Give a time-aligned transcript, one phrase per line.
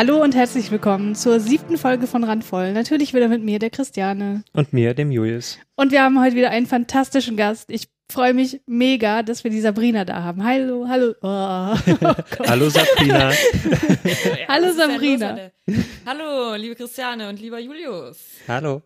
[0.00, 2.72] Hallo und herzlich willkommen zur siebten Folge von Randvoll.
[2.72, 4.44] Natürlich wieder mit mir, der Christiane.
[4.54, 5.58] Und mir, dem Julius.
[5.76, 7.70] Und wir haben heute wieder einen fantastischen Gast.
[7.70, 10.42] Ich freue mich mega, dass wir die Sabrina da haben.
[10.42, 11.12] Hallo, hallo.
[11.20, 11.26] Oh,
[12.00, 12.14] oh
[12.48, 13.30] hallo Sabrina.
[14.48, 15.50] hallo Sabrina.
[16.06, 18.16] hallo, liebe Christiane und lieber Julius.
[18.48, 18.80] Hallo.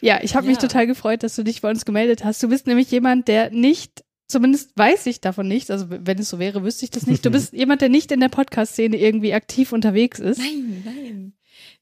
[0.00, 0.52] Ja, ich habe ja.
[0.52, 2.42] mich total gefreut, dass du dich bei uns gemeldet hast.
[2.42, 6.38] Du bist nämlich jemand, der nicht zumindest weiß ich davon nicht, also wenn es so
[6.38, 7.24] wäre, wüsste ich das nicht.
[7.24, 10.38] Du bist jemand, der nicht in der Podcast-Szene irgendwie aktiv unterwegs ist.
[10.38, 11.32] Nein, nein.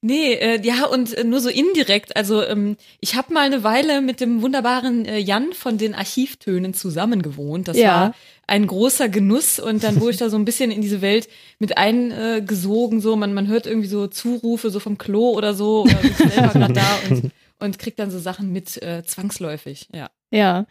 [0.01, 2.15] Nee, äh, ja, und äh, nur so indirekt.
[2.15, 6.75] Also ähm, ich habe mal eine Weile mit dem wunderbaren äh, Jan von den Archivtönen
[6.75, 7.69] zusammen gewohnt.
[7.69, 7.89] Das ja.
[7.89, 8.15] war
[8.47, 11.79] ein großer Genuss und dann wurde ich da so ein bisschen in diese Welt mit
[11.79, 13.01] eingesogen.
[13.01, 16.53] so, man, man hört irgendwie so Zurufe so vom Klo oder so oder ist selber
[16.53, 20.11] gerade da und, und kriegt dann so Sachen mit äh, zwangsläufig, ja.
[20.31, 20.67] Ja,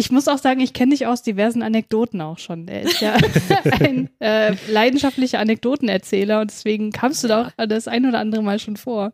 [0.00, 2.66] ich muss auch sagen, ich kenne dich aus diversen Anekdoten auch schon.
[2.68, 3.16] Er ist ja
[3.80, 8.58] ein äh, leidenschaftlicher Anekdotenerzähler und deswegen kamst du da auch das ein oder andere Mal
[8.58, 9.12] schon vor.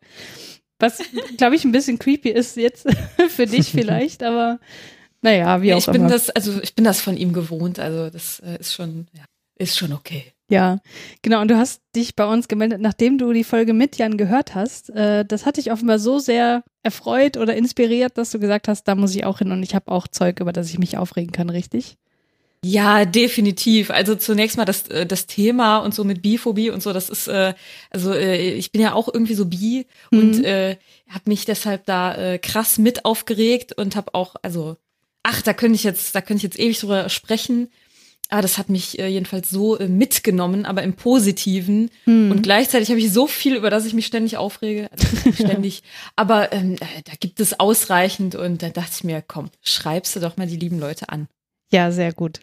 [0.78, 1.00] Was,
[1.38, 2.86] glaube ich, ein bisschen creepy ist jetzt
[3.28, 4.60] für dich vielleicht, aber
[5.22, 5.98] naja, wie auch ich immer.
[5.98, 9.24] Bin das, also ich bin das von ihm gewohnt, also das äh, ist schon, ja,
[9.58, 10.35] ist schon okay.
[10.48, 10.78] Ja,
[11.22, 11.40] genau.
[11.40, 14.90] Und du hast dich bei uns gemeldet, nachdem du die Folge mit Jan gehört hast.
[14.90, 18.94] Äh, das hat dich offenbar so sehr erfreut oder inspiriert, dass du gesagt hast, da
[18.94, 21.50] muss ich auch hin und ich habe auch Zeug, über das ich mich aufregen kann,
[21.50, 21.96] richtig?
[22.64, 23.90] Ja, definitiv.
[23.90, 27.28] Also zunächst mal das, äh, das Thema und so mit Biphobie und so, das ist,
[27.28, 27.54] äh,
[27.90, 30.18] also äh, ich bin ja auch irgendwie so bi mhm.
[30.18, 30.76] und äh,
[31.08, 34.76] habe mich deshalb da äh, krass mit aufgeregt und habe auch, also,
[35.22, 37.68] ach, da könnte ich jetzt, da könnte ich jetzt ewig drüber sprechen.
[38.28, 41.90] Ah, das hat mich äh, jedenfalls so äh, mitgenommen, aber im Positiven.
[42.04, 42.32] Hm.
[42.32, 44.90] Und gleichzeitig habe ich so viel, über das ich mich ständig aufrege.
[44.90, 45.82] Also ständig.
[46.16, 50.20] aber ähm, äh, da gibt es ausreichend und da dachte ich mir, komm, schreibst du
[50.20, 51.28] doch mal die lieben Leute an.
[51.72, 52.40] Ja, sehr gut.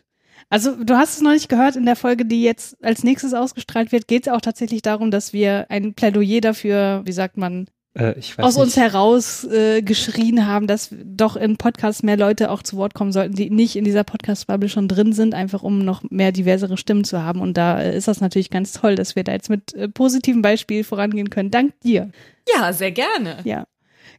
[0.49, 3.91] Also du hast es noch nicht gehört, in der Folge, die jetzt als nächstes ausgestrahlt
[3.91, 8.15] wird, geht es auch tatsächlich darum, dass wir ein Plädoyer dafür, wie sagt man, äh,
[8.37, 12.95] aus uns heraus äh, geschrien haben, dass doch in Podcasts mehr Leute auch zu Wort
[12.95, 16.77] kommen sollten, die nicht in dieser Podcast-Bubble schon drin sind, einfach um noch mehr diversere
[16.77, 17.39] Stimmen zu haben.
[17.41, 20.41] Und da äh, ist das natürlich ganz toll, dass wir da jetzt mit äh, positivem
[20.41, 21.51] Beispiel vorangehen können.
[21.51, 22.09] Dank dir.
[22.55, 23.37] Ja, sehr gerne.
[23.43, 23.65] Ja.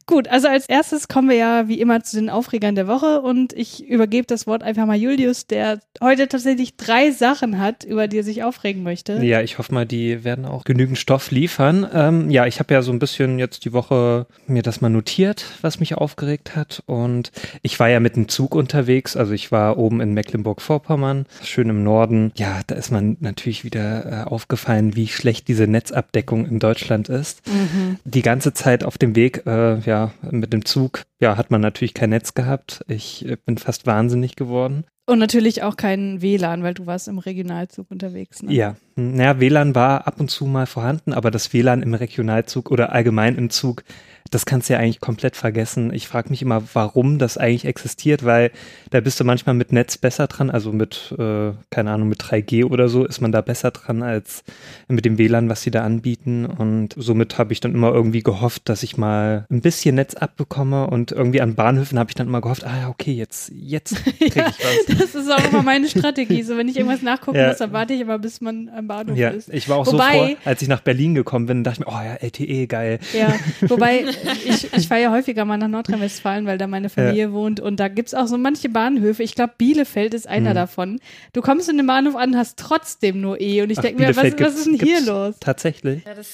[0.07, 3.53] Gut, also als erstes kommen wir ja wie immer zu den Aufregern der Woche und
[3.53, 8.19] ich übergebe das Wort einfach mal Julius, der heute tatsächlich drei Sachen hat, über die
[8.19, 9.13] er sich aufregen möchte.
[9.23, 11.87] Ja, ich hoffe mal, die werden auch genügend Stoff liefern.
[11.91, 15.45] Ähm, ja, ich habe ja so ein bisschen jetzt die Woche mir das mal notiert,
[15.61, 17.31] was mich aufgeregt hat und
[17.63, 21.83] ich war ja mit dem Zug unterwegs, also ich war oben in Mecklenburg-Vorpommern, schön im
[21.83, 22.31] Norden.
[22.35, 27.41] Ja, da ist man natürlich wieder äh, aufgefallen, wie schlecht diese Netzabdeckung in Deutschland ist.
[27.47, 27.97] Mhm.
[28.03, 31.61] Die ganze Zeit auf dem Weg, äh, ja, ja, mit dem Zug, ja, hat man
[31.61, 32.83] natürlich kein Netz gehabt.
[32.87, 34.83] Ich äh, bin fast wahnsinnig geworden.
[35.07, 38.41] Und natürlich auch kein WLAN, weil du warst im Regionalzug unterwegs.
[38.41, 38.51] Ne?
[38.51, 42.91] Ja, naja, WLAN war ab und zu mal vorhanden, aber das WLAN im Regionalzug oder
[42.91, 43.83] allgemein im Zug
[44.31, 45.93] das kannst du ja eigentlich komplett vergessen.
[45.93, 48.51] Ich frage mich immer, warum das eigentlich existiert, weil
[48.89, 52.65] da bist du manchmal mit Netz besser dran, also mit, äh, keine Ahnung, mit 3G
[52.65, 54.43] oder so ist man da besser dran als
[54.87, 56.45] mit dem WLAN, was sie da anbieten.
[56.45, 60.87] Und somit habe ich dann immer irgendwie gehofft, dass ich mal ein bisschen Netz abbekomme
[60.87, 64.39] und irgendwie an Bahnhöfen habe ich dann immer gehofft, ah ja, okay, jetzt, jetzt kriege
[64.39, 64.97] ja, ich was.
[64.97, 66.41] Das ist auch immer meine Strategie.
[66.41, 67.49] So, wenn ich irgendwas nachgucken ja.
[67.49, 69.53] muss, dann warte ich immer, bis man am Bahnhof ja, ist.
[69.53, 71.93] Ich war auch wobei, so froh, als ich nach Berlin gekommen bin, dachte ich mir,
[71.93, 72.99] oh ja, LTE, geil.
[73.13, 74.05] Ja, wobei
[74.45, 77.31] ich, ich fahre ja häufiger mal nach Nordrhein-Westfalen, weil da meine Familie ja.
[77.31, 79.23] wohnt und da gibt es auch so manche Bahnhöfe.
[79.23, 80.55] Ich glaube, Bielefeld ist einer mhm.
[80.55, 80.99] davon.
[81.33, 84.39] Du kommst in den Bahnhof an, hast trotzdem nur E und ich denke mir, was,
[84.39, 85.35] was, ist denn hier los?
[85.39, 86.03] Tatsächlich.
[86.05, 86.27] Ja, das,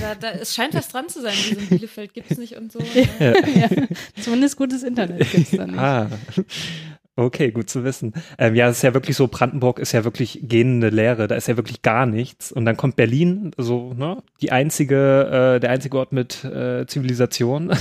[0.00, 1.34] da, da, es scheint was dran zu sein.
[1.50, 2.78] In Bielefeld gibt es nicht und so.
[3.18, 3.32] Ja.
[3.32, 3.68] ja.
[4.20, 5.78] Zumindest gutes Internet gibt es da nicht.
[5.78, 6.08] Ah.
[7.16, 8.12] Okay, gut zu wissen.
[8.38, 11.46] Ähm, ja, es ist ja wirklich so, Brandenburg ist ja wirklich gähnende Leere, da ist
[11.46, 12.50] ja wirklich gar nichts.
[12.50, 17.72] Und dann kommt Berlin, so, ne, die einzige, äh, der einzige Ort mit äh, Zivilisation.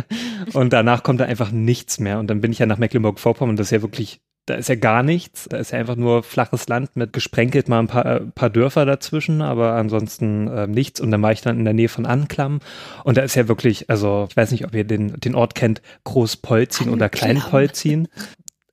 [0.52, 2.18] und danach kommt da einfach nichts mehr.
[2.18, 5.02] Und dann bin ich ja nach Mecklenburg-Vorpommern, das ist ja wirklich, da ist ja gar
[5.02, 5.48] nichts.
[5.48, 8.84] Da ist ja einfach nur flaches Land mit gesprenkelt mal ein paar, äh, paar Dörfer
[8.84, 11.00] dazwischen, aber ansonsten äh, nichts.
[11.00, 12.60] Und dann war ich dann in der Nähe von Anklam.
[13.02, 15.80] Und da ist ja wirklich, also ich weiß nicht, ob ihr den, den Ort kennt,
[16.04, 18.08] Großpolzin oder Kleinpolzin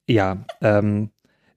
[0.08, 1.12] ja, ähm,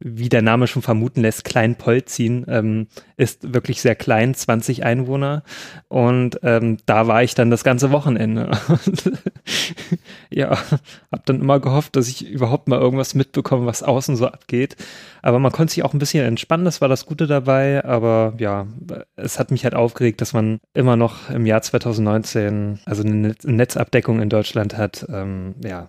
[0.07, 5.45] wie der Name schon vermuten lässt, Kleinpolzin ähm, ist wirklich sehr klein, 20 Einwohner.
[5.89, 8.51] Und ähm, da war ich dann das ganze Wochenende.
[10.31, 10.51] ja,
[11.11, 14.77] habe dann immer gehofft, dass ich überhaupt mal irgendwas mitbekomme, was außen so abgeht.
[15.23, 17.83] Aber man konnte sich auch ein bisschen entspannen, das war das Gute dabei.
[17.83, 18.67] Aber ja,
[19.17, 24.21] es hat mich halt aufgeregt, dass man immer noch im Jahr 2019 also eine Netzabdeckung
[24.21, 25.07] in Deutschland hat.
[25.09, 25.89] Ähm, ja,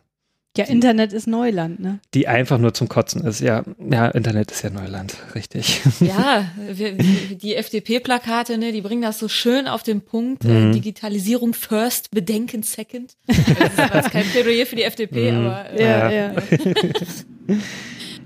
[0.57, 1.99] Ja, Internet ist Neuland, ne?
[2.13, 3.41] Die einfach nur zum Kotzen ist.
[3.41, 5.81] Ja, ja, Internet ist ja Neuland, richtig.
[5.99, 10.43] Ja, wir, die FDP-Plakate, ne, die bringen das so schön auf den Punkt.
[10.43, 10.69] Mhm.
[10.69, 13.15] Äh, Digitalisierung first, Bedenken second.
[13.27, 15.37] Das ist kein Plädoyer für die FDP, mhm.
[15.37, 15.69] aber.
[15.71, 16.33] Äh, ja, ja.
[16.33, 16.35] ja.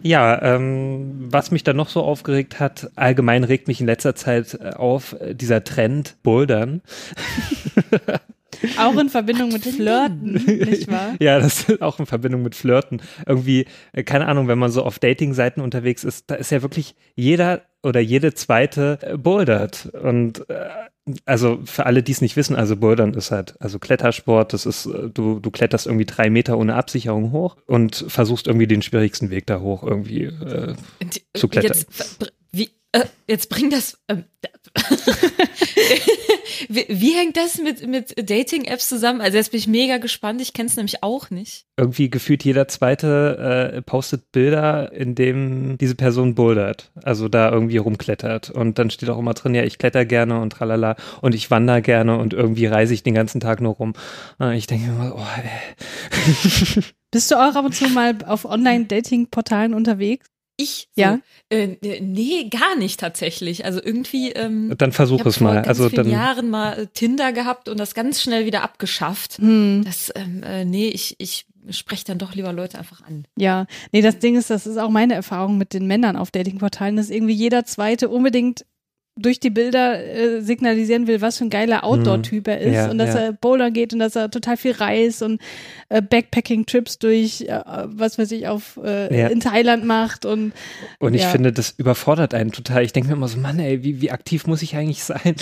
[0.02, 4.54] Ja, ähm, was mich dann noch so aufgeregt hat, allgemein regt mich in letzter Zeit
[4.54, 6.82] äh, auf äh, dieser Trend Bouldern.
[8.78, 11.16] Auch in Verbindung mit Flirten, nicht wahr?
[11.20, 13.02] Ja, das ist auch in Verbindung mit Flirten.
[13.26, 16.96] Irgendwie, äh, keine Ahnung, wenn man so auf Dating-Seiten unterwegs ist, da ist ja wirklich
[17.16, 19.90] jeder oder jede zweite äh, bouldert.
[20.02, 20.70] Und äh,
[21.26, 24.86] also für alle, die es nicht wissen, also Bouldern ist halt, also Klettersport, das ist,
[24.86, 29.30] äh, du, du kletterst irgendwie drei Meter ohne Absicherung hoch und versuchst irgendwie den schwierigsten
[29.30, 30.76] Weg da hoch irgendwie äh,
[31.34, 31.78] zu klettern.
[31.78, 34.00] Jetzt, wie, äh, jetzt bring das.
[34.08, 34.24] Äh,
[36.70, 39.22] wie, wie, hängt das mit, mit Dating-Apps zusammen?
[39.22, 40.42] Also jetzt bin ich mega gespannt.
[40.42, 41.66] Ich kenne es nämlich auch nicht.
[41.78, 46.92] Irgendwie gefühlt jeder zweite äh, postet Bilder, in dem diese Person bouldert.
[47.04, 48.50] Also da irgendwie rumklettert.
[48.50, 50.96] Und dann steht auch immer drin, ja, ich kletter gerne und tralala.
[51.22, 53.94] Und ich wandere gerne und irgendwie reise ich den ganzen Tag nur rum.
[54.40, 56.84] Und ich denke immer, oh, ey.
[57.12, 60.28] Bist du auch ab und zu mal auf Online-Dating-Portalen unterwegs?
[60.60, 60.90] Ich?
[60.94, 61.20] So, ja.
[61.50, 63.64] Äh, nee, gar nicht tatsächlich.
[63.64, 64.32] Also irgendwie.
[64.34, 65.60] Ähm, dann versuch es mal.
[65.60, 66.10] also dann.
[66.10, 69.38] Jahren mal äh, Tinder gehabt und das ganz schnell wieder abgeschafft.
[69.38, 69.84] Hm.
[69.86, 73.26] Das, ähm, äh, nee, ich, ich spreche dann doch lieber Leute einfach an.
[73.38, 76.98] Ja, nee, das Ding ist, das ist auch meine Erfahrung mit den Männern auf Datingportalen,
[76.98, 78.66] dass irgendwie jeder zweite unbedingt
[79.22, 82.98] durch die Bilder äh, signalisieren will, was für ein geiler Outdoor-Typ er ist ja, und
[82.98, 83.22] dass ja.
[83.22, 85.42] er Bowler geht und dass er total viel reist und
[85.90, 89.28] äh, Backpacking-Trips durch, äh, was weiß ich, auf äh, ja.
[89.28, 90.54] in Thailand macht und
[91.00, 92.84] und ich finde, das überfordert einen total.
[92.84, 95.36] Ich denke mir immer so, Mann, ey, wie, wie aktiv muss ich eigentlich sein?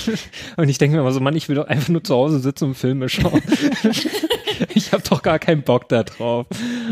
[0.56, 2.66] und ich denke mir immer so, Mann, ich will doch einfach nur zu Hause sitzen
[2.66, 3.42] und Filme schauen.
[4.74, 6.46] ich habe doch gar keinen Bock da drauf.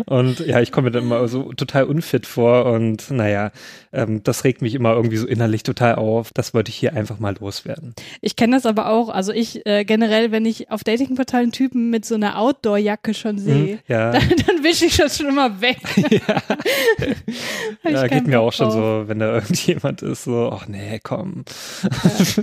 [0.07, 3.53] Und ja, ich komme mir dann immer so total unfit vor und naja,
[3.93, 6.31] ähm, das regt mich immer irgendwie so innerlich total auf.
[6.33, 7.95] Das wollte ich hier einfach mal loswerden.
[8.21, 9.09] Ich kenne das aber auch.
[9.09, 13.39] Also ich äh, generell, wenn ich auf Datingportalen Typen mit so einer Outdoor-Jacke schon hm,
[13.39, 14.11] sehe, hm, ja.
[14.13, 15.79] dann, dann wische ich das schon immer weg.
[17.85, 21.45] ja, ja geht mir auch schon so, wenn da irgendjemand ist, so, ach nee, komm.
[21.83, 22.43] Ja.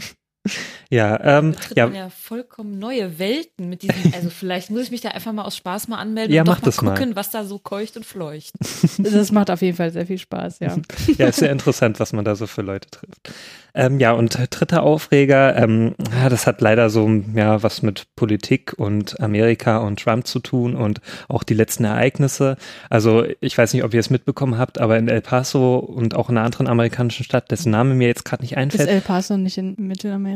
[0.92, 1.88] Ja, ähm, ja.
[1.90, 5.56] ja vollkommen neue Welten mit diesem, also vielleicht muss ich mich da einfach mal aus
[5.58, 7.16] Spaß mal anmelden ja, und mach doch mal gucken, mal.
[7.16, 8.54] was da so keucht und fleucht.
[8.98, 10.76] Das macht auf jeden Fall sehr viel Spaß, ja.
[11.18, 13.32] ja, ist sehr interessant, was man da so für Leute trifft.
[13.74, 18.74] Ähm, ja, und dritter Aufreger, ähm, ja, das hat leider so ja was mit Politik
[18.78, 22.58] und Amerika und Trump zu tun und auch die letzten Ereignisse.
[22.90, 26.30] Also ich weiß nicht, ob ihr es mitbekommen habt, aber in El Paso und auch
[26.30, 28.90] in einer anderen amerikanischen Stadt, dessen Name mir jetzt gerade nicht einfällt.
[28.90, 30.29] Ist El Paso nicht in Mittelamerika?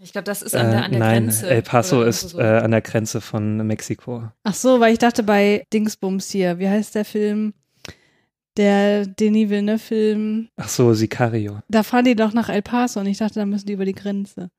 [0.00, 1.48] Ich glaube, das ist an der, an der äh, nein, Grenze.
[1.48, 2.38] El Paso ist so.
[2.38, 4.28] äh, an der Grenze von Mexiko.
[4.42, 7.54] Ach so, weil ich dachte bei Dingsbums hier, wie heißt der Film?
[8.56, 10.48] der Denis Villeneuve-Film.
[10.56, 11.60] Ach so, Sicario.
[11.68, 13.94] Da fahren die doch nach El Paso und ich dachte, da müssen die über die
[13.94, 14.50] Grenze.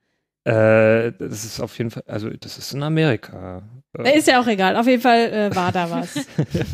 [0.46, 3.64] Äh, das ist auf jeden Fall, also das ist in Amerika.
[4.04, 4.76] Äh, ist ja auch egal.
[4.76, 6.26] Auf jeden Fall äh, war da was.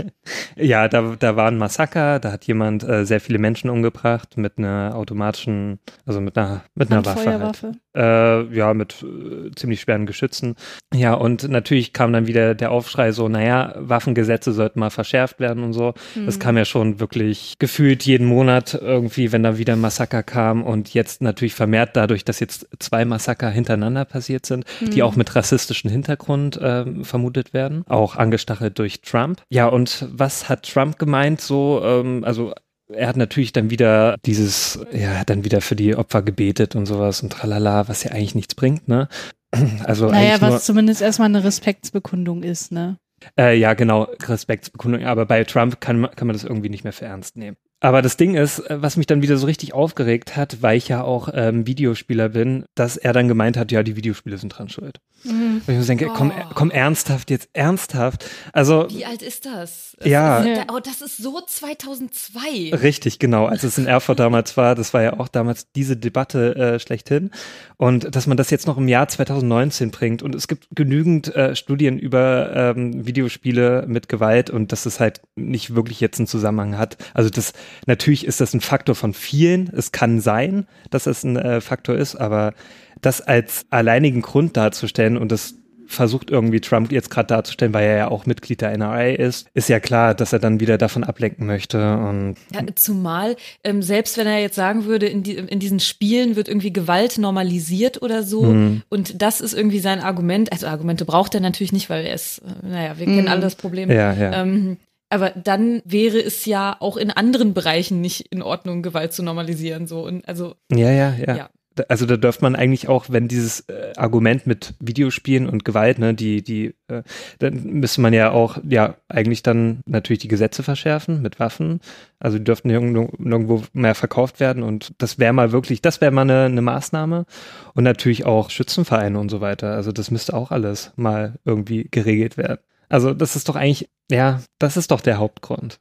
[0.56, 2.20] ja, da, da war ein Massaker.
[2.20, 6.92] Da hat jemand äh, sehr viele Menschen umgebracht mit einer automatischen, also mit einer, mit
[6.92, 7.40] einer Waffe.
[7.40, 7.78] Halt.
[7.94, 10.56] Äh, ja, mit äh, ziemlich schweren Geschützen.
[10.94, 15.64] Ja, und natürlich kam dann wieder der Aufschrei so, naja, Waffengesetze sollten mal verschärft werden
[15.64, 15.94] und so.
[16.16, 16.26] Mhm.
[16.26, 20.64] Das kam ja schon wirklich gefühlt jeden Monat irgendwie, wenn da wieder ein Massaker kam
[20.64, 24.92] und jetzt natürlich vermehrt dadurch, dass jetzt zwei Massaker hintereinander passiert sind, mhm.
[24.92, 29.42] die auch mit rassistischem Hintergrund äh, vermutet werden, auch angestachelt durch Trump.
[29.50, 32.54] Ja, und was hat Trump gemeint so, ähm, also
[32.94, 36.86] er hat natürlich dann wieder dieses, ja, hat dann wieder für die Opfer gebetet und
[36.86, 39.08] sowas und tralala, was ja eigentlich nichts bringt, ne?
[39.84, 42.98] Also naja, was nur, zumindest erstmal eine Respektsbekundung ist, ne?
[43.38, 47.06] Äh, ja, genau, Respektsbekundung, aber bei Trump kann, kann man das irgendwie nicht mehr für
[47.06, 47.58] ernst nehmen.
[47.84, 50.88] Aber das Ding ist, äh, was mich dann wieder so richtig aufgeregt hat, weil ich
[50.88, 54.70] ja auch ähm, Videospieler bin, dass er dann gemeint hat, ja, die Videospiele sind dran
[54.70, 55.00] schuld.
[55.24, 55.62] Mhm.
[55.66, 56.14] Und ich denke, oh.
[56.14, 58.26] komm, komm ernsthaft, jetzt ernsthaft.
[58.54, 58.88] Also.
[58.90, 59.96] Wie alt ist das?
[59.98, 60.40] das ja.
[60.40, 62.76] Ist, oh, das ist so 2002.
[62.76, 63.48] Richtig, genau.
[63.48, 67.32] Als es in Erfurt damals war, das war ja auch damals diese Debatte äh, schlechthin.
[67.78, 70.22] Und dass man das jetzt noch im Jahr 2019 bringt.
[70.22, 75.22] Und es gibt genügend äh, Studien über ähm, Videospiele mit Gewalt und dass es halt
[75.36, 76.98] nicht wirklich jetzt einen Zusammenhang hat.
[77.16, 77.54] Also das,
[77.86, 79.70] natürlich ist das ein Faktor von vielen.
[79.74, 82.54] Es kann sein, dass es ein äh, Faktor ist, aber
[83.02, 85.56] das als alleinigen Grund darzustellen und das
[85.92, 89.70] versucht irgendwie Trump jetzt gerade darzustellen, weil er ja auch Mitglied der NRA ist, ist
[89.70, 91.98] ja klar, dass er dann wieder davon ablenken möchte.
[91.98, 96.36] Und ja, zumal, ähm, selbst wenn er jetzt sagen würde, in, die, in diesen Spielen
[96.36, 98.84] wird irgendwie Gewalt normalisiert oder so, mhm.
[98.90, 102.40] und das ist irgendwie sein Argument, also Argumente braucht er natürlich nicht, weil er ist,
[102.40, 103.28] äh, naja, wir kennen mhm.
[103.28, 103.92] alle das Problem.
[103.92, 104.42] Ja, ja.
[104.42, 104.78] Ähm,
[105.12, 109.88] aber dann wäre es ja auch in anderen Bereichen nicht in Ordnung, Gewalt zu normalisieren.
[109.88, 111.36] So und also ja, ja, ja.
[111.36, 111.50] ja
[111.88, 116.14] also da dürfte man eigentlich auch, wenn dieses äh, Argument mit Videospielen und Gewalt, ne,
[116.14, 117.04] die, die, äh,
[117.40, 121.80] dann müsste man ja auch, ja, eigentlich dann natürlich die Gesetze verschärfen mit Waffen.
[122.20, 126.22] Also die dürften nirgendwo mehr verkauft werden und das wäre mal wirklich, das wäre mal
[126.22, 127.26] eine, eine Maßnahme.
[127.74, 129.74] Und natürlich auch Schützenvereine und so weiter.
[129.74, 132.60] Also das müsste auch alles mal irgendwie geregelt werden.
[132.92, 135.80] Also das ist doch eigentlich, ja, das ist doch der Hauptgrund.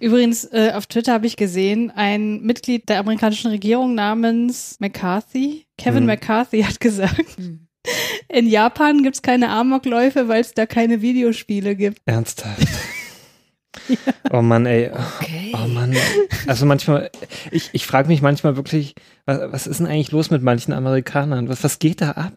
[0.00, 6.02] Übrigens, äh, auf Twitter habe ich gesehen, ein Mitglied der amerikanischen Regierung namens McCarthy, Kevin
[6.02, 6.08] mhm.
[6.08, 7.68] McCarthy, hat gesagt, mhm.
[8.28, 12.02] in Japan gibt es keine Amokläufe, weil es da keine Videospiele gibt.
[12.04, 12.66] Ernsthaft?
[13.88, 13.96] Ja.
[14.30, 14.90] Oh Mann, ey.
[14.90, 15.52] Okay.
[15.54, 15.96] Oh Mann.
[16.46, 17.10] Also manchmal,
[17.50, 18.94] ich, ich frage mich manchmal wirklich,
[19.26, 21.48] was, was ist denn eigentlich los mit manchen Amerikanern?
[21.48, 22.32] Was, was geht da ab?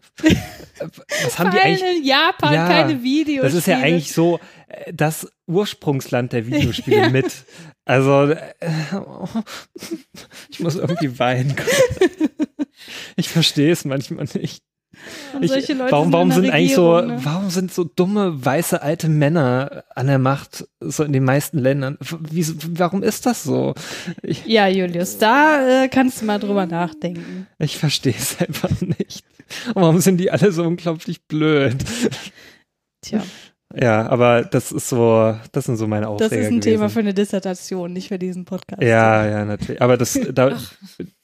[1.24, 1.98] Was haben die eigentlich?
[1.98, 3.42] in Japan ja, keine Videospiele.
[3.42, 7.08] Das ist ja eigentlich so äh, das Ursprungsland der Videospiele ja.
[7.10, 7.44] mit.
[7.84, 8.44] Also, äh,
[10.50, 11.54] ich muss irgendwie weinen.
[13.16, 14.62] Ich verstehe es manchmal nicht.
[15.40, 17.18] Ich, warum, warum sind, eigentlich so, ne?
[17.22, 21.98] warum sind so dumme, weiße, alte Männer an der Macht, so in den meisten Ländern?
[22.30, 22.46] Wie,
[22.78, 23.74] warum ist das so?
[24.22, 27.46] Ich, ja, Julius, da äh, kannst du mal drüber nachdenken.
[27.58, 29.24] Ich verstehe es einfach nicht.
[29.68, 31.76] Und warum sind die alle so unglaublich blöd?
[33.02, 33.22] Tja.
[33.74, 36.60] Ja, aber das ist so, das sind so meine Aufreger Das ist ein gewesen.
[36.62, 38.82] Thema für eine Dissertation, nicht für diesen Podcast.
[38.82, 39.82] Ja, ja, natürlich.
[39.82, 40.58] Aber das, da,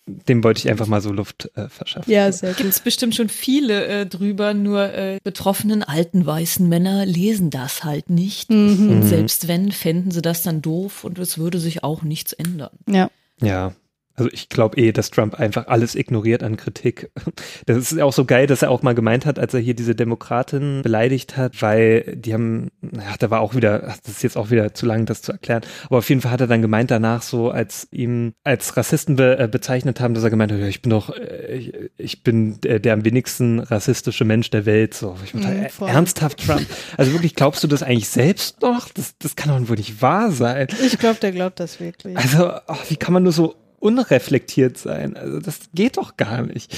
[0.06, 2.11] dem wollte ich einfach mal so Luft äh, verschaffen.
[2.11, 7.06] Ja, sehr Gibt es bestimmt schon viele äh, drüber, nur äh, betroffenen alten weißen Männer
[7.06, 8.50] lesen das halt nicht.
[8.50, 8.90] Mhm.
[8.90, 9.08] Und mhm.
[9.08, 12.76] selbst wenn, fänden sie das dann doof und es würde sich auch nichts ändern.
[12.87, 13.11] Ja.
[13.40, 13.73] Ja,
[14.16, 17.11] also ich glaube eh, dass Trump einfach alles ignoriert an Kritik.
[17.66, 19.94] Das ist auch so geil, dass er auch mal gemeint hat, als er hier diese
[19.94, 24.50] Demokraten beleidigt hat, weil die haben, ja, da war auch wieder, das ist jetzt auch
[24.50, 27.23] wieder zu lang, das zu erklären, aber auf jeden Fall hat er dann gemeint danach
[27.23, 30.83] so, als ihm als Rassisten be, äh, bezeichnet haben, dass er gemeint hat, ja, ich
[30.83, 34.94] bin doch, äh, ich, ich, bin der, der, am wenigsten rassistische Mensch der Welt.
[34.94, 36.66] So, ich mhm, äh, ernsthaft Trump.
[36.97, 38.88] Also wirklich, glaubst du das eigentlich selbst noch?
[38.90, 40.68] Das, das kann doch wohl nicht wahr sein.
[40.85, 42.16] Ich glaube, der glaubt das wirklich.
[42.16, 45.14] Also, oh, wie kann man nur so unreflektiert sein.
[45.16, 46.74] Also das geht doch gar nicht.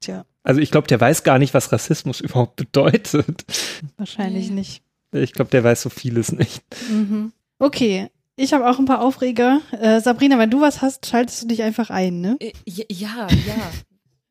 [0.00, 0.24] Tja.
[0.42, 3.44] Also ich glaube, der weiß gar nicht, was Rassismus überhaupt bedeutet.
[3.98, 4.82] Wahrscheinlich nicht.
[5.12, 6.62] Ich glaube, der weiß so vieles nicht.
[6.90, 7.32] Mhm.
[7.58, 9.60] Okay, ich habe auch ein paar Aufreger.
[9.78, 12.36] Äh, Sabrina, wenn du was hast, schaltest du dich einfach ein, ne?
[12.40, 13.28] Äh, ja, ja.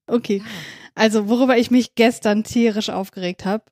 [0.07, 0.37] okay.
[0.37, 0.51] Ja.
[0.95, 3.63] Also, worüber ich mich gestern tierisch aufgeregt habe.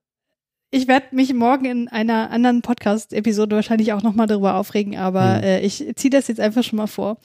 [0.71, 5.43] Ich werde mich morgen in einer anderen Podcast-Episode wahrscheinlich auch nochmal darüber aufregen, aber hm.
[5.43, 7.17] äh, ich ziehe das jetzt einfach schon mal vor.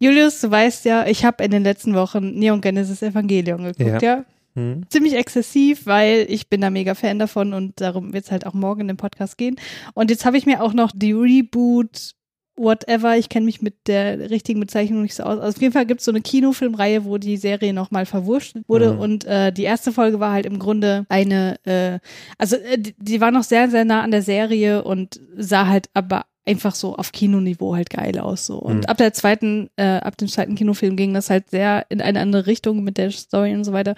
[0.00, 4.16] Julius, du weißt ja, ich habe in den letzten Wochen Neon Genesis Evangelion geguckt, ja.
[4.16, 4.24] ja?
[4.54, 4.82] Hm.
[4.88, 8.54] Ziemlich exzessiv, weil ich bin da mega Fan davon und darum wird es halt auch
[8.54, 9.56] morgen in dem Podcast gehen.
[9.94, 12.14] Und jetzt habe ich mir auch noch die Reboot
[12.56, 15.38] whatever, ich kenne mich mit der richtigen Bezeichnung nicht so aus.
[15.38, 18.92] Also auf jeden Fall gibt es so eine Kinofilmreihe, wo die Serie nochmal verwurschtelt wurde
[18.92, 19.00] mhm.
[19.00, 21.98] und äh, die erste Folge war halt im Grunde eine, äh,
[22.38, 25.88] also äh, die, die war noch sehr, sehr nah an der Serie und sah halt
[25.94, 28.58] aber einfach so auf Kinoniveau halt geil aus so.
[28.58, 28.84] Und mhm.
[28.84, 32.46] ab der zweiten äh, ab dem zweiten Kinofilm ging das halt sehr in eine andere
[32.46, 33.94] Richtung mit der Story und so weiter.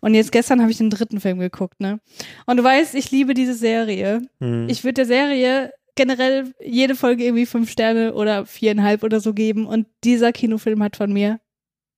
[0.00, 2.00] Und jetzt gestern habe ich den dritten Film geguckt ne?
[2.46, 4.22] Und du weißt ich liebe diese Serie.
[4.40, 4.68] Mhm.
[4.68, 9.66] ich würde der Serie generell jede Folge irgendwie fünf Sterne oder viereinhalb oder so geben.
[9.66, 11.40] Und dieser Kinofilm hat von mir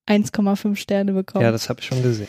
[0.09, 1.45] 1,5 Sterne bekommen.
[1.45, 2.29] Ja das habe ich schon gesehen.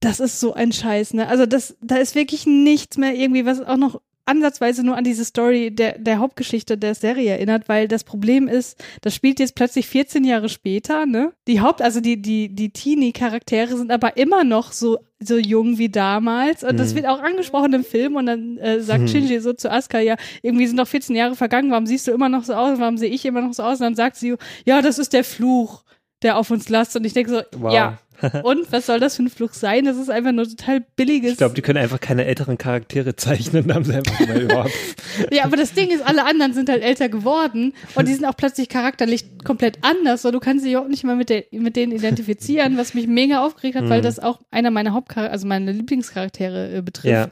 [0.00, 1.26] Das ist so ein Scheiß, ne?
[1.26, 5.24] Also das, da ist wirklich nichts mehr irgendwie, was auch noch ansatzweise nur an diese
[5.24, 9.86] Story der, der Hauptgeschichte der Serie erinnert, weil das Problem ist, das spielt jetzt plötzlich
[9.86, 11.32] 14 Jahre später, ne?
[11.46, 15.88] Die Haupt, also die, die, die Teenie-Charaktere sind aber immer noch so, so jung wie
[15.88, 16.76] damals und mhm.
[16.76, 19.08] das wird auch angesprochen im Film und dann äh, sagt mhm.
[19.08, 22.28] Shinji so zu Asuka, ja, irgendwie sind noch 14 Jahre vergangen, warum siehst du immer
[22.28, 24.82] noch so aus, warum sehe ich immer noch so aus und dann sagt sie, ja,
[24.82, 25.84] das ist der Fluch,
[26.22, 27.72] der auf uns lastet und ich denke so, wow.
[27.72, 27.98] ja,
[28.42, 29.84] und was soll das für ein Fluch sein?
[29.84, 31.32] Das ist einfach nur total billiges.
[31.32, 34.72] Ich glaube, die können einfach keine älteren Charaktere zeichnen, haben sie einfach mal überhaupt.
[35.32, 38.36] ja, aber das Ding ist, alle anderen sind halt älter geworden und die sind auch
[38.36, 40.22] plötzlich charakterlich komplett anders.
[40.22, 43.76] So, du kannst dich auch nicht mal mit, mit denen identifizieren, was mich mega aufgeregt
[43.76, 43.90] hat, mhm.
[43.90, 47.12] weil das auch einer meiner Hauptcharaktere, also meine Lieblingscharaktere äh, betrifft.
[47.12, 47.28] Ja.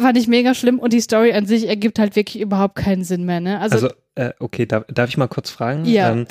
[0.00, 3.24] Fand ich mega schlimm und die Story an sich ergibt halt wirklich überhaupt keinen Sinn
[3.24, 3.40] mehr.
[3.40, 3.60] Ne?
[3.60, 5.84] Also, also äh, okay, darf, darf ich mal kurz fragen?
[5.84, 6.12] Ja.
[6.12, 6.26] Ähm,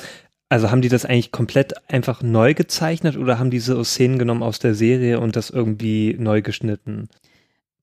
[0.51, 4.59] also haben die das eigentlich komplett einfach neu gezeichnet oder haben diese Szenen genommen aus
[4.59, 7.07] der Serie und das irgendwie neu geschnitten?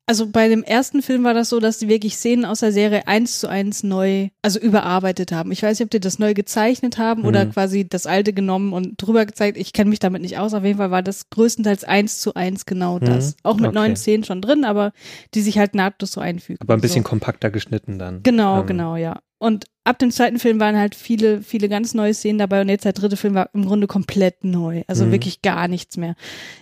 [0.04, 3.06] Also bei dem ersten Film war das so, dass die wirklich Szenen aus der Serie
[3.06, 5.50] eins zu eins neu, also überarbeitet haben.
[5.50, 7.52] Ich weiß nicht, ob die das neu gezeichnet haben oder mhm.
[7.52, 9.56] quasi das alte genommen und drüber gezeigt.
[9.56, 10.52] Ich kenne mich damit nicht aus.
[10.52, 13.06] Auf jeden Fall war das größtenteils eins zu eins genau mhm.
[13.06, 13.36] das.
[13.44, 13.74] Auch mit okay.
[13.74, 14.92] neuen Szenen schon drin, aber
[15.32, 16.58] die sich halt nahtlos so einfügen.
[16.60, 17.08] Aber ein bisschen so.
[17.08, 18.22] kompakter geschnitten dann.
[18.24, 18.66] Genau, ähm.
[18.66, 19.20] genau, ja.
[19.38, 22.84] Und ab dem zweiten Film waren halt viele, viele ganz neue Szenen dabei und jetzt
[22.84, 24.82] der dritte Film war im Grunde komplett neu.
[24.86, 25.12] Also mhm.
[25.12, 26.14] wirklich gar nichts mehr.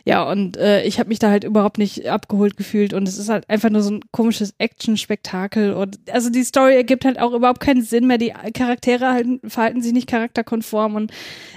[0.04, 3.28] Ja, und äh, ich habe mich da halt überhaupt nicht abgeholt gefühlt und es ist
[3.28, 7.58] halt einfach nur so ein komisches Action-Spektakel und also die Story ergibt halt auch überhaupt
[7.58, 8.18] keinen Sinn mehr.
[8.18, 11.10] Die Charaktere halten, verhalten sich nicht charakterkonform und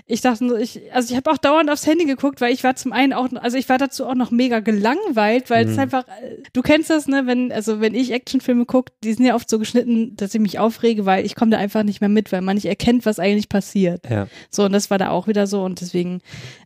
[0.07, 2.75] ich dachte nur, ich, also ich habe auch dauernd aufs Handy geguckt, weil ich war
[2.75, 5.71] zum einen auch, also ich war dazu auch noch mega gelangweilt, weil mhm.
[5.71, 6.05] es einfach,
[6.51, 9.59] du kennst das, ne, wenn, also wenn ich Actionfilme gucke, die sind ja oft so
[9.59, 12.55] geschnitten, dass ich mich aufrege, weil ich komme da einfach nicht mehr mit, weil man
[12.55, 14.09] nicht erkennt, was eigentlich passiert.
[14.09, 14.27] Ja.
[14.49, 16.21] So, und das war da auch wieder so und deswegen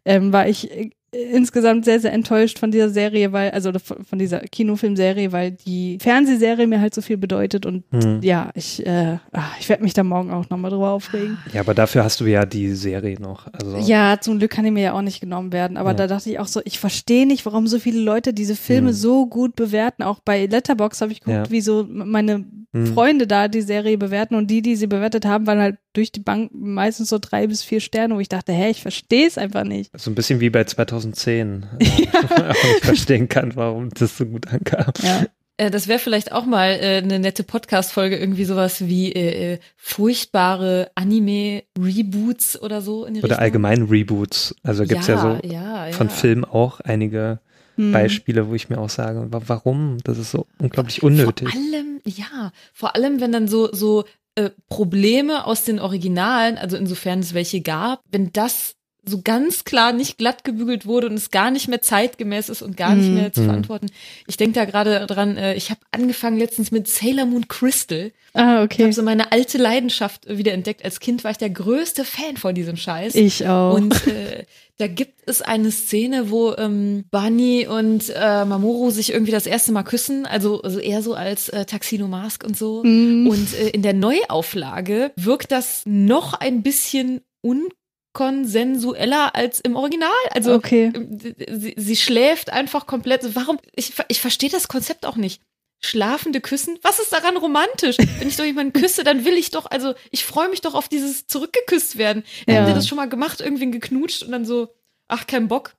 [0.06, 5.32] ähm, war ich insgesamt sehr, sehr enttäuscht von dieser Serie, weil, also von dieser Kinofilmserie,
[5.32, 8.22] weil die Fernsehserie mir halt so viel bedeutet und hm.
[8.22, 11.38] ja, ich, äh, ach, ich werde mich da morgen auch nochmal drüber aufregen.
[11.54, 13.48] Ja, aber dafür hast du ja die Serie noch.
[13.54, 13.78] Also.
[13.78, 15.96] Ja, zum Glück kann die mir ja auch nicht genommen werden, aber ja.
[15.96, 18.96] da dachte ich auch so, ich verstehe nicht, warum so viele Leute diese Filme hm.
[18.96, 20.04] so gut bewerten.
[20.04, 21.52] Auch bei Letterbox habe ich geguckt, ja.
[21.52, 22.88] wie so meine hm.
[22.88, 26.20] Freunde da die Serie bewerten und die, die sie bewertet haben, waren halt durch die
[26.20, 29.64] Bank meistens so drei bis vier Sterne, wo ich dachte, hä, ich verstehe es einfach
[29.64, 29.92] nicht.
[29.96, 30.64] So ein bisschen wie bei
[31.12, 31.66] 2010.
[32.14, 32.52] Ja.
[32.52, 34.94] ich verstehen kann, warum das so gut ankam.
[35.02, 35.26] Ja.
[35.58, 39.60] Äh, das wäre vielleicht auch mal äh, eine nette Podcast-Folge, irgendwie sowas wie äh, äh,
[39.76, 43.06] furchtbare Anime-Reboots oder so.
[43.06, 43.44] In die oder Richtung.
[43.44, 44.56] allgemein Reboots.
[44.64, 47.40] Also gibt's ja, ja so ja, von Filmen auch einige
[47.76, 47.92] hm.
[47.92, 49.98] Beispiele, wo ich mir auch sage, warum?
[50.04, 51.50] Das ist so unglaublich unnötig.
[51.50, 54.06] Vor allem, ja, vor allem, wenn dann so, so
[54.36, 59.92] äh, Probleme aus den Originalen, also insofern es welche gab, wenn das so ganz klar
[59.92, 63.16] nicht glatt gebügelt wurde und es gar nicht mehr zeitgemäß ist und gar nicht mhm.
[63.16, 63.46] mehr zu mhm.
[63.46, 63.88] verantworten.
[64.28, 68.12] Ich denke da gerade dran, äh, ich habe angefangen letztens mit Sailor Moon Crystal.
[68.34, 68.76] Ah, okay.
[68.78, 70.84] Ich habe so meine alte Leidenschaft wieder entdeckt.
[70.86, 73.16] Als Kind war ich der größte Fan von diesem Scheiß.
[73.16, 73.74] Ich auch.
[73.76, 74.46] Und äh,
[74.78, 79.72] da gibt es eine Szene, wo ähm, Bunny und äh, Mamoru sich irgendwie das erste
[79.72, 82.84] Mal küssen, also, also eher so als äh, Taxino Mask und so.
[82.84, 83.28] Mm.
[83.28, 87.68] Und äh, in der Neuauflage wirkt das noch ein bisschen un
[88.14, 90.10] konsensueller als im Original.
[90.32, 90.92] Also okay.
[90.96, 93.36] Ähm, sie, sie schläft einfach komplett.
[93.36, 93.60] Warum?
[93.76, 95.42] Ich, ich verstehe das Konzept auch nicht.
[95.82, 96.80] Schlafende Küssen?
[96.82, 97.98] Was ist daran romantisch?
[98.20, 100.88] Wenn ich doch jemanden küsse, dann will ich doch, also ich freue mich doch auf
[100.88, 102.24] dieses zurückgeküsst werden.
[102.48, 102.56] Ja.
[102.56, 104.70] Haben wir das schon mal gemacht, irgendwie geknutscht und dann so,
[105.10, 105.76] ach, kein Bock.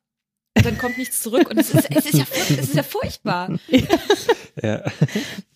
[0.56, 3.58] Und dann kommt nichts zurück und es ist, es ist, ja, es ist ja furchtbar.
[4.62, 4.84] Ja.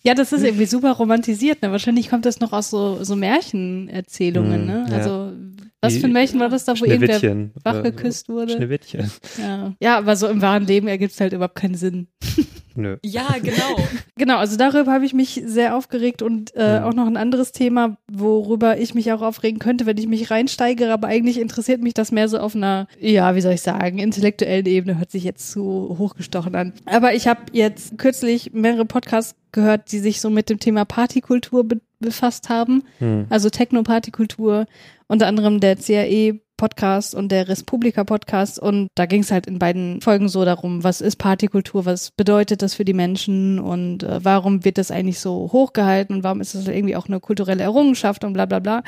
[0.03, 1.62] ja, das ist irgendwie super romantisiert.
[1.62, 1.71] Ne?
[1.71, 4.67] Wahrscheinlich kommt das noch aus so, so Märchenerzählungen.
[4.67, 4.88] Ne?
[4.91, 5.33] Also
[5.81, 8.53] was für ein Märchen war das da, wo irgendwer wach geküsst wurde?
[8.53, 9.11] Schneewittchen.
[9.41, 9.75] Ja.
[9.81, 12.09] ja, aber so im wahren Leben ergibt es halt überhaupt keinen Sinn.
[12.79, 12.97] Nö.
[13.05, 13.77] Ja, genau.
[14.17, 16.85] genau, also darüber habe ich mich sehr aufgeregt und äh, ja.
[16.85, 20.93] auch noch ein anderes Thema, worüber ich mich auch aufregen könnte, wenn ich mich reinsteigere,
[20.93, 24.67] aber eigentlich interessiert mich das mehr so auf einer, ja, wie soll ich sagen, intellektuellen
[24.67, 26.73] Ebene, hört sich jetzt zu hochgestochen an.
[26.87, 31.64] Aber ich habe jetzt kürzlich mehrere Podcasts gehört, die sich so mit dem Thema Partykultur
[31.64, 33.27] be befasst haben, hm.
[33.29, 34.67] also Techno-Partykultur,
[35.09, 39.59] unter anderem der CAE Podcast und der Respublika Podcast und da ging es halt in
[39.59, 44.23] beiden Folgen so darum, was ist Partykultur, was bedeutet das für die Menschen und äh,
[44.23, 48.25] warum wird das eigentlich so hochgehalten und warum ist das irgendwie auch eine kulturelle Errungenschaft
[48.25, 48.83] und bla bla bla.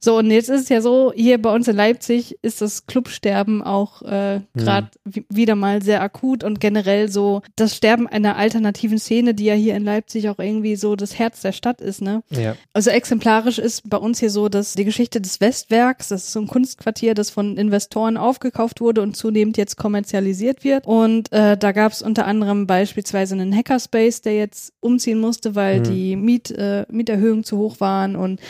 [0.00, 3.62] So und jetzt ist es ja so, hier bei uns in Leipzig ist das Clubsterben
[3.62, 5.22] auch äh, gerade ja.
[5.28, 9.74] wieder mal sehr akut und generell so das Sterben einer alternativen Szene, die ja hier
[9.74, 12.22] in Leipzig auch irgendwie so das Herz der Stadt ist, ne?
[12.30, 12.54] Ja.
[12.72, 16.40] Also exemplarisch ist bei uns hier so, dass die Geschichte des Westwerks, das ist so
[16.40, 20.86] ein Kunstquartier, das von Investoren aufgekauft wurde und zunehmend jetzt kommerzialisiert wird.
[20.86, 25.80] Und äh, da gab es unter anderem beispielsweise einen Hackerspace, der jetzt umziehen musste, weil
[25.80, 25.84] mhm.
[25.84, 28.40] die Miet, äh, Mieterhöhungen zu hoch waren und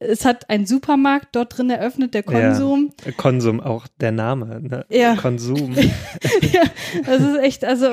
[0.00, 2.92] es hat ein Supermarkt dort drin eröffnet, der Konsum.
[3.04, 4.86] Ja, Konsum, auch der Name, ne?
[4.90, 5.16] Ja.
[5.16, 5.72] Konsum.
[6.52, 6.62] ja,
[7.04, 7.86] das ist echt, also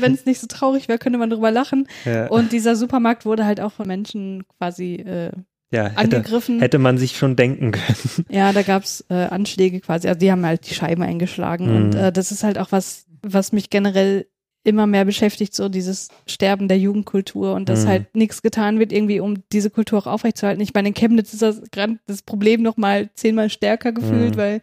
[0.00, 1.88] wenn es nicht so traurig wäre, könnte man drüber lachen.
[2.04, 2.26] Ja.
[2.28, 5.30] Und dieser Supermarkt wurde halt auch von Menschen quasi äh,
[5.70, 6.60] ja, hätte, angegriffen.
[6.60, 8.26] Hätte man sich schon denken können.
[8.28, 10.08] Ja, da gab's äh, Anschläge quasi.
[10.08, 11.68] Also die haben halt die Scheiben eingeschlagen.
[11.68, 11.76] Mhm.
[11.76, 14.26] Und äh, das ist halt auch was, was mich generell
[14.66, 17.88] immer mehr beschäftigt, so dieses Sterben der Jugendkultur und dass mhm.
[17.88, 20.62] halt nichts getan wird, irgendwie, um diese Kultur auch aufrechtzuerhalten.
[20.62, 21.62] Ich meine, in Chemnitz ist das,
[22.06, 24.38] das Problem noch mal zehnmal stärker gefühlt, mhm.
[24.40, 24.60] weil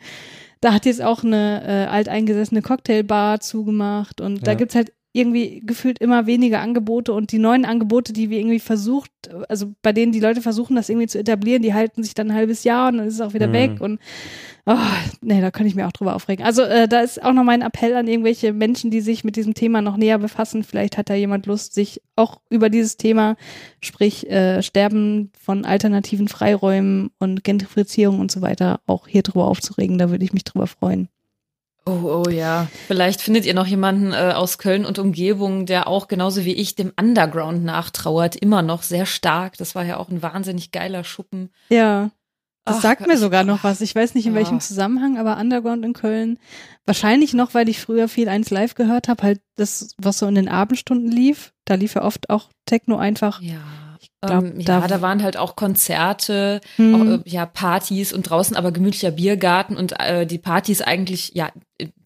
[0.60, 4.44] da hat jetzt auch eine äh, alteingesessene Cocktailbar zugemacht und ja.
[4.44, 8.60] da gibt's halt irgendwie gefühlt immer weniger Angebote und die neuen Angebote, die wir irgendwie
[8.60, 9.12] versucht,
[9.48, 12.36] also bei denen die Leute versuchen, das irgendwie zu etablieren, die halten sich dann ein
[12.36, 13.54] halbes Jahr und dann ist es auch wieder mhm.
[13.54, 14.00] weg und
[14.66, 14.76] oh,
[15.22, 16.44] nee, da kann ich mir auch drüber aufregen.
[16.44, 19.54] Also äh, da ist auch noch mein Appell an irgendwelche Menschen, die sich mit diesem
[19.54, 20.64] Thema noch näher befassen.
[20.64, 23.36] Vielleicht hat da jemand Lust, sich auch über dieses Thema,
[23.82, 30.00] sprich äh, Sterben von alternativen Freiräumen und Gentrifizierung und so weiter, auch hier drüber aufzuregen.
[30.00, 31.08] Da würde ich mich drüber freuen.
[31.86, 32.68] Oh, oh ja.
[32.88, 36.76] Vielleicht findet ihr noch jemanden äh, aus Köln und Umgebung, der auch genauso wie ich
[36.76, 39.58] dem Underground nachtrauert, immer noch sehr stark.
[39.58, 41.50] Das war ja auch ein wahnsinnig geiler Schuppen.
[41.70, 42.12] Ja.
[42.66, 43.82] Das Ach, sagt mir sogar noch was.
[43.82, 44.40] Ich weiß nicht in ja.
[44.40, 46.40] welchem Zusammenhang, aber Underground in Köln.
[46.86, 50.36] Wahrscheinlich noch, weil ich früher viel eins live gehört habe, halt das, was so in
[50.36, 51.54] den Abendstunden lief.
[51.66, 53.42] Da lief ja oft auch Techno einfach.
[53.42, 53.60] Ja.
[54.26, 56.96] Glaub, ähm, ja, da, da, waren halt auch Konzerte, hm.
[56.96, 61.52] auch, äh, ja, Partys und draußen aber gemütlicher Biergarten und äh, die Partys eigentlich, ja,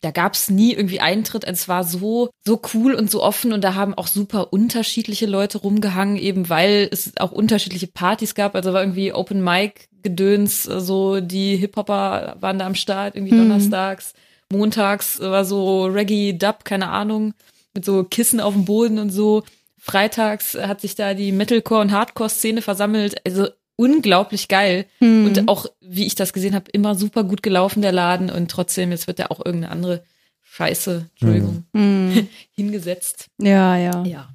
[0.01, 1.43] da gab's nie irgendwie Eintritt.
[1.43, 5.59] Es war so, so cool und so offen und da haben auch super unterschiedliche Leute
[5.59, 8.55] rumgehangen, eben weil es auch unterschiedliche Partys gab.
[8.55, 13.49] Also war irgendwie Open Mic Gedöns, so die Hip-Hopper waren da am Start, irgendwie hm.
[13.49, 14.13] donnerstags,
[14.51, 17.33] montags war so Reggae, Dub, keine Ahnung,
[17.73, 19.43] mit so Kissen auf dem Boden und so.
[19.87, 23.25] Freitags hat sich da die Metalcore- und Hardcore-Szene versammelt.
[23.25, 23.47] Also
[23.77, 24.85] unglaublich geil.
[24.99, 25.25] Hm.
[25.25, 28.29] Und auch, wie ich das gesehen habe, immer super gut gelaufen, der Laden.
[28.29, 30.03] Und trotzdem, jetzt wird da auch irgendeine andere
[30.43, 32.27] Scheiße, Entschuldigung, hm.
[32.51, 33.27] hingesetzt.
[33.41, 34.03] Ja, ja.
[34.03, 34.29] Ja.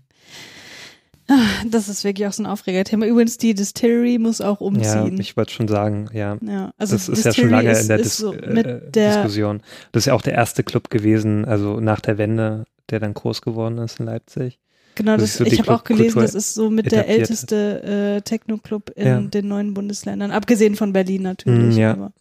[1.29, 3.07] Ah, das ist wirklich auch so ein Aufregerthema.
[3.07, 5.15] Übrigens, die Distillery muss auch umziehen.
[5.15, 6.37] Ja, ich wollte schon sagen, ja.
[6.43, 9.63] ja also das ist ja schon lange ist, in der, Dis so äh, der Diskussion.
[9.93, 13.43] Das ist ja auch der erste Club gewesen, also nach der Wende, der dann groß
[13.43, 14.59] geworden ist in Leipzig.
[14.95, 18.91] Genau, das, so ich habe auch gelesen, das ist so mit der älteste äh, Techno-Club
[18.95, 19.21] in ja.
[19.21, 21.77] den neuen Bundesländern, abgesehen von Berlin natürlich.
[21.77, 21.93] Mm, ja.
[21.93, 22.13] Aber,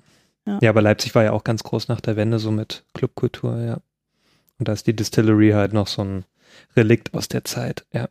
[0.45, 0.59] ja.
[0.61, 3.77] ja, aber Leipzig war ja auch ganz groß nach der Wende, so mit Clubkultur, ja.
[4.57, 6.25] Und da ist die Distillery halt noch so ein
[6.75, 8.07] Relikt aus der Zeit, ja.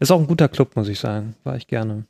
[0.00, 1.34] Ist auch ein guter Club, muss ich sagen.
[1.44, 2.04] War ich gerne.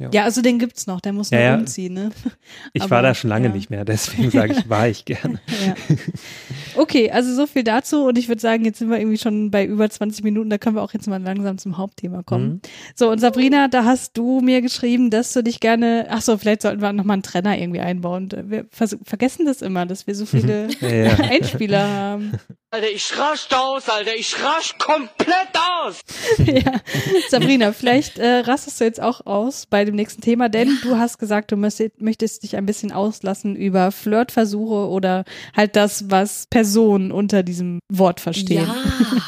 [0.00, 0.08] Ja.
[0.12, 2.10] ja, also den gibt's noch, der muss noch ja, umziehen, ne?
[2.72, 3.54] Ich Aber, war da schon lange ja.
[3.54, 5.40] nicht mehr, deswegen sage ich, war ich gerne.
[6.76, 9.64] Okay, also so viel dazu und ich würde sagen, jetzt sind wir irgendwie schon bei
[9.64, 12.48] über 20 Minuten, da können wir auch jetzt mal langsam zum Hauptthema kommen.
[12.48, 12.60] Mhm.
[12.94, 16.62] So, und Sabrina, da hast du mir geschrieben, dass du dich gerne, ach so, vielleicht
[16.62, 18.28] sollten wir nochmal einen Trenner irgendwie einbauen.
[18.46, 22.32] Wir vergessen das immer, dass wir so viele Einspieler haben.
[22.72, 25.48] Alter, ich rasch aus, Alter, ich rasch komplett
[25.82, 26.02] aus.
[26.46, 26.80] ja,
[27.28, 31.18] Sabrina, vielleicht äh, rastest du jetzt auch aus bei dem nächsten Thema, denn du hast
[31.18, 35.24] gesagt, du möchtest, möchtest dich ein bisschen auslassen über Flirtversuche oder
[35.56, 38.68] halt das, was Personen unter diesem Wort verstehen.
[38.68, 39.20] Ja.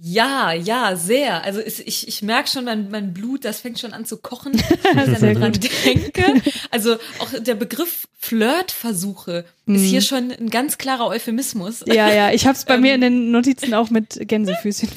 [0.00, 1.42] Ja, ja, sehr.
[1.42, 4.52] Also ich, ich merke schon, mein, mein Blut, das fängt schon an zu kochen,
[4.94, 5.52] wenn ich daran
[5.84, 6.42] denke.
[6.70, 9.74] Also auch der Begriff Flirtversuche mhm.
[9.74, 11.82] ist hier schon ein ganz klarer Euphemismus.
[11.86, 14.90] Ja, ja, ich habe es bei ähm, mir in den Notizen auch mit Gänsefüßchen.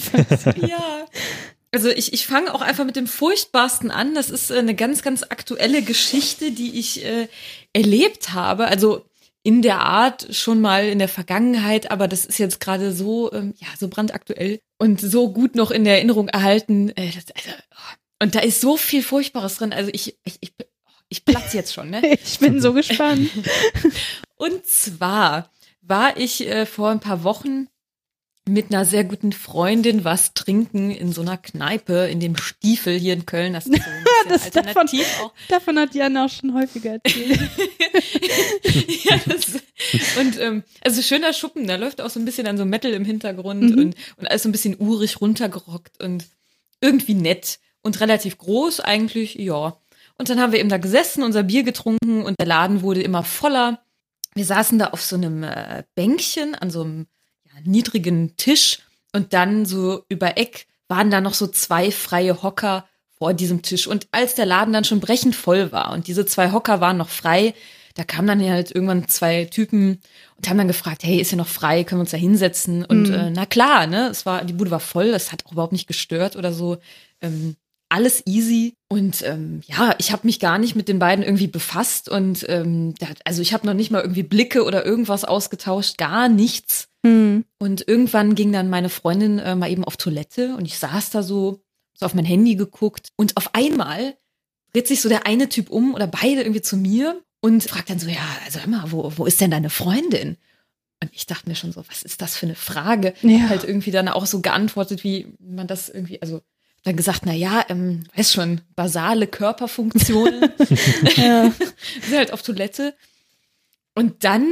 [0.67, 1.05] ja.
[1.73, 4.13] Also ich, ich fange auch einfach mit dem Furchtbarsten an.
[4.13, 7.27] Das ist eine ganz, ganz aktuelle Geschichte, die ich äh,
[7.73, 8.67] erlebt habe.
[8.67, 9.05] Also
[9.43, 13.54] in der Art schon mal in der Vergangenheit, aber das ist jetzt gerade so, ähm,
[13.58, 16.89] ja, so brandaktuell und so gut noch in der Erinnerung erhalten.
[16.89, 17.95] Äh, das, also, oh.
[18.23, 19.73] Und da ist so viel Furchtbares drin.
[19.73, 20.54] Also ich, ich, ich,
[21.10, 22.01] ich platze jetzt schon, ne?
[22.23, 23.32] ich bin so gespannt.
[24.36, 25.51] und zwar
[25.82, 27.67] war ich äh, vor ein paar Wochen
[28.49, 33.13] mit einer sehr guten Freundin was trinken in so einer Kneipe in dem Stiefel hier
[33.13, 33.54] in Köln.
[33.54, 34.88] Das ist so ein das davon,
[35.21, 35.34] auch.
[35.47, 37.39] davon hat Jan auch schon häufiger erzählt.
[39.04, 39.45] ja, das,
[40.19, 43.06] und ähm, also schöner Schuppen, da läuft auch so ein bisschen dann so Metal im
[43.06, 43.80] Hintergrund mhm.
[43.80, 46.25] und, und alles so ein bisschen urig runtergerockt und
[46.82, 49.77] irgendwie nett und relativ groß eigentlich, ja.
[50.17, 53.23] Und dann haben wir eben da gesessen, unser Bier getrunken und der Laden wurde immer
[53.23, 53.84] voller.
[54.34, 57.08] Wir saßen da auf so einem äh, Bänkchen an so einem
[57.65, 58.80] niedrigen Tisch
[59.13, 62.86] und dann so über Eck waren da noch so zwei freie Hocker
[63.17, 63.88] vor diesem Tisch.
[63.88, 67.10] Und als der Laden dann schon brechend voll war und diese zwei Hocker waren noch
[67.10, 67.54] frei,
[67.95, 70.00] da kamen dann halt irgendwann zwei Typen
[70.38, 72.86] und haben dann gefragt, hey, ist ja noch frei, können wir uns da hinsetzen?
[72.86, 73.13] Und mhm.
[73.13, 75.88] äh, na klar, ne, es war, die Bude war voll, es hat auch überhaupt nicht
[75.88, 76.78] gestört oder so.
[77.21, 77.56] Ähm,
[77.89, 78.76] alles easy.
[78.88, 82.93] Und ähm, ja, ich habe mich gar nicht mit den beiden irgendwie befasst und ähm,
[83.26, 86.88] also ich habe noch nicht mal irgendwie Blicke oder irgendwas ausgetauscht, gar nichts.
[87.03, 87.45] Mhm.
[87.57, 91.23] Und irgendwann ging dann meine Freundin äh, mal eben auf Toilette und ich saß da
[91.23, 91.61] so,
[91.93, 94.15] so auf mein Handy geguckt und auf einmal
[94.73, 97.99] dreht sich so der eine Typ um oder beide irgendwie zu mir und fragt dann
[97.99, 100.37] so, ja, also hör mal, wo, wo ist denn deine Freundin?
[101.01, 103.13] Und ich dachte mir schon so, was ist das für eine Frage?
[103.23, 103.49] Ja.
[103.49, 106.41] Halt irgendwie dann auch so geantwortet, wie man das irgendwie, also
[106.83, 110.51] dann gesagt, na ja, ähm, weiß schon, basale Körperfunktionen.
[111.15, 111.51] ja.
[112.09, 112.95] Sie halt auf Toilette.
[113.95, 114.47] Und dann,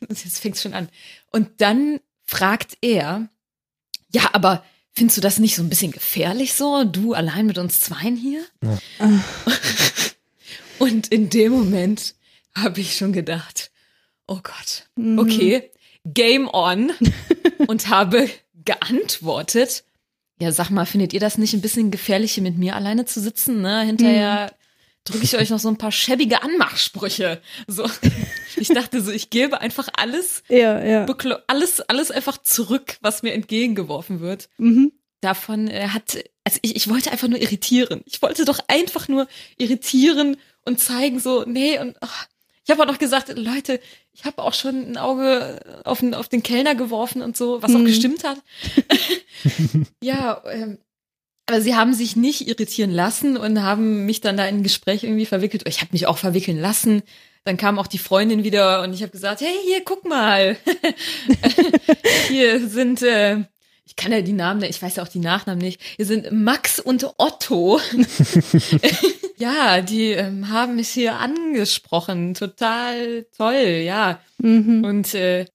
[0.08, 0.88] jetzt fängt es schon an.
[1.30, 3.28] Und dann fragt er,
[4.12, 6.84] ja, aber findest du das nicht so ein bisschen gefährlich so?
[6.84, 8.44] Du allein mit uns Zweien hier?
[8.62, 8.78] Ja.
[10.78, 12.14] Und in dem Moment
[12.54, 13.70] habe ich schon gedacht,
[14.26, 15.18] oh Gott, mhm.
[15.18, 15.70] okay,
[16.04, 16.92] Game on
[17.66, 18.28] und habe
[18.64, 19.84] geantwortet.
[20.40, 23.20] Ja, sag mal, findet ihr das nicht ein bisschen gefährlich, hier mit mir alleine zu
[23.20, 23.60] sitzen?
[23.60, 23.82] Ne?
[23.82, 24.52] Hinterher.
[25.08, 27.40] Drücke ich euch noch so ein paar schäbige Anmachsprüche.
[27.66, 27.88] So,
[28.56, 31.06] ich dachte so, ich gebe einfach alles, ja, ja.
[31.46, 34.48] alles, alles einfach zurück, was mir entgegengeworfen wird.
[34.58, 34.92] Mhm.
[35.20, 38.02] Davon äh, hat, also ich, ich wollte einfach nur irritieren.
[38.06, 42.26] Ich wollte doch einfach nur irritieren und zeigen so, nee, und ach,
[42.64, 43.80] ich habe auch noch gesagt, Leute,
[44.12, 47.74] ich habe auch schon ein Auge auf den, auf den Kellner geworfen und so, was
[47.74, 47.86] auch mhm.
[47.86, 48.38] gestimmt hat.
[50.02, 50.78] ja, ähm,
[51.48, 55.02] aber sie haben sich nicht irritieren lassen und haben mich dann da in ein Gespräch
[55.02, 55.66] irgendwie verwickelt.
[55.66, 57.02] Ich habe mich auch verwickeln lassen.
[57.44, 60.58] Dann kam auch die Freundin wieder und ich habe gesagt, hey, hier, guck mal.
[62.28, 63.44] hier sind äh,
[63.86, 65.80] ich kann ja die Namen, ich weiß ja auch die Nachnamen nicht.
[65.96, 67.80] Hier sind Max und Otto.
[69.38, 72.34] ja, die ähm, haben mich hier angesprochen.
[72.34, 74.20] Total toll, ja.
[74.36, 74.84] Mhm.
[74.84, 75.46] Und äh,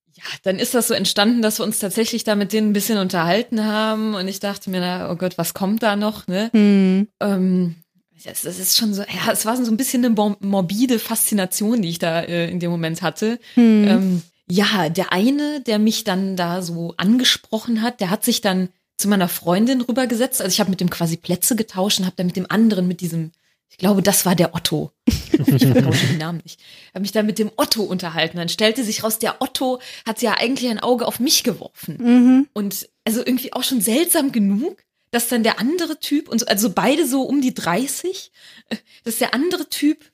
[0.44, 3.66] dann ist das so entstanden, dass wir uns tatsächlich da mit denen ein bisschen unterhalten
[3.66, 4.16] haben.
[4.16, 6.50] Und ich dachte mir, na, oh Gott, was kommt da noch, ne?
[6.54, 7.08] Mhm.
[7.20, 7.76] Ähm,
[8.24, 11.90] das, das ist schon so, ja, es war so ein bisschen eine morbide Faszination, die
[11.90, 13.40] ich da äh, in dem Moment hatte.
[13.56, 13.88] Mhm.
[13.88, 18.70] Ähm, ja, der eine, der mich dann da so angesprochen hat, der hat sich dann
[18.98, 20.42] zu meiner Freundin rübergesetzt.
[20.42, 23.02] Also ich habe mit dem quasi Plätze getauscht und habe dann mit dem anderen, mit
[23.02, 23.32] diesem,
[23.74, 24.92] ich glaube, das war der Otto.
[25.08, 26.60] Ich vertausche den Namen nicht.
[26.94, 28.38] Habe mich dann mit dem Otto unterhalten.
[28.38, 31.98] Dann stellte sich raus, der Otto hat ja eigentlich ein Auge auf mich geworfen.
[32.00, 32.48] Mhm.
[32.54, 37.08] Und also irgendwie auch schon seltsam genug, dass dann der andere Typ, und also beide
[37.08, 38.32] so um die 30,
[38.70, 40.12] äh, dass der andere Typ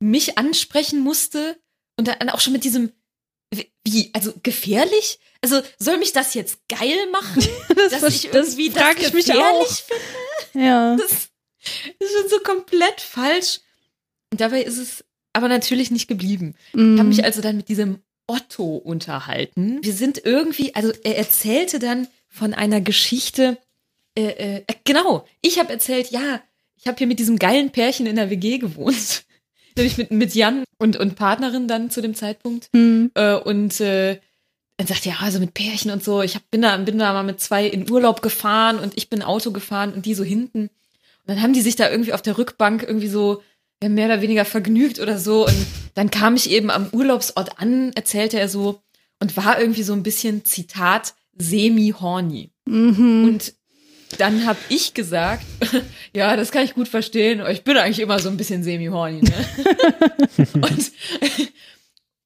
[0.00, 1.56] mich ansprechen musste
[1.96, 2.90] und dann auch schon mit diesem
[3.84, 5.18] wie, also gefährlich?
[5.40, 7.46] Also soll mich das jetzt geil machen,
[7.90, 10.66] das dass ich irgendwie das, das gefährlich finde?
[10.66, 10.96] Ja.
[10.96, 11.27] Das,
[11.98, 13.60] das ist schon so komplett falsch.
[14.30, 16.54] Und dabei ist es aber natürlich nicht geblieben.
[16.72, 16.94] Mm.
[16.94, 19.78] Ich habe mich also dann mit diesem Otto unterhalten.
[19.82, 23.58] Wir sind irgendwie, also er erzählte dann von einer Geschichte.
[24.14, 26.42] Äh, äh, genau, ich habe erzählt, ja,
[26.76, 29.24] ich habe hier mit diesem geilen Pärchen in der WG gewohnt
[29.78, 32.68] nämlich mit, mit Jan und, und Partnerin dann zu dem Zeitpunkt.
[32.72, 33.10] Mhm.
[33.14, 34.20] Äh, und äh,
[34.76, 37.24] dann sagt ja, also mit Pärchen und so, ich hab, bin, da, bin da mal
[37.24, 40.70] mit zwei in Urlaub gefahren und ich bin Auto gefahren und die so hinten.
[41.28, 43.42] Dann haben die sich da irgendwie auf der Rückbank irgendwie so
[43.86, 45.46] mehr oder weniger vergnügt oder so.
[45.46, 48.80] Und dann kam ich eben am Urlaubsort an, erzählte er so,
[49.20, 52.50] und war irgendwie so ein bisschen, Zitat, semi-horny.
[52.64, 53.24] Mhm.
[53.24, 53.54] Und
[54.16, 55.44] dann habe ich gesagt,
[56.14, 57.42] ja, das kann ich gut verstehen.
[57.50, 59.20] Ich bin eigentlich immer so ein bisschen semi-horny.
[59.20, 60.46] Ne?
[60.54, 60.92] und,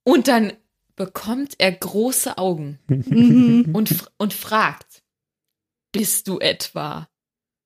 [0.05, 0.53] und dann
[0.95, 3.71] bekommt er große Augen mhm.
[3.73, 5.03] und, und fragt,
[5.91, 7.09] bist du etwa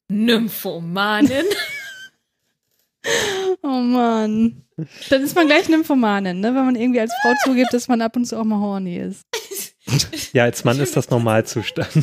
[0.09, 1.47] Nymphomanin?
[3.63, 4.65] Oh Mann.
[5.11, 6.49] Dann ist man gleich Nymphomanin, ne?
[6.55, 9.25] wenn man irgendwie als Frau zugibt, dass man ab und zu auch mal horny ist.
[10.33, 11.89] Ja, als Mann ist das Normalzustand.
[11.95, 12.03] oh,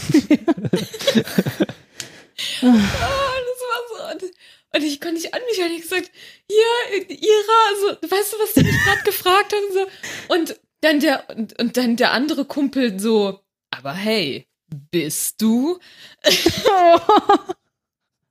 [2.61, 4.27] das war so.
[4.75, 6.09] Und ich konnte nicht an mich, und ich gesagt,
[6.49, 9.53] ja, Ira, so, weißt du, was du mich gerade gefragt?
[9.53, 9.87] Und, so.
[10.33, 13.39] und dann der, und, und dann der andere Kumpel so,
[13.69, 14.47] aber hey,
[14.89, 15.79] bist du?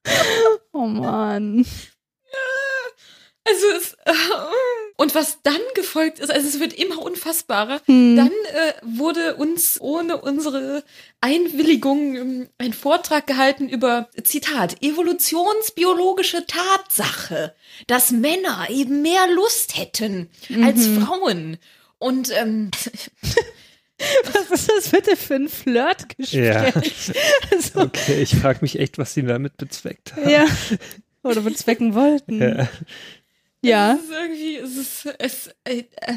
[0.73, 1.65] oh Mann.
[3.45, 4.13] Also es, äh,
[4.97, 7.81] und was dann gefolgt ist, also es wird immer unfassbarer.
[7.87, 8.17] Hm.
[8.17, 10.85] Dann äh, wurde uns ohne unsere
[11.21, 17.55] Einwilligung ähm, ein Vortrag gehalten über Zitat evolutionsbiologische Tatsache,
[17.89, 20.65] dass Männer eben mehr Lust hätten mhm.
[20.65, 21.59] als Frauen.
[21.99, 22.71] Und ähm,
[24.33, 26.45] Was ist das bitte für ein Flirtgespräch?
[26.45, 26.73] Ja.
[27.51, 30.29] Also, okay, ich frage mich echt, was sie damit bezweckt haben.
[30.29, 30.45] Ja.
[31.23, 32.41] Oder bezwecken wollten.
[32.41, 32.69] Ja.
[33.65, 33.95] Ja.
[33.95, 36.15] Es ist irgendwie, es ist, es, äh, äh,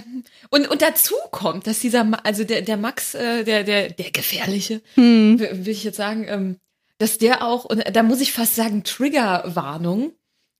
[0.50, 4.82] und, und dazu kommt, dass dieser, also der, der Max, äh, der, der, der Gefährliche,
[4.96, 5.40] hm.
[5.40, 6.58] will ich jetzt sagen, ähm,
[6.98, 10.14] dass der auch, und da muss ich fast sagen, Triggerwarnung,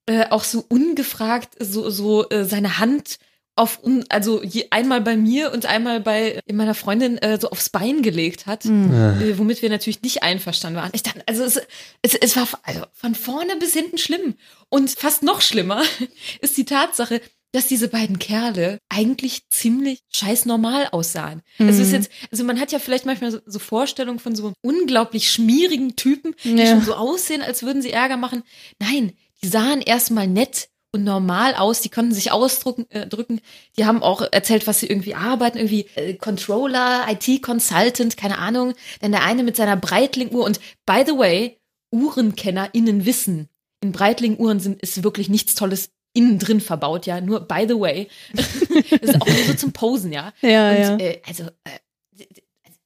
[0.06, 3.18] äh, auch so ungefragt so, so äh, seine Hand
[3.56, 8.02] auf also je, einmal bei mir und einmal bei meiner Freundin äh, so aufs Bein
[8.02, 9.22] gelegt hat, mhm.
[9.22, 10.92] äh, womit wir natürlich nicht einverstanden waren.
[10.94, 11.62] Ich dachte, also es,
[12.02, 14.36] es, es war also von vorne bis hinten schlimm
[14.70, 15.84] und fast noch schlimmer
[16.42, 17.22] ist die Tatsache,
[17.54, 21.42] dass diese beiden Kerle eigentlich ziemlich scheiß normal aussahen.
[21.58, 21.68] Mhm.
[21.68, 25.32] Also ist jetzt, also man hat ja vielleicht manchmal so, so Vorstellungen von so unglaublich
[25.32, 26.66] schmierigen Typen, die ja.
[26.66, 28.44] schon so aussehen, als würden sie Ärger machen.
[28.80, 31.82] Nein, die sahen erstmal nett und normal aus.
[31.82, 32.86] Die konnten sich ausdrücken.
[32.90, 33.42] Äh, drücken.
[33.78, 38.74] Die haben auch erzählt, was sie irgendwie arbeiten, irgendwie äh, Controller, IT-Consultant, keine Ahnung.
[39.02, 41.60] Denn der eine mit seiner Breitling-Uhr und by the way,
[41.92, 43.50] UhrenkennerInnen wissen,
[43.82, 47.22] in Breitling-Uhren sind, ist wirklich nichts Tolles innen drin verbaut, ja.
[47.22, 48.08] Nur by the way.
[48.34, 48.54] das
[49.02, 50.34] ist auch nur so zum Posen, ja.
[50.42, 50.98] Ja, und, ja.
[50.98, 52.26] Äh, also, äh,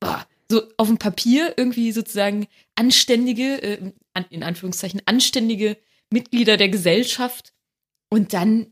[0.03, 0.15] oh,
[0.51, 3.91] so auf dem Papier irgendwie sozusagen anständige, äh,
[4.29, 5.77] in Anführungszeichen, anständige
[6.09, 7.53] Mitglieder der Gesellschaft.
[8.09, 8.67] Und dann,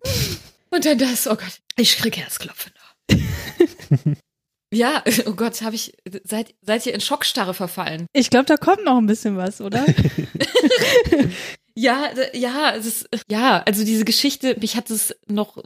[0.71, 2.71] und dann das, oh Gott, ich krieg Herzklopfen.
[4.73, 8.08] ja, oh Gott, habe ich, seid, seid ihr in Schockstarre verfallen?
[8.13, 9.86] Ich glaube, da kommt noch ein bisschen was, oder?
[11.76, 15.63] ja, ja, es ist, ja, also diese Geschichte, mich hat es noch,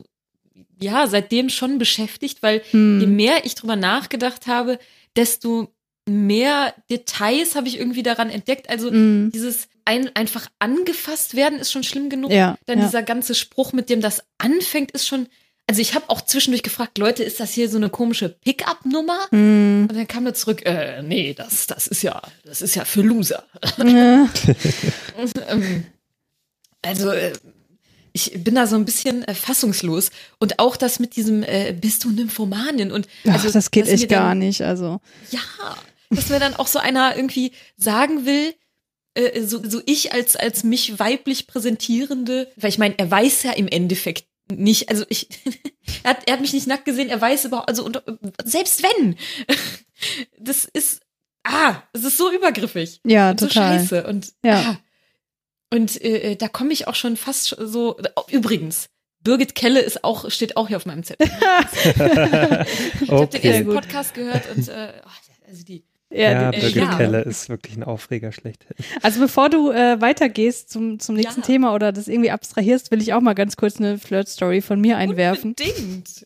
[0.81, 2.99] ja, seitdem schon beschäftigt, weil hm.
[2.99, 4.79] je mehr ich drüber nachgedacht habe,
[5.15, 5.73] desto
[6.09, 8.69] mehr Details habe ich irgendwie daran entdeckt.
[8.69, 9.31] Also mm.
[9.33, 12.31] dieses ein, einfach angefasst werden ist schon schlimm genug.
[12.31, 12.85] Ja, Dann ja.
[12.85, 15.27] dieser ganze Spruch, mit dem das anfängt, ist schon.
[15.67, 19.27] Also ich habe auch zwischendurch gefragt, Leute, ist das hier so eine komische Pickup-Nummer?
[19.31, 19.87] Mm.
[19.89, 23.01] Und dann kam er zurück, äh, nee, das, das ist ja, das ist ja für
[23.01, 23.45] Loser.
[23.77, 24.27] Ja.
[25.47, 25.85] Ähm,
[26.81, 27.31] also äh,
[28.11, 32.03] ich bin da so ein bisschen äh, fassungslos und auch das mit diesem äh, bist
[32.03, 35.39] du Nymphomanin und also Ach, das geht echt gar nicht also ja
[36.11, 38.53] dass mir dann auch so einer irgendwie sagen will,
[39.13, 43.51] äh, so, so ich als, als mich weiblich präsentierende, weil ich meine, er weiß ja
[43.51, 45.27] im Endeffekt nicht, also ich,
[46.03, 48.01] er, hat, er hat mich nicht nackt gesehen, er weiß überhaupt, also und,
[48.43, 49.17] selbst wenn,
[50.39, 51.01] das ist,
[51.43, 53.01] ah, es ist so übergriffig.
[53.05, 53.79] Ja, total.
[53.79, 54.59] So scheiße und, ja.
[54.61, 54.79] Ah,
[55.73, 57.97] und äh, äh da komme ich auch schon fast so,
[58.29, 58.89] übrigens,
[59.23, 61.27] Birgit Kelle ist auch, steht auch hier auf meinem Zettel.
[61.29, 62.65] ich okay.
[63.09, 65.09] habe den ersten Podcast gehört und äh, oh,
[65.47, 66.97] also die ja, ja Birgit ja.
[66.97, 68.75] Keller ist wirklich ein Aufreger schlechthin.
[69.01, 71.47] Also bevor du äh, weitergehst zum, zum nächsten ja.
[71.47, 74.97] Thema oder das irgendwie abstrahierst, will ich auch mal ganz kurz eine Flirt-Story von mir
[74.97, 75.55] einwerfen.
[75.57, 76.25] Unbedingt.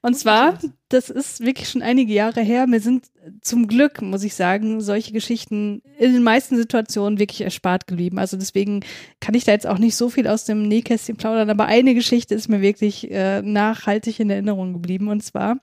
[0.00, 3.06] Und zwar, das ist wirklich schon einige Jahre her, mir sind
[3.42, 8.18] zum Glück, muss ich sagen, solche Geschichten in den meisten Situationen wirklich erspart geblieben.
[8.18, 8.80] Also deswegen
[9.20, 12.34] kann ich da jetzt auch nicht so viel aus dem Nähkästchen plaudern, aber eine Geschichte
[12.34, 15.08] ist mir wirklich äh, nachhaltig in Erinnerung geblieben.
[15.08, 15.58] Und zwar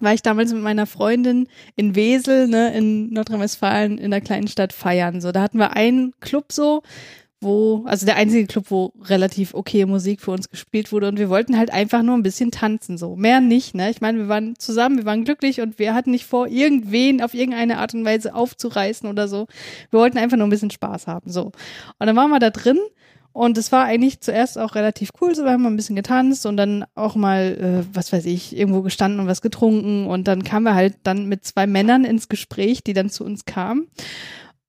[0.00, 4.72] war ich damals mit meiner Freundin in Wesel, ne, in Nordrhein-Westfalen, in der kleinen Stadt
[4.72, 5.20] feiern.
[5.20, 6.82] So, da hatten wir einen Club so,
[7.40, 11.28] wo, also der einzige Club, wo relativ okay Musik für uns gespielt wurde und wir
[11.28, 13.14] wollten halt einfach nur ein bisschen tanzen, so.
[13.14, 13.90] Mehr nicht, ne?
[13.90, 17.34] Ich meine, wir waren zusammen, wir waren glücklich und wir hatten nicht vor, irgendwen auf
[17.34, 19.46] irgendeine Art und Weise aufzureißen oder so.
[19.90, 21.52] Wir wollten einfach nur ein bisschen Spaß haben, so.
[21.98, 22.78] Und dann waren wir da drin
[23.36, 26.56] und es war eigentlich zuerst auch relativ cool, so wir haben ein bisschen getanzt und
[26.56, 30.06] dann auch mal, äh, was weiß ich, irgendwo gestanden und was getrunken.
[30.06, 33.44] Und dann kamen wir halt dann mit zwei Männern ins Gespräch, die dann zu uns
[33.44, 33.88] kamen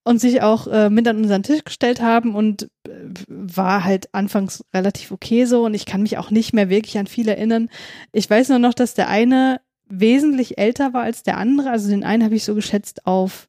[0.03, 2.89] und sich auch äh, mit an unseren Tisch gestellt haben und äh,
[3.29, 7.07] war halt anfangs relativ okay so und ich kann mich auch nicht mehr wirklich an
[7.07, 7.69] viel erinnern.
[8.11, 11.69] Ich weiß nur noch, dass der eine wesentlich älter war als der andere.
[11.71, 13.47] Also den einen habe ich so geschätzt auf,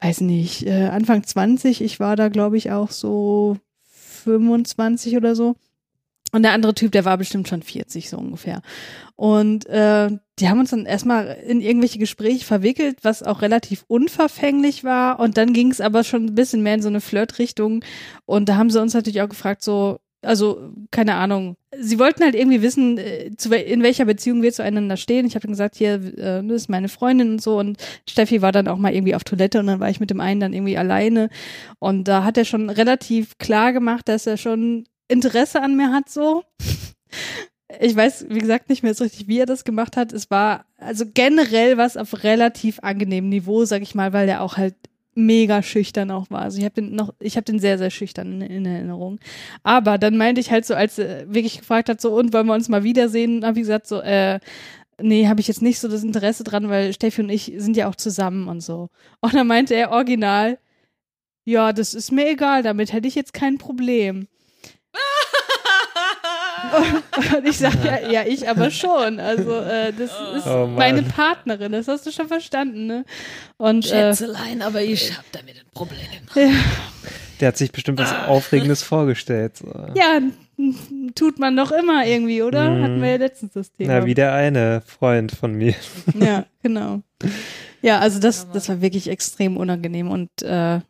[0.00, 1.80] weiß nicht, äh, Anfang 20.
[1.80, 3.56] Ich war da, glaube ich, auch so
[4.22, 5.56] 25 oder so.
[6.34, 8.62] Und der andere Typ, der war bestimmt schon 40 so ungefähr.
[9.16, 10.08] Und äh,
[10.38, 15.20] die haben uns dann erstmal in irgendwelche Gespräche verwickelt, was auch relativ unverfänglich war.
[15.20, 17.84] Und dann ging es aber schon ein bisschen mehr in so eine Flirtrichtung.
[18.24, 21.56] Und da haben sie uns natürlich auch gefragt, so, also keine Ahnung.
[21.78, 25.26] Sie wollten halt irgendwie wissen, äh, in welcher Beziehung wir zueinander stehen.
[25.26, 27.58] Ich habe gesagt, hier, äh, das ist meine Freundin und so.
[27.58, 30.20] Und Steffi war dann auch mal irgendwie auf Toilette und dann war ich mit dem
[30.20, 31.28] einen dann irgendwie alleine.
[31.78, 36.08] Und da hat er schon relativ klar gemacht, dass er schon Interesse an mir hat,
[36.08, 36.44] so.
[37.80, 40.12] Ich weiß, wie gesagt, nicht mehr so richtig, wie er das gemacht hat.
[40.12, 44.58] Es war also generell was auf relativ angenehmem Niveau, sag ich mal, weil der auch
[44.58, 44.74] halt
[45.14, 46.42] mega schüchtern auch war.
[46.42, 49.18] Also ich habe den noch, ich habe den sehr, sehr schüchtern in, in, Erinnerung.
[49.62, 52.54] Aber dann meinte ich halt so, als er wirklich gefragt hat, so, und wollen wir
[52.54, 54.40] uns mal wiedersehen, habe ich gesagt, so, äh,
[55.00, 57.88] nee, habe ich jetzt nicht so das Interesse dran, weil Steffi und ich sind ja
[57.88, 58.88] auch zusammen und so.
[59.20, 60.58] Und dann meinte er original,
[61.44, 64.28] ja, das ist mir egal, damit hätte ich jetzt kein Problem.
[67.36, 69.20] Und ich sage ja, ja, ich aber schon.
[69.20, 70.36] Also äh, das oh.
[70.36, 73.04] ist oh meine Partnerin, das hast du schon verstanden, ne?
[73.56, 76.00] Und, äh, Schätzelein, äh, aber ich habe damit ein Problem.
[76.34, 76.50] Ja.
[77.40, 79.56] Der hat sich bestimmt was Aufregendes vorgestellt.
[79.56, 79.66] So.
[79.94, 80.20] Ja,
[81.14, 82.70] tut man doch immer irgendwie, oder?
[82.70, 82.82] Mm.
[82.82, 84.00] Hatten wir ja letztens das Thema.
[84.00, 85.74] Na, wie der eine Freund von mir.
[86.18, 87.02] Ja, genau.
[87.80, 90.80] Ja, also das, das war wirklich extrem unangenehm und äh,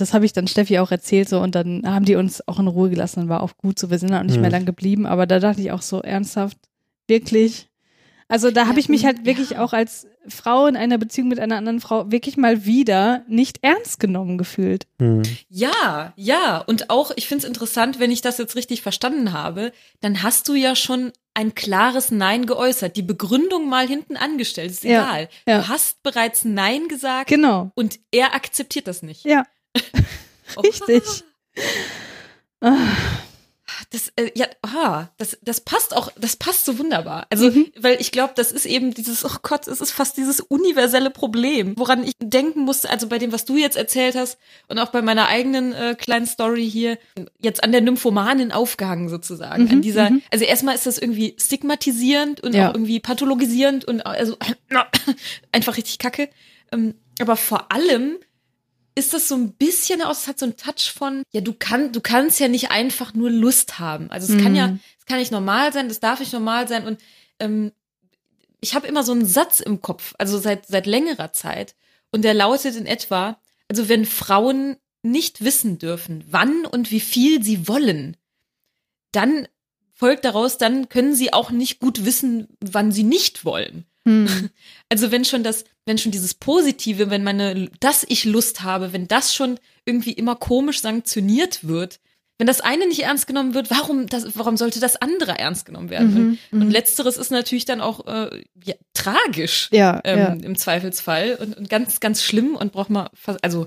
[0.00, 2.66] das habe ich dann Steffi auch erzählt so und dann haben die uns auch in
[2.66, 3.90] Ruhe gelassen und war auch gut so.
[3.90, 4.42] Wir sind auch nicht mhm.
[4.42, 6.56] mehr lang geblieben, aber da dachte ich auch so ernsthaft,
[7.06, 7.68] wirklich.
[8.28, 9.64] Also da habe ich mich halt wirklich ja.
[9.64, 13.98] auch als Frau in einer Beziehung mit einer anderen Frau wirklich mal wieder nicht ernst
[13.98, 14.86] genommen gefühlt.
[14.98, 15.22] Mhm.
[15.48, 16.58] Ja, ja.
[16.58, 20.48] Und auch, ich finde es interessant, wenn ich das jetzt richtig verstanden habe, dann hast
[20.48, 25.28] du ja schon ein klares Nein geäußert, die Begründung mal hinten angestellt, ist ja, egal.
[25.46, 25.58] Ja.
[25.58, 27.28] Du hast bereits Nein gesagt.
[27.28, 27.72] Genau.
[27.74, 29.24] Und er akzeptiert das nicht.
[29.24, 29.44] Ja.
[30.62, 31.24] Richtig.
[33.90, 37.26] Das, äh, ja, ah, das, das passt auch, das passt so wunderbar.
[37.30, 37.72] Also, mhm.
[37.76, 41.74] weil ich glaube, das ist eben dieses, oh Gott, es ist fast dieses universelle Problem,
[41.76, 45.02] woran ich denken musste, also bei dem, was du jetzt erzählt hast und auch bei
[45.02, 46.98] meiner eigenen äh, kleinen Story hier,
[47.40, 49.64] jetzt an der Nymphomanin aufgehangen sozusagen.
[49.64, 49.70] Mhm.
[49.70, 50.22] An dieser, mhm.
[50.30, 52.70] also erstmal ist das irgendwie stigmatisierend und ja.
[52.70, 54.36] auch irgendwie pathologisierend und also
[55.52, 56.28] einfach richtig kacke.
[56.70, 58.18] Ähm, aber vor allem
[58.94, 62.00] ist das so ein bisschen aus, hat so ein Touch von, ja, du kannst, du
[62.00, 64.10] kannst ja nicht einfach nur Lust haben.
[64.10, 64.42] Also es mhm.
[64.42, 64.80] kann ja, mhm.
[64.98, 66.86] es kann nicht normal sein, das darf nicht normal sein.
[66.86, 67.00] Und
[67.38, 67.72] ähm,
[68.60, 71.74] ich habe immer so einen Satz im Kopf, also seit, seit längerer Zeit.
[72.12, 73.38] Und der lautet in etwa,
[73.68, 78.16] also wenn Frauen nicht wissen dürfen, wann und wie viel sie wollen,
[79.12, 79.48] dann
[79.94, 83.84] folgt daraus, dann können sie auch nicht gut wissen, wann sie nicht wollen.
[84.06, 84.50] Hm.
[84.88, 89.08] Also wenn schon das, wenn schon dieses Positive, wenn meine, dass ich Lust habe, wenn
[89.08, 91.98] das schon irgendwie immer komisch sanktioniert wird,
[92.38, 95.90] wenn das eine nicht ernst genommen wird, warum, das, warum sollte das andere ernst genommen
[95.90, 96.14] werden?
[96.14, 96.70] Mhm, und, mhm.
[96.70, 100.32] letzteres ist natürlich dann auch äh, ja, tragisch ja, ähm, ja.
[100.46, 103.08] im Zweifelsfall und, und ganz, ganz schlimm und braucht man,
[103.42, 103.66] also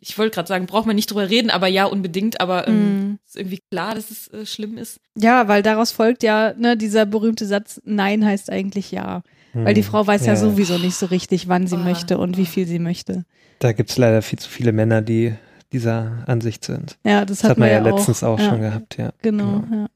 [0.00, 3.18] ich wollte gerade sagen, braucht man nicht drüber reden, aber ja, unbedingt, aber ähm, mm.
[3.24, 4.98] ist irgendwie klar, dass es äh, schlimm ist.
[5.16, 9.22] Ja, weil daraus folgt ja ne, dieser berühmte Satz, Nein heißt eigentlich Ja.
[9.54, 9.90] Weil die hm.
[9.90, 10.32] Frau weiß ja.
[10.32, 11.80] ja, sowieso nicht so richtig, wann sie ah.
[11.80, 13.24] möchte und wie viel sie möchte.
[13.58, 15.34] Da gibt es leider viel zu viele Männer, die
[15.72, 16.98] dieser Ansicht sind.
[17.04, 19.12] Ja, das, das hat man ja, letztens auch, auch schon gehabt, ja.
[19.22, 19.82] Genau, genau.
[19.82, 19.86] ja.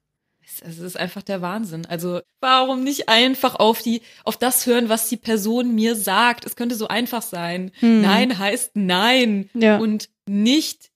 [0.62, 1.84] Es ist einfach der Wahnsinn.
[1.86, 6.46] Also warum nicht einfach auf die, auf das hören, was die Person mir sagt?
[6.46, 7.72] Es könnte so einfach sein.
[7.80, 8.00] Hm.
[8.00, 9.76] Nein heißt nein ja.
[9.76, 10.90] und nicht.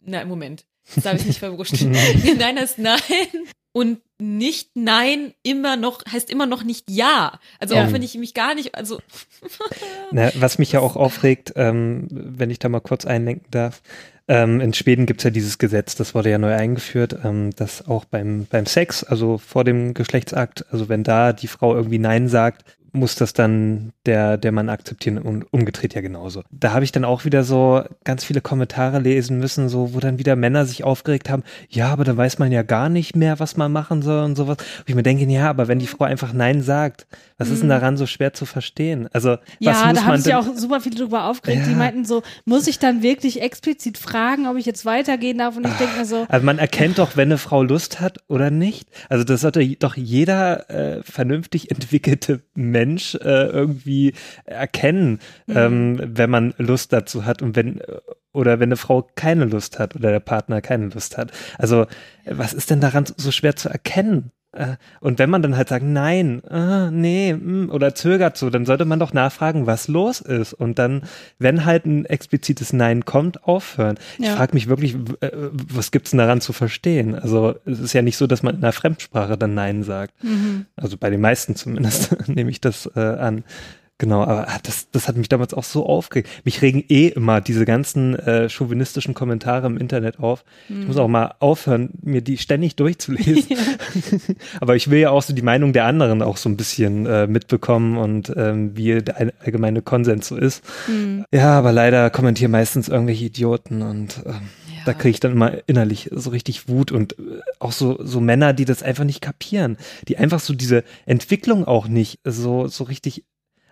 [0.00, 1.82] Na Moment, das habe ich nicht verwurscht.
[2.38, 3.00] nein heißt nein
[3.72, 7.38] und nicht Nein immer noch, heißt immer noch nicht Ja.
[7.60, 7.84] Also ja.
[7.84, 8.98] auch wenn ich mich gar nicht, also.
[10.10, 13.82] Na, was mich ja auch aufregt, ähm, wenn ich da mal kurz einlenken darf,
[14.26, 17.86] ähm, in Schweden gibt es ja dieses Gesetz, das wurde ja neu eingeführt, ähm, dass
[17.86, 22.28] auch beim, beim Sex, also vor dem Geschlechtsakt, also wenn da die Frau irgendwie Nein
[22.28, 22.64] sagt,
[22.94, 26.42] muss das dann der, der Mann akzeptieren und umgedreht ja genauso.
[26.50, 30.18] Da habe ich dann auch wieder so ganz viele Kommentare lesen müssen, so, wo dann
[30.18, 33.56] wieder Männer sich aufgeregt haben, ja, aber da weiß man ja gar nicht mehr, was
[33.56, 34.58] man machen soll und sowas.
[34.58, 37.66] Und ich mir denke, ja, aber wenn die Frau einfach Nein sagt, was ist denn
[37.66, 37.72] mhm.
[37.72, 39.08] daran so schwer zu verstehen?
[39.12, 41.62] Also, ja, was muss da haben sich auch super viele drüber aufgeregt.
[41.62, 41.68] Ja.
[41.68, 45.56] Die meinten so, muss ich dann wirklich explizit fragen, ob ich jetzt weitergehen darf?
[45.56, 46.26] Und ich denke mir so.
[46.28, 48.88] Also man erkennt doch, wenn eine Frau Lust hat oder nicht.
[49.08, 54.14] Also das sollte doch jeder äh, vernünftig entwickelte Mensch äh, irgendwie
[54.44, 55.56] erkennen, mhm.
[55.56, 57.80] ähm, wenn man Lust dazu hat und wenn
[58.32, 61.30] oder wenn eine Frau keine Lust hat oder der Partner keine Lust hat.
[61.58, 61.86] Also
[62.26, 64.32] was ist denn daran so schwer zu erkennen?
[64.54, 68.66] Äh, und wenn man dann halt sagt, nein, äh, nee, mm, oder zögert so, dann
[68.66, 70.52] sollte man doch nachfragen, was los ist.
[70.52, 71.02] Und dann,
[71.38, 73.98] wenn halt ein explizites Nein kommt, aufhören.
[74.18, 74.30] Ja.
[74.30, 77.14] Ich frage mich wirklich, äh, was gibt's denn daran zu verstehen?
[77.14, 80.22] Also es ist ja nicht so, dass man in einer Fremdsprache dann Nein sagt.
[80.22, 80.66] Mhm.
[80.76, 83.44] Also bei den meisten zumindest nehme ich das äh, an.
[83.98, 86.28] Genau, aber ah, das, das hat mich damals auch so aufgeregt.
[86.44, 90.44] Mich regen eh immer diese ganzen äh, chauvinistischen Kommentare im Internet auf.
[90.68, 90.80] Mhm.
[90.80, 93.34] Ich muss auch mal aufhören, mir die ständig durchzulesen.
[93.54, 93.58] Ja.
[94.60, 97.26] aber ich will ja auch so die Meinung der anderen auch so ein bisschen äh,
[97.26, 100.64] mitbekommen und ähm, wie der allgemeine Konsens so ist.
[100.88, 101.24] Mhm.
[101.32, 104.48] Ja, aber leider kommentieren meistens irgendwelche Idioten und ähm,
[104.84, 108.52] da kriege ich dann immer innerlich so richtig Wut und äh, auch so, so Männer,
[108.52, 109.76] die das einfach nicht kapieren,
[110.08, 113.24] die einfach so diese Entwicklung auch nicht so, so richtig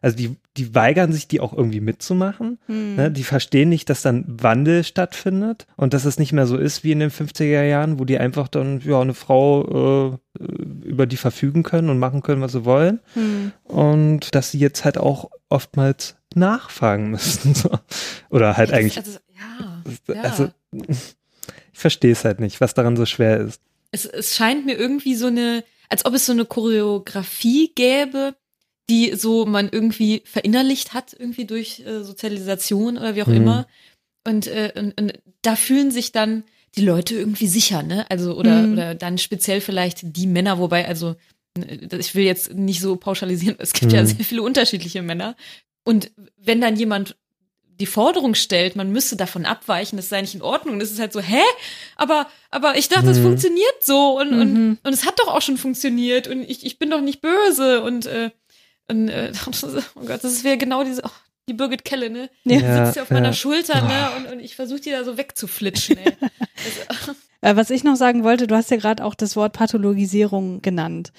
[0.02, 2.58] also die, die weigern sich, die auch irgendwie mitzumachen.
[2.66, 2.96] Hm.
[2.96, 3.10] Ne?
[3.10, 6.90] Die verstehen nicht, dass dann Wandel stattfindet und dass es nicht mehr so ist wie
[6.90, 10.44] in den 50er Jahren, wo die einfach dann, ja, eine Frau äh,
[10.84, 12.98] über die verfügen können und machen können, was sie wollen.
[13.14, 13.52] Hm.
[13.62, 17.54] Und dass sie jetzt halt auch oftmals nachfragen müssen.
[17.62, 17.70] So.
[18.30, 18.96] Oder halt das, eigentlich.
[18.96, 19.18] Also,
[20.08, 23.60] ja, also ich verstehe es halt nicht, was daran so schwer ist.
[23.92, 28.34] Es, es scheint mir irgendwie so eine, als ob es so eine Choreografie gäbe,
[28.92, 33.36] die so man irgendwie verinnerlicht hat, irgendwie durch äh, Sozialisation oder wie auch mhm.
[33.36, 33.66] immer.
[34.26, 36.44] Und, äh, und, und da fühlen sich dann
[36.76, 38.04] die Leute irgendwie sicher, ne?
[38.10, 38.74] Also, oder, mhm.
[38.74, 41.16] oder dann speziell vielleicht die Männer, wobei, also,
[41.98, 43.98] ich will jetzt nicht so pauschalisieren, es gibt mhm.
[43.98, 45.36] ja sehr viele unterschiedliche Männer.
[45.84, 47.16] Und wenn dann jemand
[47.80, 51.12] die Forderung stellt, man müsste davon abweichen, das sei nicht in Ordnung, das ist halt
[51.12, 51.42] so, hä?
[51.96, 53.24] Aber, aber ich dachte, es mhm.
[53.24, 54.78] funktioniert so und, und, mhm.
[54.82, 58.06] und es hat doch auch schon funktioniert und ich, ich bin doch nicht böse und
[58.06, 58.30] äh,
[58.88, 59.32] Und, äh,
[59.94, 61.10] oh Gott, das wäre genau diese, oh,
[61.48, 62.30] die Birgit Kelle, ne?
[62.44, 63.32] Die ja, sitzt ja auf meiner ja.
[63.32, 64.10] Schulter, ne?
[64.16, 66.16] Und, und ich versuche die da so wegzuflitschen, ey.
[66.88, 70.62] also, äh, Was ich noch sagen wollte, du hast ja gerade auch das Wort Pathologisierung
[70.62, 71.12] genannt.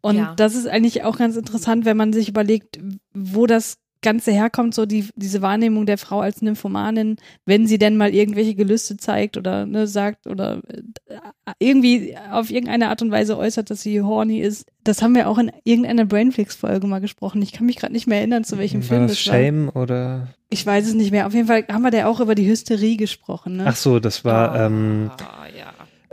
[0.00, 0.34] Und ja.
[0.36, 2.78] das ist eigentlich auch ganz interessant, wenn man sich überlegt,
[3.14, 7.96] wo das Ganze herkommt, so die, diese Wahrnehmung der Frau als Nymphomanin, wenn sie denn
[7.96, 11.16] mal irgendwelche Gelüste zeigt oder ne, sagt oder äh,
[11.58, 14.66] irgendwie auf irgendeine Art und Weise äußert, dass sie horny ist.
[14.84, 17.42] Das haben wir auch in irgendeiner Brainflix-Folge mal gesprochen.
[17.42, 19.82] Ich kann mich gerade nicht mehr erinnern, zu welchem war Film das Shame war.
[19.82, 20.28] oder?
[20.50, 21.26] Ich weiß es nicht mehr.
[21.26, 23.56] Auf jeden Fall haben wir da auch über die Hysterie gesprochen.
[23.56, 23.64] Ne?
[23.66, 24.54] Ach so, das war.
[24.54, 25.10] Oh, ähm,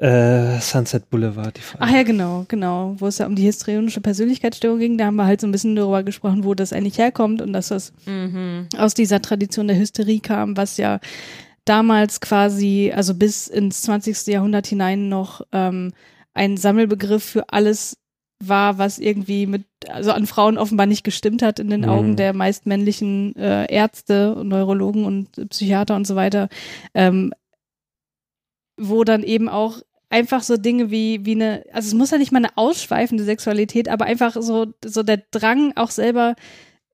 [0.02, 1.84] äh, Sunset Boulevard, die Frage.
[1.84, 2.96] Ach ja, genau, genau.
[2.98, 5.76] Wo es ja um die histrionische Persönlichkeitsstörung ging, da haben wir halt so ein bisschen
[5.76, 8.68] darüber gesprochen, wo das eigentlich herkommt und dass das mhm.
[8.78, 11.00] aus dieser Tradition der Hysterie kam, was ja
[11.66, 14.26] damals quasi, also bis ins 20.
[14.26, 15.94] Jahrhundert hinein noch ähm,
[16.34, 17.98] ein Sammelbegriff für alles
[18.40, 21.90] war, was irgendwie mit, also an Frauen offenbar nicht gestimmt hat in den mhm.
[21.90, 26.50] Augen der meist männlichen äh, Ärzte, Neurologen und Psychiater und so weiter,
[26.96, 27.32] ähm,
[28.78, 29.78] wo dann eben auch
[30.12, 33.90] einfach so Dinge wie, wie eine, also es muss ja nicht mal eine ausschweifende Sexualität,
[33.90, 36.36] aber einfach so, so der Drang auch selber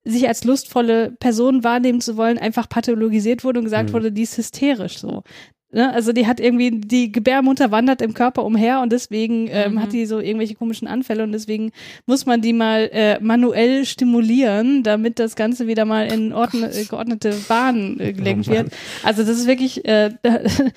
[0.04, 3.94] sich als lustvolle Person wahrnehmen zu wollen, einfach pathologisiert wurde und gesagt mhm.
[3.94, 5.24] wurde, die ist hysterisch so.
[5.70, 5.94] Ne?
[5.94, 9.82] Also die hat irgendwie, die Gebärmutter wandert im Körper umher und deswegen ähm, mhm.
[9.82, 11.72] hat die so irgendwelche komischen Anfälle und deswegen
[12.06, 17.36] muss man die mal äh, manuell stimulieren, damit das Ganze wieder mal in ordne, geordnete
[17.50, 18.72] Bahnen äh, gelenkt oh wird.
[19.04, 20.12] Also das ist wirklich, äh,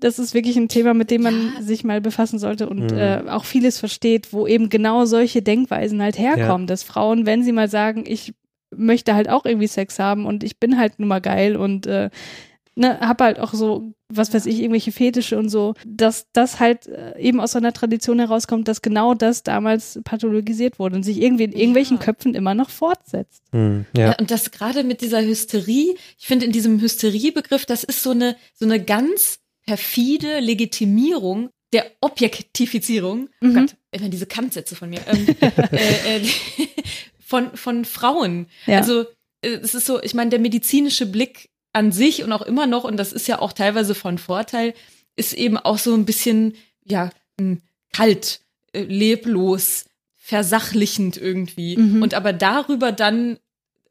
[0.00, 1.62] das ist wirklich ein Thema, mit dem man ja.
[1.62, 2.98] sich mal befassen sollte und mhm.
[2.98, 6.68] äh, auch vieles versteht, wo eben genau solche Denkweisen halt herkommen, ja.
[6.68, 8.32] dass Frauen, wenn sie mal sagen, ich
[8.74, 12.08] möchte halt auch irgendwie Sex haben und ich bin halt nun mal geil und äh,
[12.74, 16.86] ne, hab halt auch so, was weiß ich, irgendwelche Fetische und so, dass das halt
[16.86, 21.20] äh, eben aus so einer Tradition herauskommt, dass genau das damals pathologisiert wurde und sich
[21.20, 22.04] irgendwie in irgendwelchen ja.
[22.04, 23.42] Köpfen immer noch fortsetzt.
[23.52, 24.10] Mhm, ja.
[24.10, 24.16] ja.
[24.18, 28.36] Und das gerade mit dieser Hysterie, ich finde in diesem Hysteriebegriff, das ist so eine,
[28.54, 33.56] so eine ganz perfide Legitimierung der Objektifizierung, oh mhm.
[33.56, 35.26] oh Gott, immer diese Kantsätze von mir, ähm,
[35.72, 36.28] äh, äh,
[37.20, 38.46] von, von Frauen.
[38.66, 38.78] Ja.
[38.78, 39.06] Also
[39.42, 42.84] äh, es ist so, ich meine, der medizinische Blick an sich und auch immer noch,
[42.84, 44.74] und das ist ja auch teilweise von Vorteil,
[45.16, 46.54] ist eben auch so ein bisschen,
[46.84, 47.60] ja, hm,
[47.92, 48.40] kalt,
[48.72, 49.84] äh, leblos,
[50.16, 51.76] versachlichend irgendwie.
[51.76, 52.02] Mhm.
[52.02, 53.38] Und aber darüber dann,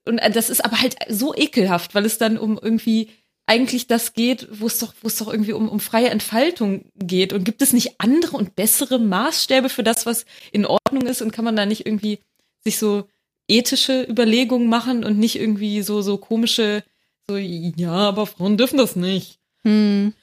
[0.05, 3.09] und äh, das ist aber halt so ekelhaft, weil es dann um irgendwie
[3.49, 7.33] eigentlich das geht, wo es doch, wo es doch irgendwie um, um freie Entfaltung geht.
[7.33, 11.23] Und gibt es nicht andere und bessere Maßstäbe für das, was in Ordnung ist?
[11.23, 12.19] Und kann man da nicht irgendwie
[12.63, 13.05] sich so
[13.47, 16.83] ethische Überlegungen machen und nicht irgendwie so, so komische,
[17.27, 19.39] so, ja, aber Frauen dürfen das nicht.
[19.63, 20.13] Hm.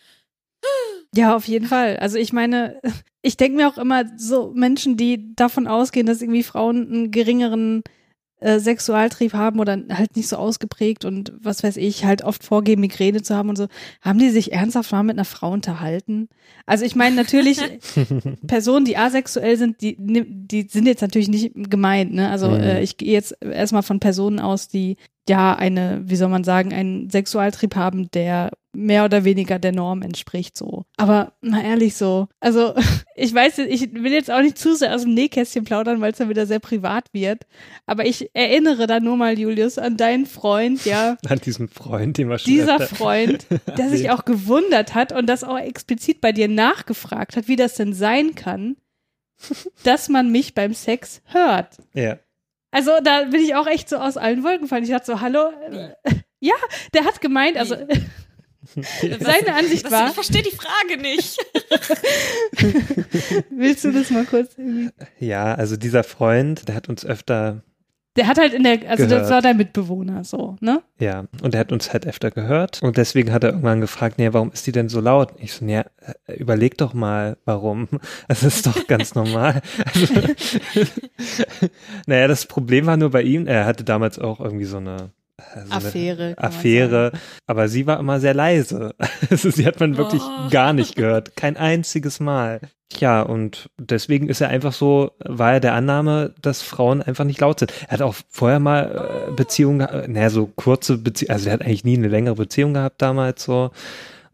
[1.13, 1.97] Ja, auf jeden Fall.
[1.97, 2.81] Also ich meine,
[3.23, 7.83] ich denke mir auch immer so Menschen, die davon ausgehen, dass irgendwie Frauen einen geringeren
[8.41, 12.83] äh, Sexualtrieb haben oder halt nicht so ausgeprägt und was weiß ich, halt oft vorgeben,
[12.83, 13.67] Migräne zu haben und so,
[14.03, 16.29] haben die sich ernsthaft mal mit einer Frau unterhalten?
[16.67, 17.61] Also ich meine natürlich,
[18.47, 22.31] Personen, die asexuell sind, die, die sind jetzt natürlich nicht gemeint, ne?
[22.31, 22.61] Also mhm.
[22.61, 24.97] äh, ich gehe jetzt erstmal von Personen aus, die
[25.29, 30.03] ja eine, wie soll man sagen, einen Sexualtrieb haben, der mehr oder weniger der Norm
[30.03, 30.85] entspricht so.
[30.97, 32.75] Aber mal ehrlich so, also
[33.17, 36.19] ich weiß, ich will jetzt auch nicht zu sehr aus dem Nähkästchen plaudern, weil es
[36.19, 37.47] dann wieder sehr privat wird.
[37.87, 41.17] Aber ich erinnere da nur mal, Julius, an deinen Freund, ja.
[41.29, 43.47] An diesen Freund, den wir schon Dieser Freund,
[43.79, 47.75] der sich auch gewundert hat und das auch explizit bei dir nachgefragt hat, wie das
[47.75, 48.77] denn sein kann,
[49.83, 51.79] dass man mich beim Sex hört.
[51.95, 52.19] Ja.
[52.77, 54.85] Also da bin ich auch echt so aus allen Wolken gefallen.
[54.85, 55.51] Ich dachte so, hallo.
[56.39, 56.55] Ja,
[56.93, 57.75] der hat gemeint, also
[58.75, 60.09] seine Ansicht was, war.
[60.09, 61.39] Ich verstehe die Frage nicht.
[63.51, 64.53] Willst du das mal kurz?
[64.59, 64.91] Irgendwie?
[65.19, 67.63] Ja, also dieser Freund, der hat uns öfter
[68.17, 69.23] der hat halt in der, also gehört.
[69.23, 70.83] das war dein Mitbewohner so, ne?
[70.99, 74.33] Ja, und der hat uns halt öfter gehört und deswegen hat er irgendwann gefragt, nee,
[74.33, 75.33] warum ist die denn so laut?
[75.39, 75.83] Ich so, nee,
[76.27, 77.89] überleg doch mal, warum.
[78.29, 79.63] Das ist doch ganz normal.
[79.85, 80.15] Also,
[82.07, 85.11] naja, das Problem war nur bei ihm, er hatte damals auch irgendwie so eine
[85.57, 86.35] also Affäre.
[86.37, 87.13] Affäre.
[87.47, 88.95] Aber sie war immer sehr leise.
[89.31, 90.51] Also sie hat man wirklich oh.
[90.51, 91.37] gar nicht gehört.
[91.37, 92.61] Kein einziges Mal.
[92.99, 97.41] Ja, und deswegen ist er einfach so, war er der Annahme, dass Frauen einfach nicht
[97.41, 97.73] laut sind.
[97.89, 101.85] Er hat auch vorher mal äh, Beziehungen, naja, so kurze Beziehungen, also er hat eigentlich
[101.85, 103.71] nie eine längere Beziehung gehabt damals so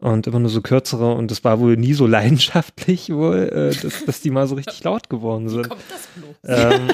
[0.03, 4.05] und immer nur so kürzere und das war wohl nie so leidenschaftlich wohl, äh, dass,
[4.05, 5.65] dass die mal so richtig laut geworden sind.
[5.65, 6.73] Wie kommt das bloß?
[6.73, 6.87] Ähm,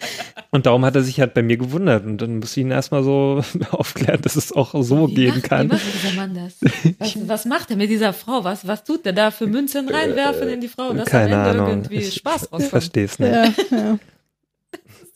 [0.50, 3.04] und darum hat er sich halt bei mir gewundert und dann muss ich ihn erstmal
[3.04, 5.68] so aufklären, dass es auch so wie gehen macht, kann.
[5.68, 6.56] Wie macht dieser Mann das?
[6.98, 8.44] Was, was, macht er mit dieser Frau?
[8.44, 11.62] Was, was tut der da für Münzen reinwerfen in die Frau, dass Keine am Ende
[11.62, 11.68] Ahnung.
[11.68, 12.62] irgendwie Spaß rauskommt?
[12.62, 13.30] Ich verstehe es nicht.
[13.30, 13.44] Ja,
[13.76, 13.98] ja.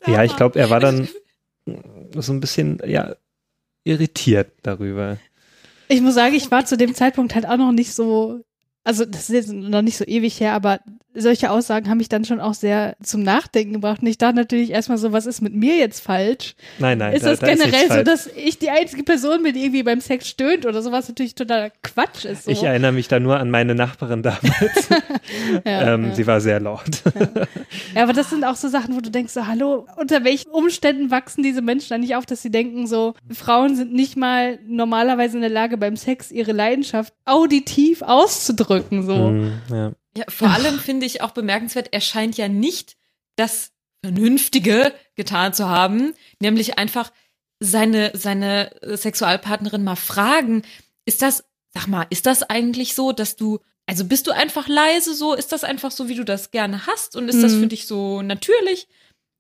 [0.07, 1.09] ja ich glaube, er war dann
[2.15, 3.17] so ein bisschen, ja,
[3.85, 5.17] irritiert darüber.
[5.89, 8.43] Ich muss sagen, ich war zu dem Zeitpunkt halt auch noch nicht so
[8.89, 10.81] also das ist jetzt noch nicht so ewig her, aber
[11.21, 14.03] solche Aussagen haben mich dann schon auch sehr zum Nachdenken gebracht.
[14.03, 16.55] Und ich dachte natürlich erstmal so, was ist mit mir jetzt falsch?
[16.79, 17.15] Nein, nein.
[17.15, 19.83] Ist da, das da generell ist so, dass ich die einzige Person bin, die irgendwie
[19.83, 22.45] beim Sex stöhnt oder sowas natürlich totaler Quatsch ist?
[22.45, 22.51] So.
[22.51, 24.89] Ich erinnere mich da nur an meine Nachbarin damals.
[25.65, 26.15] ja, ähm, ja.
[26.15, 27.03] Sie war sehr laut.
[27.05, 27.47] Ja.
[27.95, 28.03] ja.
[28.03, 31.43] aber das sind auch so Sachen, wo du denkst so, hallo, unter welchen Umständen wachsen
[31.43, 35.43] diese Menschen da nicht auf, dass sie denken so, Frauen sind nicht mal normalerweise in
[35.43, 39.31] der Lage, beim Sex ihre Leidenschaft auditiv auszudrücken, so.
[39.31, 39.93] Mm, ja.
[40.19, 42.97] Ja, vor allem finde ich auch bemerkenswert, er scheint ja nicht
[43.37, 43.71] das
[44.05, 47.13] Vernünftige getan zu haben, nämlich einfach
[47.61, 50.63] seine, seine Sexualpartnerin mal fragen,
[51.05, 55.15] ist das, sag mal, ist das eigentlich so, dass du, also bist du einfach leise
[55.15, 57.43] so, ist das einfach so, wie du das gerne hast und ist mhm.
[57.43, 58.89] das für dich so natürlich?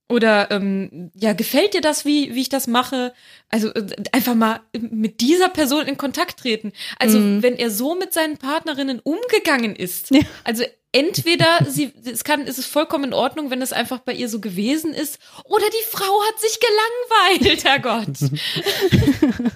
[0.09, 3.13] Oder ähm, ja, gefällt dir das, wie, wie ich das mache?
[3.51, 6.73] Also äh, einfach mal mit dieser Person in Kontakt treten.
[6.99, 7.43] Also mhm.
[7.43, 10.21] wenn er so mit seinen Partnerinnen umgegangen ist, ja.
[10.45, 14.29] also entweder sie, es kann, ist es vollkommen in Ordnung, wenn es einfach bei ihr
[14.29, 18.09] so gewesen ist, oder die Frau hat sich gelangweilt, Herrgott.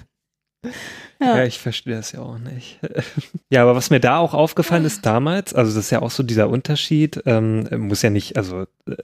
[1.19, 1.37] Ja.
[1.37, 1.45] ja.
[1.45, 2.79] ich verstehe das ja auch nicht.
[3.49, 6.23] ja, aber was mir da auch aufgefallen ist damals, also das ist ja auch so
[6.23, 8.95] dieser Unterschied, ähm, muss ja nicht, also äh,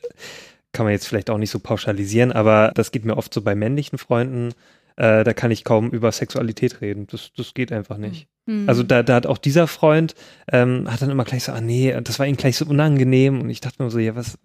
[0.72, 3.56] kann man jetzt vielleicht auch nicht so pauschalisieren, aber das geht mir oft so bei
[3.56, 4.54] männlichen Freunden.
[4.96, 7.08] Äh, da kann ich kaum über Sexualität reden.
[7.08, 8.28] Das, das geht einfach nicht.
[8.46, 8.68] Mhm.
[8.68, 10.14] Also da, da hat auch dieser Freund,
[10.52, 13.40] ähm, hat dann immer gleich so, ah nee, das war ihm gleich so unangenehm.
[13.40, 14.38] Und ich dachte mir so, ja, was,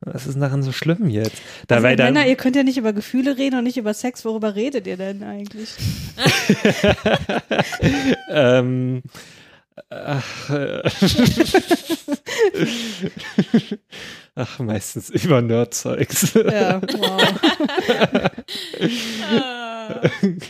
[0.00, 1.40] was ist daran so schlimm jetzt?
[1.68, 4.24] Da, also, dann, Männer, ihr könnt ja nicht über Gefühle reden und nicht über Sex.
[4.24, 5.70] Worüber redet ihr denn eigentlich?
[8.28, 9.02] ähm,
[9.88, 10.82] ach, äh,
[14.36, 16.34] Ach, meistens über Nerdzeugs.
[16.34, 17.22] Ja, wow.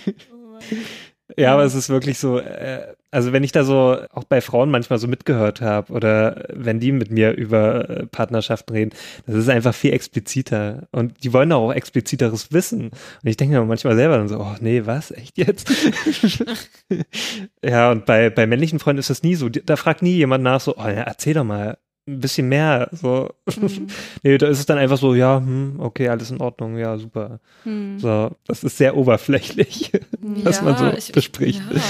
[1.37, 4.71] ja, aber es ist wirklich so, äh, also wenn ich da so auch bei Frauen
[4.71, 8.91] manchmal so mitgehört habe oder wenn die mit mir über äh, Partnerschaften reden,
[9.27, 12.85] das ist einfach viel expliziter und die wollen auch expliziteres wissen.
[12.87, 15.71] Und ich denke mir manchmal selber dann so, oh nee, was, echt jetzt?
[17.65, 19.49] ja, und bei, bei männlichen Freunden ist das nie so.
[19.49, 21.77] Da fragt nie jemand nach so, oh ja, erzähl doch mal,
[22.07, 22.89] ein bisschen mehr.
[22.93, 23.31] So.
[23.57, 23.89] Mhm.
[24.23, 27.41] nee, da ist es dann einfach so, ja, hm, okay, alles in Ordnung, ja, super.
[27.65, 27.99] Mhm.
[27.99, 31.63] So, das ist sehr oberflächlich, was ja, man so ich, bespricht.
[31.71, 31.81] Ja.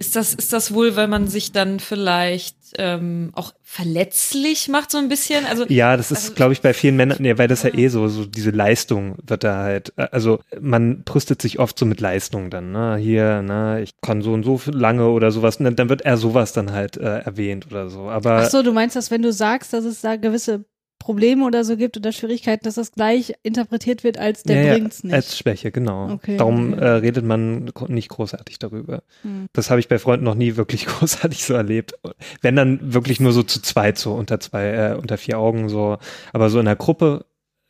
[0.00, 4.96] Ist das, ist das wohl, weil man sich dann vielleicht ähm, auch verletzlich macht, so
[4.96, 5.44] ein bisschen?
[5.44, 7.88] Also, ja, das ist, also, glaube ich, bei vielen Männern, nee, weil das ja eh
[7.88, 12.00] so, so diese Leistung wird da halt, äh, also man brüstet sich oft so mit
[12.00, 12.96] Leistung dann, ne?
[12.96, 16.54] Hier, ne, ich kann so und so lange oder sowas, und dann wird eher sowas
[16.54, 18.08] dann halt äh, erwähnt oder so.
[18.08, 20.64] Aber Ach so, du meinst, dass wenn du sagst, dass es da gewisse
[21.00, 25.02] Probleme oder so gibt oder Schwierigkeiten, dass das gleich interpretiert wird als der ja, bringt's
[25.02, 25.12] nicht.
[25.14, 26.12] Als Schwäche, genau.
[26.12, 26.82] Okay, Darum okay.
[26.82, 29.02] Äh, redet man nicht großartig darüber.
[29.22, 29.46] Hm.
[29.52, 31.94] Das habe ich bei Freunden noch nie wirklich großartig so erlebt.
[32.42, 35.96] Wenn dann wirklich nur so zu zweit, so unter zwei, äh, unter vier Augen so,
[36.32, 37.24] aber so in der Gruppe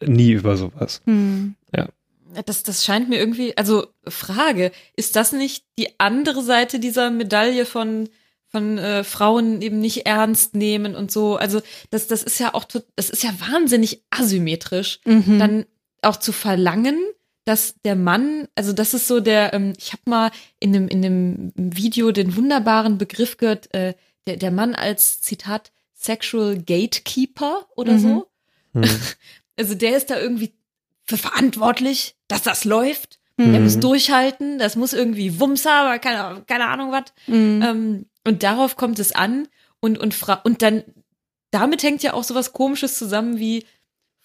[0.05, 1.01] nie über sowas.
[1.07, 1.55] Hm.
[1.75, 1.89] Ja.
[2.45, 7.65] Das, das scheint mir irgendwie, also Frage, ist das nicht die andere Seite dieser Medaille
[7.65, 8.09] von
[8.51, 11.37] von äh, Frauen eben nicht ernst nehmen und so.
[11.37, 15.39] Also das, das ist ja auch, das ist ja wahnsinnig asymmetrisch, mhm.
[15.39, 15.67] dann
[16.03, 16.99] auch zu verlangen,
[17.45, 21.03] dass der Mann, also das ist so der, ähm, ich habe mal in dem in
[21.03, 23.95] dem Video den wunderbaren Begriff gehört, äh,
[24.27, 27.99] der der Mann als Zitat Sexual Gatekeeper oder mhm.
[27.99, 28.27] so.
[28.73, 28.85] Mhm.
[29.57, 30.55] Also der ist da irgendwie
[31.05, 33.21] für verantwortlich, dass das läuft.
[33.37, 33.53] Mhm.
[33.53, 37.13] Der muss durchhalten, das muss irgendwie Wumms haben, keine, keine Ahnung was.
[37.27, 37.63] Mhm.
[37.63, 39.49] Ähm, und darauf kommt es an
[39.81, 40.85] und, und, Fra und dann,
[41.51, 43.65] damit hängt ja auch so was Komisches zusammen wie,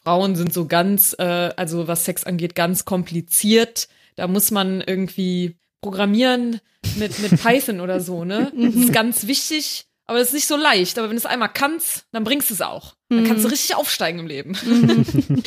[0.05, 3.87] Frauen sind so ganz, äh, also was Sex angeht, ganz kompliziert.
[4.15, 6.61] Da muss man irgendwie programmieren
[6.97, 8.51] mit, mit Python oder so, ne?
[8.55, 10.99] Das ist ganz wichtig, aber das ist nicht so leicht.
[10.99, 12.95] Aber wenn du es einmal kannst, dann bringst du es auch.
[13.09, 13.53] Dann kannst du mhm.
[13.53, 14.55] richtig aufsteigen im Leben.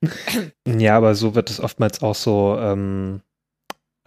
[0.78, 3.20] ja, aber so wird es oftmals auch so ähm,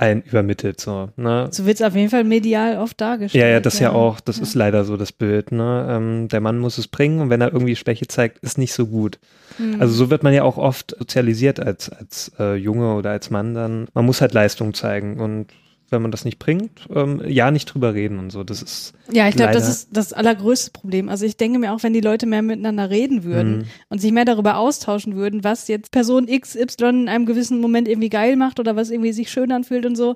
[0.04, 0.82] allen übermittelt.
[0.82, 1.48] So, ne?
[1.52, 3.42] so wird es auf jeden Fall medial oft dargestellt.
[3.42, 4.44] Ja, ja, das ja, ja auch, das ja.
[4.44, 5.52] ist leider so das Bild.
[5.52, 5.88] Ne?
[5.90, 8.88] Ähm, der Mann muss es bringen und wenn er irgendwie Schwäche zeigt, ist nicht so
[8.88, 9.20] gut.
[9.58, 9.80] Mhm.
[9.80, 13.54] Also so wird man ja auch oft sozialisiert als, als äh, Junge oder als Mann
[13.54, 13.88] dann.
[13.94, 15.48] Man muss halt Leistung zeigen und
[15.94, 18.44] wenn man das nicht bringt, ähm, ja nicht drüber reden und so.
[18.44, 21.08] Das ist ja, ich glaube, das ist das allergrößte Problem.
[21.08, 23.64] Also ich denke mir auch, wenn die Leute mehr miteinander reden würden mhm.
[23.90, 28.10] und sich mehr darüber austauschen würden, was jetzt Person XY in einem gewissen Moment irgendwie
[28.10, 30.16] geil macht oder was irgendwie sich schön anfühlt und so,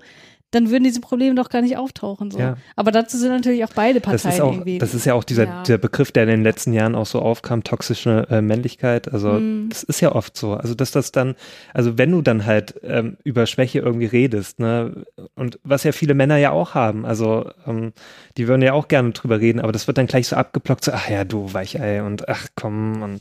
[0.52, 2.32] dann würden diese Probleme doch gar nicht auftauchen.
[2.32, 2.40] So.
[2.40, 2.56] Ja.
[2.78, 4.78] Aber dazu sind natürlich auch beide Parteien das ist auch, irgendwie.
[4.78, 5.64] Das ist ja auch dieser, ja.
[5.64, 9.12] dieser Begriff, der in den letzten Jahren auch so aufkam, toxische äh, Männlichkeit.
[9.12, 9.68] Also mhm.
[9.70, 10.54] das ist ja oft so.
[10.54, 11.36] Also dass das dann,
[11.74, 16.14] also wenn du dann halt ähm, über Schwäche irgendwie redest, ne, und was ja viele
[16.14, 17.92] Männer ja auch haben, also ähm,
[18.38, 20.94] die würden ja auch gerne drüber reden, aber das wird dann gleich so abgeblockt, so,
[20.94, 23.20] ach ja, du Weichei und ach komm, und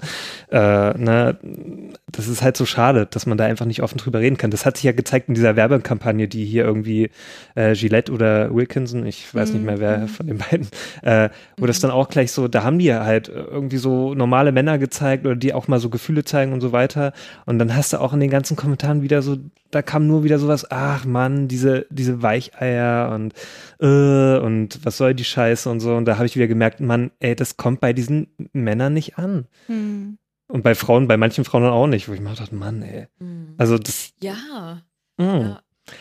[0.50, 1.38] äh, ne,
[2.12, 4.52] das ist halt so schade, dass man da einfach nicht offen drüber reden kann.
[4.52, 7.10] Das hat sich ja gezeigt in dieser Werbekampagne, die hier irgendwie
[7.54, 9.54] äh, Gillette oder Wilkinson, ich weiß mhm.
[9.54, 10.08] nicht mehr wer mhm.
[10.08, 10.68] von den beiden,
[11.02, 11.66] äh, wo mhm.
[11.68, 15.36] das dann auch gleich so, da haben die halt irgendwie so normale Männer gezeigt oder
[15.36, 17.12] die auch mal so Gefühle zeigen und so weiter.
[17.44, 19.36] Und dann hast du auch in den ganzen Kommentaren wieder so,
[19.70, 23.34] da kam nur wieder sowas, ach Mann, diese, diese Weicheier und
[23.80, 25.94] äh, und was soll die Scheiße und so.
[25.94, 29.46] Und da habe ich wieder gemerkt, Mann, ey, das kommt bei diesen Männern nicht an.
[29.68, 30.18] Mhm.
[30.48, 33.08] Und bei Frauen, bei manchen Frauen auch nicht, wo ich mir dachte, Mann, ey.
[33.18, 33.54] Mhm.
[33.58, 34.12] Also das.
[34.20, 34.82] Ja.
[35.18, 35.40] Mh.
[35.40, 35.60] ja.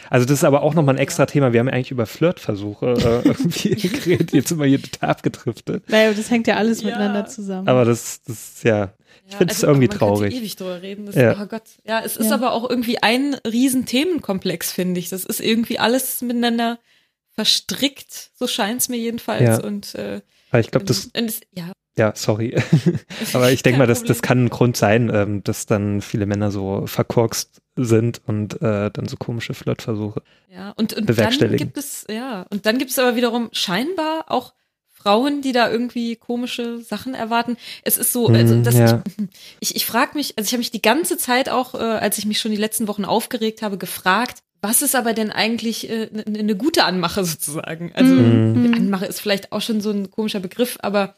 [0.10, 1.54] Also das ist aber auch nochmal ein extra Thema.
[1.54, 5.90] Wir haben ja eigentlich über Flirtversuche äh, irgendwie geredet, jetzt immer hier total abgedriftet.
[5.90, 6.88] Naja, das hängt ja alles ja.
[6.88, 7.68] miteinander zusammen.
[7.68, 8.94] Aber das, das ist ja,
[9.26, 10.34] ich ja, finde es also, irgendwie man traurig.
[10.34, 11.06] Man ewig drüber reden.
[11.06, 11.36] Das, ja.
[11.42, 11.64] Oh Gott.
[11.86, 12.36] Ja, es ist ja.
[12.36, 15.10] aber auch irgendwie ein riesen Themenkomplex, finde ich.
[15.10, 16.80] Das ist irgendwie alles miteinander
[17.36, 19.42] verstrickt, so scheint es mir jedenfalls.
[19.42, 19.64] Ja.
[19.64, 20.22] Und äh,
[20.58, 21.72] ich glaube, das, das, ja.
[21.98, 22.56] Ja, sorry.
[23.34, 26.52] Aber ich denke mal, das, das kann ein Grund sein, ähm, dass dann viele Männer
[26.52, 31.58] so verkorkst sind und äh, dann so komische Flirtversuche ja, und, und bewerkstelligen.
[31.58, 34.54] Dann gibt es, ja, und dann gibt es aber wiederum scheinbar auch
[35.06, 37.58] Frauen, die da irgendwie komische Sachen erwarten.
[37.84, 39.04] Es ist so, also mhm, das, ja.
[39.60, 42.18] ich, ich, ich frage mich, also ich habe mich die ganze Zeit auch, äh, als
[42.18, 46.10] ich mich schon die letzten Wochen aufgeregt habe, gefragt, was ist aber denn eigentlich äh,
[46.26, 47.92] eine ne gute Anmache sozusagen?
[47.94, 48.74] Also mhm.
[48.76, 51.16] Anmache ist vielleicht auch schon so ein komischer Begriff, aber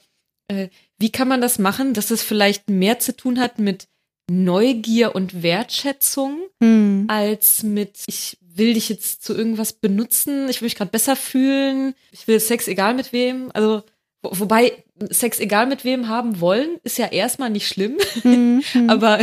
[0.50, 3.88] äh, wie kann man das machen, dass es vielleicht mehr zu tun hat mit
[4.30, 7.06] Neugier und Wertschätzung mhm.
[7.08, 11.94] als mit ich will dich jetzt zu irgendwas benutzen, ich will mich gerade besser fühlen,
[12.12, 13.52] ich will Sex egal mit wem.
[13.54, 13.84] Also
[14.22, 18.64] wo, wobei Sex egal mit wem haben wollen ist ja erstmal nicht schlimm, mhm.
[18.88, 19.20] aber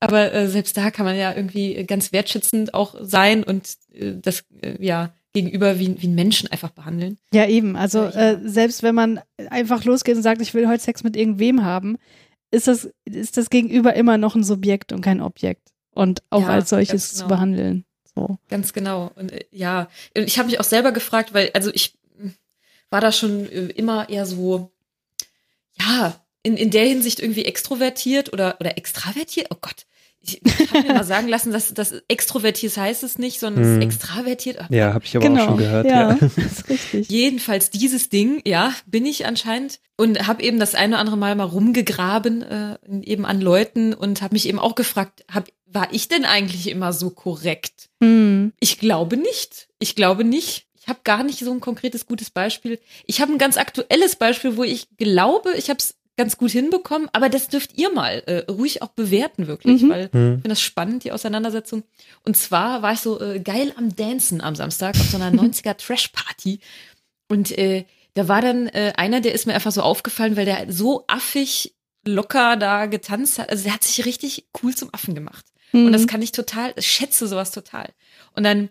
[0.00, 4.44] aber äh, selbst da kann man ja irgendwie ganz wertschätzend auch sein und äh, das
[4.62, 7.18] äh, ja gegenüber wie, wie einen Menschen einfach behandeln.
[7.32, 7.76] Ja, eben.
[7.76, 11.64] Also äh, selbst wenn man einfach losgeht und sagt, ich will heute Sex mit irgendwem
[11.64, 11.98] haben,
[12.50, 15.70] ist das, ist das Gegenüber immer noch ein Subjekt und kein Objekt.
[15.92, 17.22] Und auch ja, als solches genau.
[17.22, 17.84] zu behandeln.
[18.14, 18.38] So.
[18.48, 19.10] Ganz genau.
[19.16, 21.98] Und äh, ja, ich habe mich auch selber gefragt, weil, also ich
[22.90, 24.70] war da schon äh, immer eher so,
[25.78, 29.48] ja, in, in der Hinsicht irgendwie extrovertiert oder, oder extravertiert.
[29.50, 29.86] Oh Gott,
[30.22, 30.40] ich,
[30.72, 33.70] habe mir mal sagen lassen, dass das extrovertiert heißt es nicht, sondern hm.
[33.70, 34.58] es ist extravertiert.
[34.70, 35.42] Ja, habe ich aber genau.
[35.42, 35.86] auch schon gehört.
[35.86, 36.18] Ja, ja.
[36.20, 37.10] das ist richtig.
[37.10, 41.34] Jedenfalls dieses Ding, ja, bin ich anscheinend und habe eben das eine oder andere Mal
[41.34, 46.08] mal rumgegraben äh, eben an Leuten und habe mich eben auch gefragt, hab, war ich
[46.08, 47.88] denn eigentlich immer so korrekt?
[48.02, 48.52] Hm.
[48.60, 49.68] Ich glaube nicht.
[49.78, 50.66] Ich glaube nicht.
[50.80, 52.78] Ich habe gar nicht so ein konkretes gutes Beispiel.
[53.06, 57.08] Ich habe ein ganz aktuelles Beispiel, wo ich glaube, ich habe es ganz gut hinbekommen,
[57.14, 59.88] aber das dürft ihr mal äh, ruhig auch bewerten, wirklich, mhm.
[59.88, 61.82] weil ich finde das spannend, die Auseinandersetzung.
[62.24, 65.78] Und zwar war ich so äh, geil am Dancen am Samstag auf so einer 90er
[65.78, 66.60] Trash-Party.
[67.28, 70.70] Und äh, da war dann äh, einer, der ist mir einfach so aufgefallen, weil der
[70.70, 73.48] so affig locker da getanzt hat.
[73.48, 75.46] Also der hat sich richtig cool zum Affen gemacht.
[75.72, 75.86] Mhm.
[75.86, 77.88] Und das kann ich total, ich schätze sowas total.
[78.36, 78.68] Und dann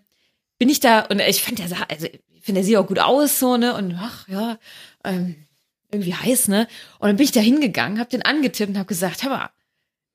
[0.59, 2.99] bin ich da und ich fand der sah, also ich finde, der sieht auch gut
[2.99, 3.73] aus, so, ne?
[3.75, 4.59] Und ach ja,
[5.03, 5.47] ähm,
[5.91, 6.67] irgendwie heiß, ne?
[6.99, 9.49] Und dann bin ich da hingegangen, hab den angetippt und hab gesagt, hör mal,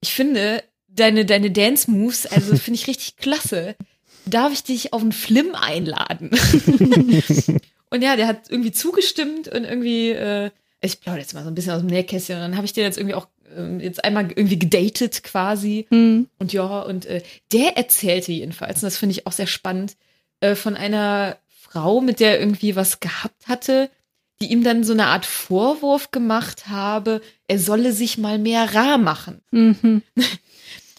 [0.00, 3.76] ich finde deine, deine Dance-Moves, also finde ich richtig klasse.
[4.26, 6.30] Darf ich dich auf einen Flim einladen?
[7.90, 10.50] und ja, der hat irgendwie zugestimmt und irgendwie, äh,
[10.80, 12.84] ich plaudere jetzt mal so ein bisschen aus dem Nähkästchen und dann habe ich den
[12.84, 15.86] jetzt irgendwie auch äh, jetzt einmal irgendwie gedatet quasi.
[15.90, 16.28] Mhm.
[16.38, 17.22] Und ja, und äh,
[17.52, 19.96] der erzählte jedenfalls, und das finde ich auch sehr spannend,
[20.40, 23.90] äh, von einer Frau, mit der er irgendwie was gehabt hatte,
[24.41, 28.99] die ihm dann so eine Art Vorwurf gemacht habe, er solle sich mal mehr rar
[28.99, 29.41] machen.
[29.51, 30.03] Mhm.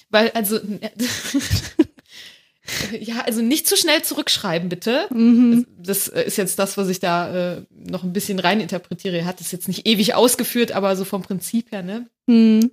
[0.10, 0.60] Weil, also,
[3.00, 5.08] ja, also nicht zu schnell zurückschreiben, bitte.
[5.10, 5.68] Mhm.
[5.78, 9.18] Das ist jetzt das, was ich da äh, noch ein bisschen reininterpretiere.
[9.18, 12.08] Er hat es jetzt nicht ewig ausgeführt, aber so vom Prinzip her, ne?
[12.28, 12.72] Mhm.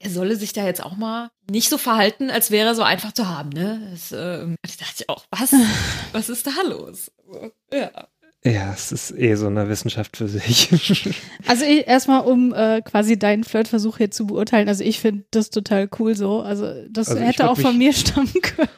[0.00, 3.12] Er solle sich da jetzt auch mal nicht so verhalten, als wäre er so einfach
[3.12, 3.88] zu haben, ne?
[3.90, 5.52] Das, äh, da dachte ich auch, was?
[6.12, 7.10] was ist da los?
[7.72, 8.08] Ja.
[8.44, 10.68] Ja, es ist eh so eine Wissenschaft für sich.
[11.46, 14.68] Also erstmal, um äh, quasi deinen Flirtversuch hier zu beurteilen.
[14.68, 16.40] Also ich finde das total cool so.
[16.40, 18.68] Also das also hätte auch mich, von mir stammen können.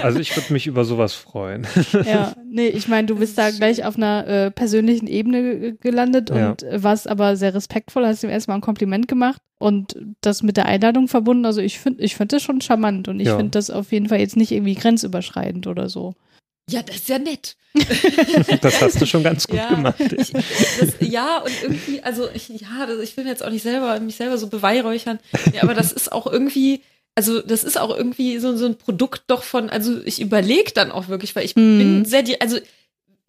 [0.00, 1.66] Also ich würde mich über sowas freuen.
[2.04, 6.62] Ja, nee, ich meine, du bist da gleich auf einer äh, persönlichen Ebene gelandet und
[6.62, 6.82] ja.
[6.82, 11.06] warst aber sehr respektvoll, hast ihm erstmal ein Kompliment gemacht und das mit der Einladung
[11.08, 11.46] verbunden.
[11.46, 13.36] Also ich finde ich finde das schon charmant und ich ja.
[13.36, 16.14] finde das auf jeden Fall jetzt nicht irgendwie grenzüberschreitend oder so.
[16.70, 17.56] Ja, das ist ja nett.
[18.62, 20.00] das hast du schon ganz gut ja, gemacht.
[20.00, 23.62] Ich, das, ja, und irgendwie, also ich, ja, das, ich will mir jetzt auch nicht
[23.62, 25.18] selber, mich selber so beweihräuchern,
[25.52, 26.82] ja, aber das ist auch irgendwie,
[27.14, 30.92] also das ist auch irgendwie so, so ein Produkt doch von, also ich überlege dann
[30.92, 31.78] auch wirklich, weil ich mm.
[31.78, 32.58] bin sehr, also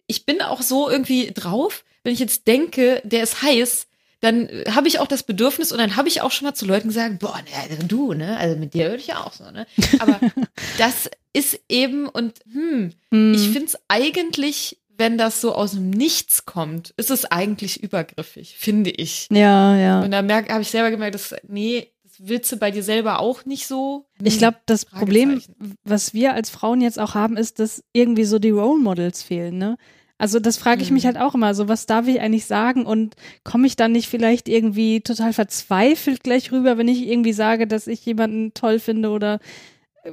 [0.06, 3.85] ich bin auch so irgendwie drauf, wenn ich jetzt denke, der ist heiß,
[4.20, 6.88] dann habe ich auch das Bedürfnis und dann habe ich auch schon mal zu Leuten
[6.88, 9.66] gesagt, boah, ne, du, ne, also mit dir würde ich ja auch so, ne.
[9.98, 10.20] Aber
[10.78, 13.34] das ist eben und hm, hm.
[13.34, 18.56] ich finde es eigentlich, wenn das so aus dem Nichts kommt, ist es eigentlich übergriffig,
[18.56, 19.28] finde ich.
[19.30, 20.00] Ja, ja.
[20.00, 23.44] Und da habe ich selber gemerkt, dass nee, das willst du bei dir selber auch
[23.44, 24.06] nicht so.
[24.16, 25.42] Hm, ich glaube, das Problem,
[25.84, 29.58] was wir als Frauen jetzt auch haben, ist, dass irgendwie so die Role Models fehlen,
[29.58, 29.76] ne?
[30.18, 31.08] Also das frage ich mich mhm.
[31.08, 34.48] halt auch immer, so was darf ich eigentlich sagen und komme ich dann nicht vielleicht
[34.48, 39.40] irgendwie total verzweifelt gleich rüber, wenn ich irgendwie sage, dass ich jemanden toll finde oder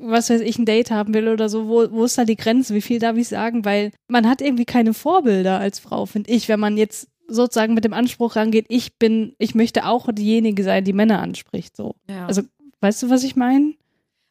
[0.02, 2.74] was weiß ich, ein Date haben will oder so, wo, wo ist da die Grenze?
[2.74, 3.64] Wie viel darf ich sagen?
[3.64, 7.86] Weil man hat irgendwie keine Vorbilder als Frau, finde ich, wenn man jetzt sozusagen mit
[7.86, 11.96] dem Anspruch rangeht, ich bin, ich möchte auch diejenige sein, die Männer anspricht, so.
[12.10, 12.26] Ja.
[12.26, 12.42] Also,
[12.82, 13.74] weißt du, was ich meine?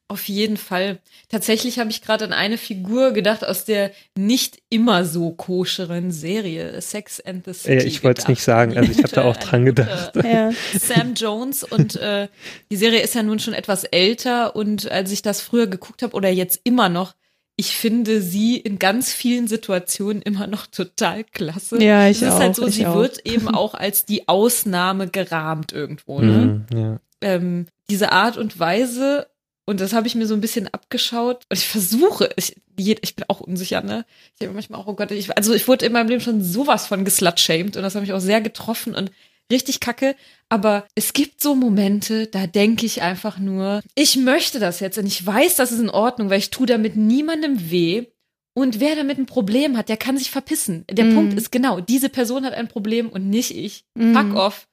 [0.08, 0.98] Auf jeden Fall.
[1.30, 6.80] Tatsächlich habe ich gerade an eine Figur gedacht aus der nicht immer so koscheren Serie
[6.82, 7.78] Sex and the City.
[7.78, 10.12] Ja, ich wollte es nicht sagen, also ich habe da auch dran gedacht.
[10.22, 10.50] Ja.
[10.78, 12.28] Sam Jones und äh,
[12.70, 16.14] die Serie ist ja nun schon etwas älter und als ich das früher geguckt habe
[16.14, 17.14] oder jetzt immer noch,
[17.56, 21.82] ich finde sie in ganz vielen Situationen immer noch total klasse.
[21.82, 22.96] Ja, ich es ist auch, halt so, sie auch.
[22.96, 26.20] wird eben auch als die Ausnahme gerahmt irgendwo.
[26.20, 26.66] Ne?
[26.70, 27.00] Mm, ja.
[27.20, 29.26] ähm, diese Art und Weise
[29.64, 31.44] und das habe ich mir so ein bisschen abgeschaut.
[31.48, 34.04] Und ich versuche, ich, ich bin auch unsicher, ne?
[34.32, 36.86] Ich denke manchmal auch, oh Gott, ich, also ich wurde in meinem Leben schon sowas
[36.86, 39.12] von geslutshamed und das hat mich auch sehr getroffen und
[39.50, 40.16] richtig kacke.
[40.48, 45.06] Aber es gibt so Momente, da denke ich einfach nur, ich möchte das jetzt und
[45.06, 48.06] ich weiß, das ist in Ordnung, weil ich tue damit niemandem weh.
[48.54, 50.84] Und wer damit ein Problem hat, der kann sich verpissen.
[50.90, 51.14] Der mm.
[51.14, 53.86] Punkt ist genau, diese Person hat ein Problem und nicht ich.
[53.94, 54.12] Mm.
[54.12, 54.68] Fuck off.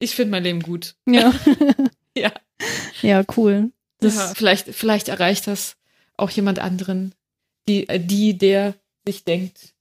[0.00, 0.96] Ich finde mein Leben gut.
[1.08, 1.32] Ja.
[2.14, 2.30] ja.
[3.00, 3.72] Ja, cool.
[4.02, 5.76] Das ja, vielleicht, vielleicht erreicht das
[6.16, 7.14] auch jemand anderen,
[7.68, 8.74] die, äh, die, der
[9.06, 9.74] sich denkt,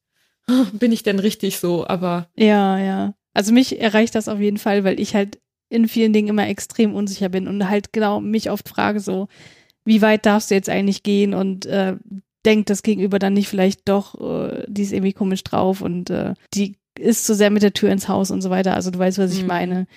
[0.74, 2.30] bin ich denn richtig so, aber.
[2.36, 3.14] Ja, ja.
[3.34, 6.94] Also mich erreicht das auf jeden Fall, weil ich halt in vielen Dingen immer extrem
[6.94, 9.30] unsicher bin und halt genau mich oft frage so,
[9.86, 11.96] wie weit darfst du jetzt eigentlich gehen und äh,
[12.46, 16.34] denkt das Gegenüber dann nicht vielleicht doch, äh, die ist irgendwie komisch drauf und äh,
[16.54, 18.74] die ist so sehr mit der Tür ins Haus und so weiter.
[18.74, 19.48] Also du weißt, was ich mhm.
[19.48, 19.88] meine.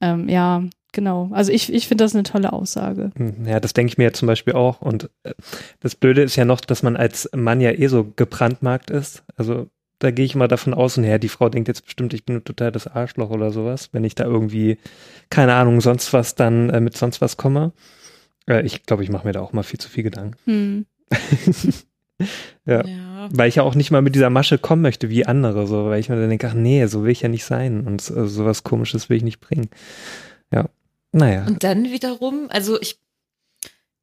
[0.00, 1.30] Ähm, ja, genau.
[1.32, 3.10] Also ich, ich finde das eine tolle Aussage.
[3.16, 4.80] Hm, ja, das denke ich mir jetzt zum Beispiel auch.
[4.80, 5.32] Und äh,
[5.80, 9.24] das Blöde ist ja noch, dass man als Mann ja eh so gebrandmarkt ist.
[9.36, 9.68] Also
[10.02, 12.42] da gehe ich mal davon aus, und ja, die Frau denkt jetzt bestimmt, ich bin
[12.42, 14.78] total das Arschloch oder sowas, wenn ich da irgendwie,
[15.30, 17.72] keine Ahnung, sonst was dann äh, mit sonst was komme.
[18.48, 20.36] Äh, ich glaube, ich mache mir da auch mal viel zu viel Gedanken.
[20.44, 20.86] Hm.
[22.66, 22.84] ja.
[22.84, 23.28] ja.
[23.30, 26.00] Weil ich ja auch nicht mal mit dieser Masche kommen möchte wie andere, so, weil
[26.00, 28.64] ich mir dann denke, ach nee, so will ich ja nicht sein und so, sowas
[28.64, 29.68] komisches will ich nicht bringen.
[30.52, 30.68] Ja.
[31.12, 31.46] Naja.
[31.46, 32.98] Und dann wiederum, also ich,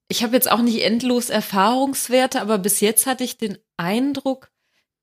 [0.08, 4.52] ich habe jetzt auch nicht endlos Erfahrungswerte, aber bis jetzt hatte ich den Eindruck,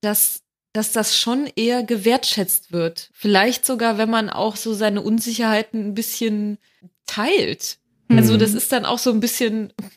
[0.01, 0.43] dass,
[0.73, 3.11] dass das schon eher gewertschätzt wird.
[3.13, 6.59] Vielleicht sogar, wenn man auch so seine Unsicherheiten ein bisschen
[7.07, 7.79] teilt.
[8.09, 8.19] Mhm.
[8.19, 9.91] Also das ist dann auch so ein bisschen, hm?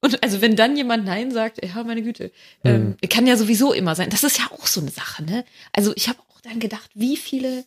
[0.00, 2.30] und also wenn dann jemand Nein sagt, ja, meine Güte,
[2.62, 2.96] mhm.
[3.02, 4.10] ähm, kann ja sowieso immer sein.
[4.10, 5.44] Das ist ja auch so eine Sache, ne?
[5.72, 7.64] Also ich habe auch dann gedacht, wie viele,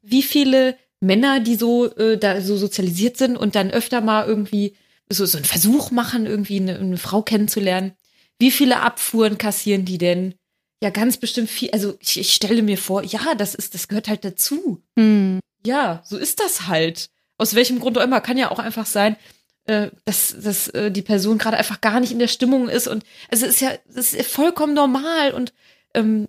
[0.00, 4.76] wie viele Männer, die so äh, da so sozialisiert sind und dann öfter mal irgendwie
[5.08, 7.92] so, so einen Versuch machen, irgendwie eine, eine Frau kennenzulernen.
[8.38, 10.34] Wie viele Abfuhren kassieren die denn?
[10.82, 11.70] Ja, ganz bestimmt viel.
[11.72, 14.82] Also ich, ich stelle mir vor, ja, das ist, das gehört halt dazu.
[14.98, 15.40] Hm.
[15.64, 17.10] Ja, so ist das halt.
[17.36, 18.20] Aus welchem Grund auch immer.
[18.20, 19.16] Kann ja auch einfach sein,
[19.64, 22.88] äh, dass, dass äh, die Person gerade einfach gar nicht in der Stimmung ist.
[22.88, 25.52] Und also es ist ja, das ist vollkommen normal und
[25.94, 26.28] ähm,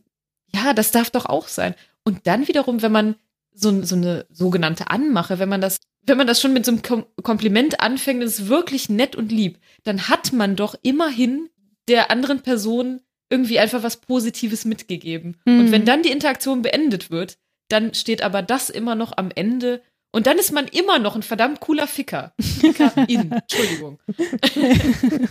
[0.53, 1.75] ja, das darf doch auch sein.
[2.03, 3.15] Und dann wiederum, wenn man
[3.53, 6.81] so, so eine sogenannte Anmache, wenn man das, wenn man das schon mit so einem
[6.81, 11.49] Kom Kompliment anfängt, ist wirklich nett und lieb, dann hat man doch immerhin
[11.87, 15.37] der anderen Person irgendwie einfach was Positives mitgegeben.
[15.45, 15.59] Mhm.
[15.59, 17.37] Und wenn dann die Interaktion beendet wird,
[17.69, 19.81] dann steht aber das immer noch am Ende
[20.11, 22.33] und dann ist man immer noch ein verdammt cooler Ficker.
[22.39, 23.99] Ficker in, Entschuldigung.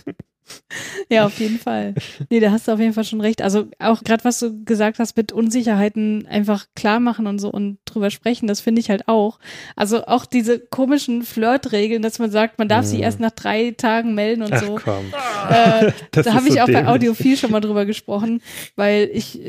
[1.09, 1.95] Ja, auf jeden Fall.
[2.31, 3.43] Nee, da hast du auf jeden Fall schon recht.
[3.43, 7.79] Also auch gerade was du gesagt hast mit Unsicherheiten einfach klar machen und so und
[7.85, 9.41] drüber sprechen, das finde ich halt auch.
[9.75, 12.91] Also auch diese komischen Flirtregeln, dass man sagt, man darf mhm.
[12.91, 14.77] sich erst nach drei Tagen melden und Ach, so.
[14.77, 15.07] Komm.
[15.51, 16.85] Äh, da habe ich so auch dämlich.
[16.85, 18.41] bei Audiophil schon mal drüber gesprochen,
[18.77, 19.41] weil ich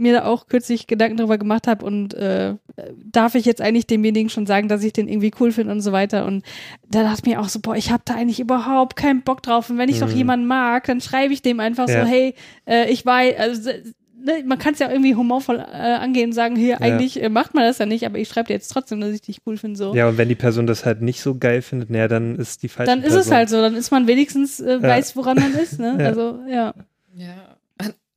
[0.00, 2.54] mir da auch kürzlich Gedanken darüber gemacht habe und äh,
[2.96, 5.92] darf ich jetzt eigentlich demjenigen schon sagen, dass ich den irgendwie cool finde und so
[5.92, 6.26] weiter.
[6.26, 6.44] Und
[6.88, 9.70] da dachte ich mir auch so, boah, ich habe da eigentlich überhaupt keinen Bock drauf.
[9.70, 10.00] Und wenn ich mhm.
[10.00, 12.02] doch jemanden mag, dann schreibe ich dem einfach ja.
[12.02, 12.34] so, hey,
[12.66, 13.70] äh, ich weiß, also
[14.24, 16.80] ne, man kann es ja irgendwie humorvoll äh, angehen und sagen, hier, ja.
[16.80, 19.22] eigentlich äh, macht man das ja nicht, aber ich schreibe dir jetzt trotzdem, dass ich
[19.22, 19.76] dich cool finde.
[19.76, 19.94] So.
[19.94, 22.68] Ja, und wenn die Person das halt nicht so geil findet, naja, dann ist die
[22.68, 23.20] falsche Dann ist Person.
[23.20, 25.78] es halt so, dann ist man wenigstens äh, weiß, woran man ist.
[25.78, 25.96] Ne?
[26.00, 26.06] ja.
[26.06, 26.74] Also, ja.
[27.14, 27.49] Ja.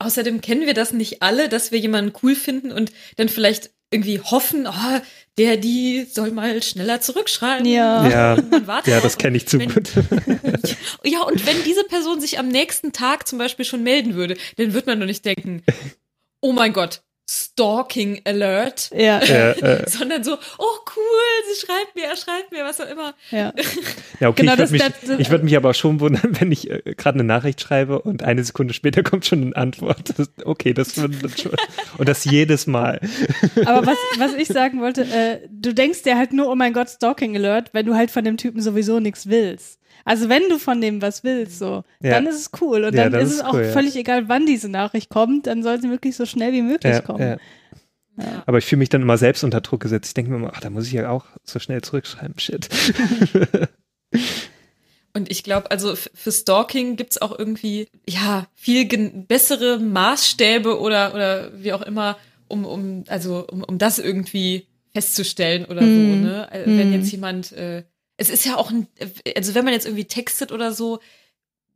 [0.04, 4.20] Außerdem kennen wir das nicht alle, dass wir jemanden cool finden und dann vielleicht irgendwie
[4.20, 5.00] hoffen, oh,
[5.38, 7.64] der, die soll mal schneller zurückschreiben.
[7.64, 8.38] Ja, ja,
[8.84, 9.90] ja das kenne ich zu wenn, gut.
[11.04, 14.74] ja, und wenn diese Person sich am nächsten Tag zum Beispiel schon melden würde, dann
[14.74, 15.62] wird man doch nicht denken,
[16.40, 19.22] oh mein Gott, Stalking Alert, ja.
[19.24, 19.88] ja äh.
[19.88, 23.14] sondern so, oh cool, sie schreibt mir, er schreibt mir, was auch immer.
[23.30, 23.52] Ja,
[24.20, 26.70] ja okay, genau, ich würde mich, ich würd mich aber auch schon wundern, wenn ich
[26.70, 30.18] äh, gerade eine Nachricht schreibe und eine Sekunde später kommt schon eine Antwort.
[30.18, 31.52] Das, okay, das wird schon.
[31.96, 33.00] Und das jedes Mal.
[33.64, 36.90] Aber was, was ich sagen wollte, äh, du denkst dir halt nur, oh mein Gott,
[36.90, 39.78] Stalking Alert, wenn du halt von dem Typen sowieso nichts willst.
[40.04, 42.10] Also wenn du von dem was willst, so, ja.
[42.10, 42.84] dann ist es cool.
[42.84, 45.80] Und ja, dann, ist es auch cool, völlig egal, wann diese Nachricht kommt, dann soll
[45.80, 47.38] sie wirklich so schnell wie möglich kommen.
[48.46, 50.08] Aber ich fühle mich dann immer selbst unter Druck gesetzt.
[50.08, 52.38] Ich denke mir immer, ach, da muss ich ja auch so schnell zurückschreiben.
[52.38, 52.68] Shit.
[55.16, 58.86] Und ich glaube, also für Stalking gibt's auch irgendwie, ja, viel
[59.28, 62.16] bessere Maßstäbe oder, oder wie auch immer,
[62.48, 65.84] um, um, also um, um das irgendwie festzustellen oder mm.
[65.84, 66.48] so, ne?
[66.66, 66.78] Mm.
[66.78, 67.84] Wenn jetzt jemand äh,
[68.16, 68.86] es ist ja auch ein,
[69.36, 71.00] also wenn man jetzt irgendwie textet oder so,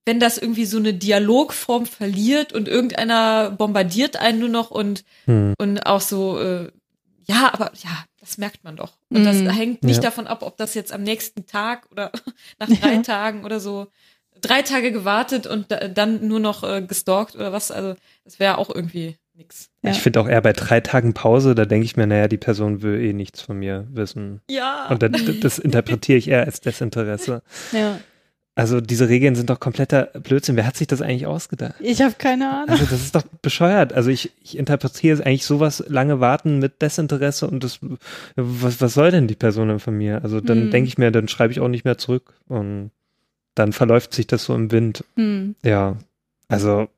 [0.04, 5.54] wenn das irgendwie so eine Dialogform verliert und irgendeiner bombardiert einen nur noch und, hm.
[5.58, 6.70] und auch so, äh,
[7.26, 8.96] ja, aber ja, das merkt man doch.
[9.10, 9.50] Und das hm.
[9.50, 10.04] hängt nicht ja.
[10.04, 12.10] davon ab, ob das jetzt am nächsten Tag oder
[12.58, 13.02] nach drei ja.
[13.02, 13.88] Tagen oder so
[14.40, 17.70] drei Tage gewartet und dann nur noch äh, gestalkt oder was.
[17.70, 19.70] Also das wäre auch irgendwie nix.
[19.82, 19.90] Ja.
[19.90, 22.82] Ich finde auch eher bei drei Tagen Pause, da denke ich mir, naja, die Person
[22.82, 24.42] will eh nichts von mir wissen.
[24.50, 24.88] Ja.
[24.88, 27.42] Und das, das interpretiere ich eher als Desinteresse.
[27.72, 28.00] Ja.
[28.58, 30.56] Also diese Regeln sind doch kompletter Blödsinn.
[30.56, 31.76] Wer hat sich das eigentlich ausgedacht?
[31.78, 32.70] Ich habe keine Ahnung.
[32.70, 33.92] Also das ist doch bescheuert.
[33.92, 37.78] Also ich, ich interpretiere eigentlich sowas lange warten mit Desinteresse und das
[38.34, 40.24] was, was soll denn die Person denn von mir?
[40.24, 40.70] Also dann hm.
[40.72, 42.90] denke ich mir, dann schreibe ich auch nicht mehr zurück und
[43.54, 45.04] dann verläuft sich das so im Wind.
[45.14, 45.54] Hm.
[45.62, 45.96] Ja.
[46.48, 46.88] Also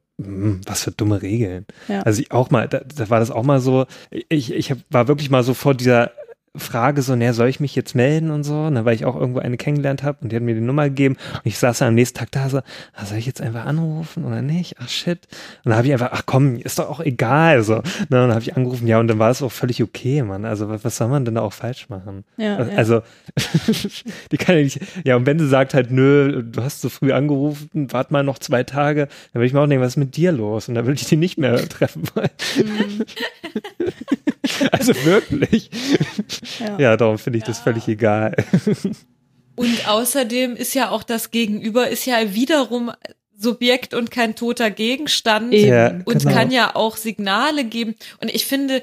[0.66, 1.66] was für dumme Regeln.
[1.89, 2.03] Ja.
[2.03, 3.87] Also ich auch mal, da, da, war das auch mal so,
[4.29, 6.12] ich, ich war wirklich mal so vor dieser
[6.57, 9.39] Frage so, naja, soll ich mich jetzt melden und so, ne, weil ich auch irgendwo
[9.39, 11.95] eine kennengelernt habe und die hat mir die Nummer gegeben und ich saß dann am
[11.95, 14.75] nächsten Tag da so, ah, soll ich jetzt einfach anrufen oder nicht?
[14.81, 15.29] Ach shit.
[15.65, 17.75] Und dann habe ich einfach, ach komm, ist doch auch egal so.
[17.75, 20.45] Ne, und dann habe ich angerufen, ja, und dann war es auch völlig okay, Mann.
[20.45, 22.25] Also was, was soll man denn da auch falsch machen?
[22.37, 23.03] Ja, also, ja.
[24.33, 27.13] die kann ja nicht, ja, und wenn sie sagt halt, nö, du hast so früh
[27.13, 30.17] angerufen, wart mal noch zwei Tage, dann würde ich mir auch denken, was ist mit
[30.17, 30.69] dir los?
[30.69, 32.31] Und dann würde ich die nicht mehr treffen wollen.
[34.61, 34.69] Mhm.
[34.73, 35.71] also wirklich.
[36.59, 37.49] Ja, ja darum finde ich ja.
[37.49, 38.35] das völlig egal.
[39.57, 42.93] Und außerdem ist ja auch das Gegenüber ist ja wiederum
[43.37, 46.33] Subjekt und kein toter Gegenstand ja, und genau.
[46.33, 47.95] kann ja auch Signale geben.
[48.21, 48.83] Und ich finde,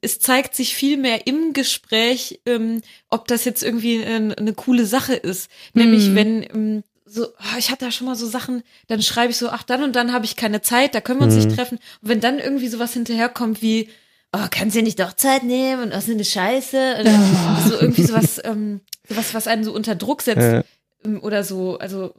[0.00, 4.86] es zeigt sich viel mehr im Gespräch, ähm, ob das jetzt irgendwie eine, eine coole
[4.86, 5.50] Sache ist.
[5.74, 6.14] Nämlich hm.
[6.16, 9.48] wenn ähm, so, oh, ich hatte da schon mal so Sachen, dann schreibe ich so,
[9.50, 11.44] ach, dann und dann habe ich keine Zeit, da können wir uns hm.
[11.44, 11.78] nicht treffen.
[12.02, 13.88] Und wenn dann irgendwie sowas hinterherkommt wie,
[14.32, 16.96] oh, kannst du nicht doch Zeit nehmen und was ist eine Scheiße?
[17.00, 17.64] Oder ja.
[17.66, 20.66] so irgendwie sowas, ähm, sowas, was einen so unter Druck setzt.
[21.04, 22.14] Ähm, oder so, also,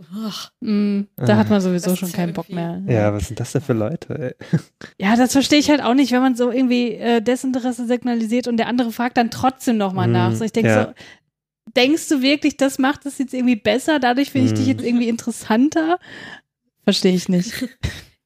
[0.62, 2.82] mm, da hat man sowieso schon keinen Bock mehr.
[2.88, 2.94] Ja.
[2.94, 4.36] ja, was sind das denn für Leute?
[4.52, 4.60] Ey?
[4.98, 8.58] Ja, das verstehe ich halt auch nicht, wenn man so irgendwie äh, Desinteresse signalisiert und
[8.58, 10.34] der andere fragt dann trotzdem nochmal mm, nach.
[10.34, 10.84] So, ich denke ja.
[10.86, 10.94] so,
[11.76, 14.00] denkst du wirklich, das macht es jetzt irgendwie besser?
[14.00, 14.56] Dadurch finde ich mm.
[14.56, 16.00] dich jetzt irgendwie interessanter?
[16.84, 17.54] Verstehe ich nicht.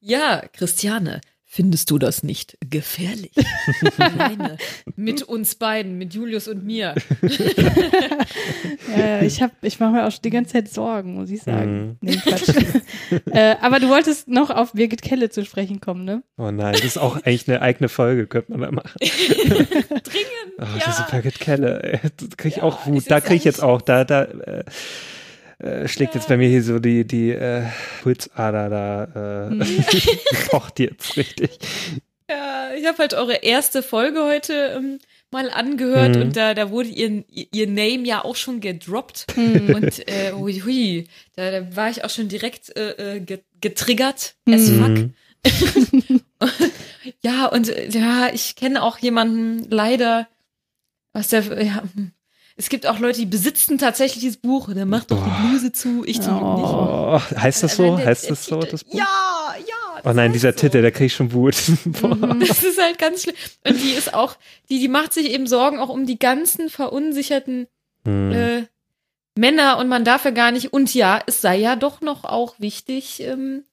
[0.08, 1.20] Ja, Christiane,
[1.56, 3.32] Findest du das nicht gefährlich?
[3.96, 4.58] Alleine
[4.94, 6.94] mit uns beiden, mit Julius und mir.
[8.94, 11.92] ja, ich hab, ich mache mir auch die ganze Zeit Sorgen, muss ich sagen.
[11.92, 11.96] Mm.
[12.02, 12.50] Nee, Quatsch.
[13.30, 16.22] äh, aber du wolltest noch auf Birgit Kelle zu sprechen kommen, ne?
[16.36, 18.92] Oh nein, das ist auch eigentlich eine eigene Folge, könnte man da machen.
[19.00, 20.02] Dringend.
[20.58, 20.84] Oh, ja.
[20.86, 23.04] Diese Birgit Kelle, ey, da kriege ich ja, auch Wut.
[23.10, 24.64] Da kriege ich jetzt auch, da, da, äh,
[25.58, 27.62] äh, schlägt jetzt bei mir hier so die, die äh,
[28.02, 29.84] Pulsader da, äh, mhm.
[30.50, 31.58] pocht jetzt richtig.
[32.28, 34.98] Ja, ich habe halt eure erste Folge heute ähm,
[35.30, 36.22] mal angehört mhm.
[36.22, 39.26] und da, da wurde ihr, ihr Name ja auch schon gedroppt.
[39.36, 39.74] Mhm.
[39.74, 44.68] Und äh, hui, hui, da, da war ich auch schon direkt äh, äh getriggert as
[44.68, 45.14] mhm.
[45.44, 46.20] fuck.
[47.22, 50.28] ja, und ja, ich kenne auch jemanden leider
[51.12, 52.12] aus der, ja, hm,
[52.58, 54.72] es gibt auch Leute, die besitzen tatsächlich dieses Buch.
[54.72, 57.12] Der macht doch die Bluse zu, ich zum oh.
[57.14, 57.38] nicht.
[57.42, 57.98] Heißt das so?
[57.98, 58.94] heißt das so, das Buch?
[58.94, 60.02] Ja, ja.
[60.04, 60.60] Oh nein, dieser so.
[60.60, 61.56] Titel, der krieg ich schon Wut.
[61.86, 62.44] Mhm.
[62.46, 63.36] das ist halt ganz schlimm.
[63.66, 64.36] Und die ist auch,
[64.68, 67.66] die, die macht sich eben Sorgen auch um die ganzen verunsicherten
[68.04, 68.32] hm.
[68.32, 68.62] äh,
[69.34, 70.72] Männer und man darf ja gar nicht.
[70.72, 73.64] Und ja, es sei ja doch noch auch wichtig, ähm,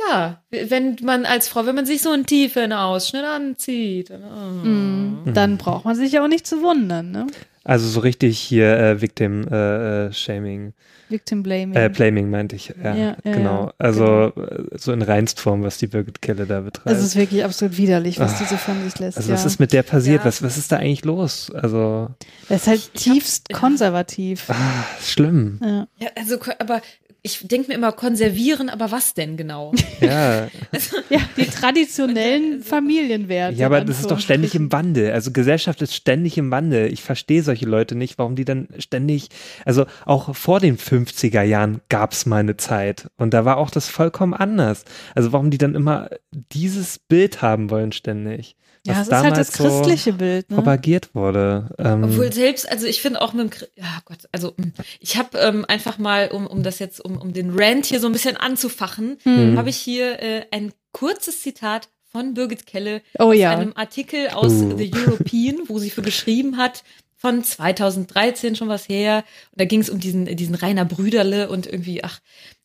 [0.00, 4.66] ja, wenn man als Frau, wenn man sich so einen tiefen Ausschnitt anzieht, dann, oh.
[4.66, 7.26] mm, dann braucht man sich ja auch nicht zu wundern, ne?
[7.64, 10.72] Also so richtig hier äh, Victim äh, äh, Shaming.
[11.08, 11.76] Victim Blaming.
[11.76, 13.66] Äh, Blaming meinte ich, ja, ja, ja genau.
[13.66, 14.48] Ja, also genau.
[14.48, 16.96] Äh, so in Reinstform, was die Birgit Kelle da betreibt.
[16.96, 19.18] Es ist wirklich absolut widerlich, was die so von sich lässt.
[19.18, 20.24] Also was ist mit der passiert?
[20.24, 21.50] Was, was ist da eigentlich los?
[21.54, 22.08] Also.
[22.48, 24.48] Er ist halt tiefst konservativ.
[24.48, 25.60] Ah, schlimm.
[25.62, 25.86] Ja.
[25.98, 26.80] ja, also, aber
[27.24, 29.72] ich denke mir immer konservieren, aber was denn genau?
[30.00, 30.48] Ja.
[30.72, 33.56] Also, ja, die traditionellen also, Familienwerte.
[33.56, 35.12] Ja, aber das ist doch ständig im Wandel.
[35.12, 36.92] Also Gesellschaft ist ständig im Wandel.
[36.92, 39.28] Ich verstehe solche Leute nicht, warum die dann ständig,
[39.64, 43.70] also auch vor den 50er Jahren gab es mal eine Zeit und da war auch
[43.70, 44.84] das vollkommen anders.
[45.14, 49.52] Also warum die dann immer dieses Bild haben wollen ständig ja, das ist halt das
[49.52, 50.56] christliche so Bild, ne?
[50.56, 51.70] propagiert wurde.
[51.78, 55.38] Ähm Obwohl selbst, also ich finde auch mit dem, ja Gott, also hm, ich habe
[55.38, 58.36] ähm, einfach mal, um, um das jetzt, um, um den Rant hier so ein bisschen
[58.36, 59.56] anzufachen, mhm.
[59.56, 63.52] habe ich hier äh, ein kurzes Zitat von Birgit Kelle oh, aus ja.
[63.52, 64.76] einem Artikel aus uh.
[64.76, 66.82] The European, wo sie für geschrieben hat,
[67.16, 69.24] von 2013 schon was her.
[69.52, 72.18] Und da ging es um diesen, diesen Rainer Brüderle und irgendwie, ach,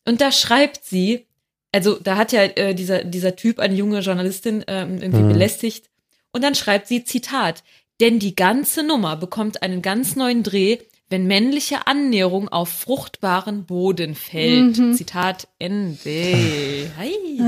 [0.04, 1.26] und da schreibt sie,
[1.70, 5.28] also da hat ja äh, dieser, dieser Typ eine junge Journalistin äh, irgendwie mhm.
[5.28, 5.88] belästigt
[6.32, 7.62] und dann schreibt sie, Zitat,
[8.00, 10.78] denn die ganze Nummer bekommt einen ganz neuen Dreh,
[11.10, 14.78] wenn männliche Annäherung auf fruchtbaren Boden fällt.
[14.78, 14.94] Mhm.
[14.94, 16.90] Zitat Ende.
[16.98, 17.40] Hi.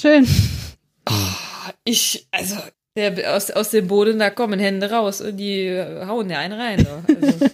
[0.00, 0.26] Schön.
[1.08, 2.56] Oh, ich, also,
[2.96, 5.70] der, aus, aus dem Boden, da kommen Hände raus und die
[6.06, 6.86] hauen ja einen rein.
[7.06, 7.46] Also,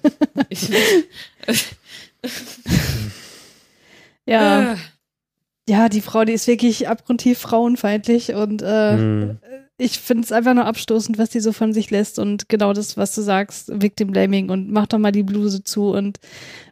[0.48, 0.70] ich,
[4.26, 4.72] ja.
[4.72, 4.76] Äh.
[5.68, 9.38] Ja, die Frau, die ist wirklich abgrundtief frauenfeindlich und äh, mhm
[9.78, 12.96] ich finde es einfach nur abstoßend, was die so von sich lässt und genau das,
[12.96, 16.20] was du sagst, Victim Blaming und mach doch mal die Bluse zu und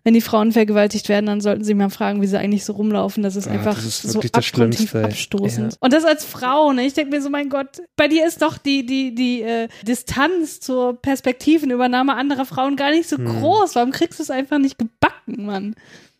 [0.05, 3.22] wenn die Frauen vergewaltigt werden, dann sollten sie mal fragen, wie sie eigentlich so rumlaufen.
[3.22, 5.72] Das ist ja, einfach das ist so abgrundtief abstoßend.
[5.72, 5.78] Ja.
[5.80, 6.86] Und das als Frau, ne?
[6.86, 10.61] Ich denke mir so, mein Gott, bei dir ist doch die, die, die äh, Distanz
[10.61, 13.26] zur Perspektivenübernahme anderer Frauen gar nicht so hm.
[13.26, 13.74] groß.
[13.74, 15.74] Warum kriegst du es einfach nicht gebacken, Mann?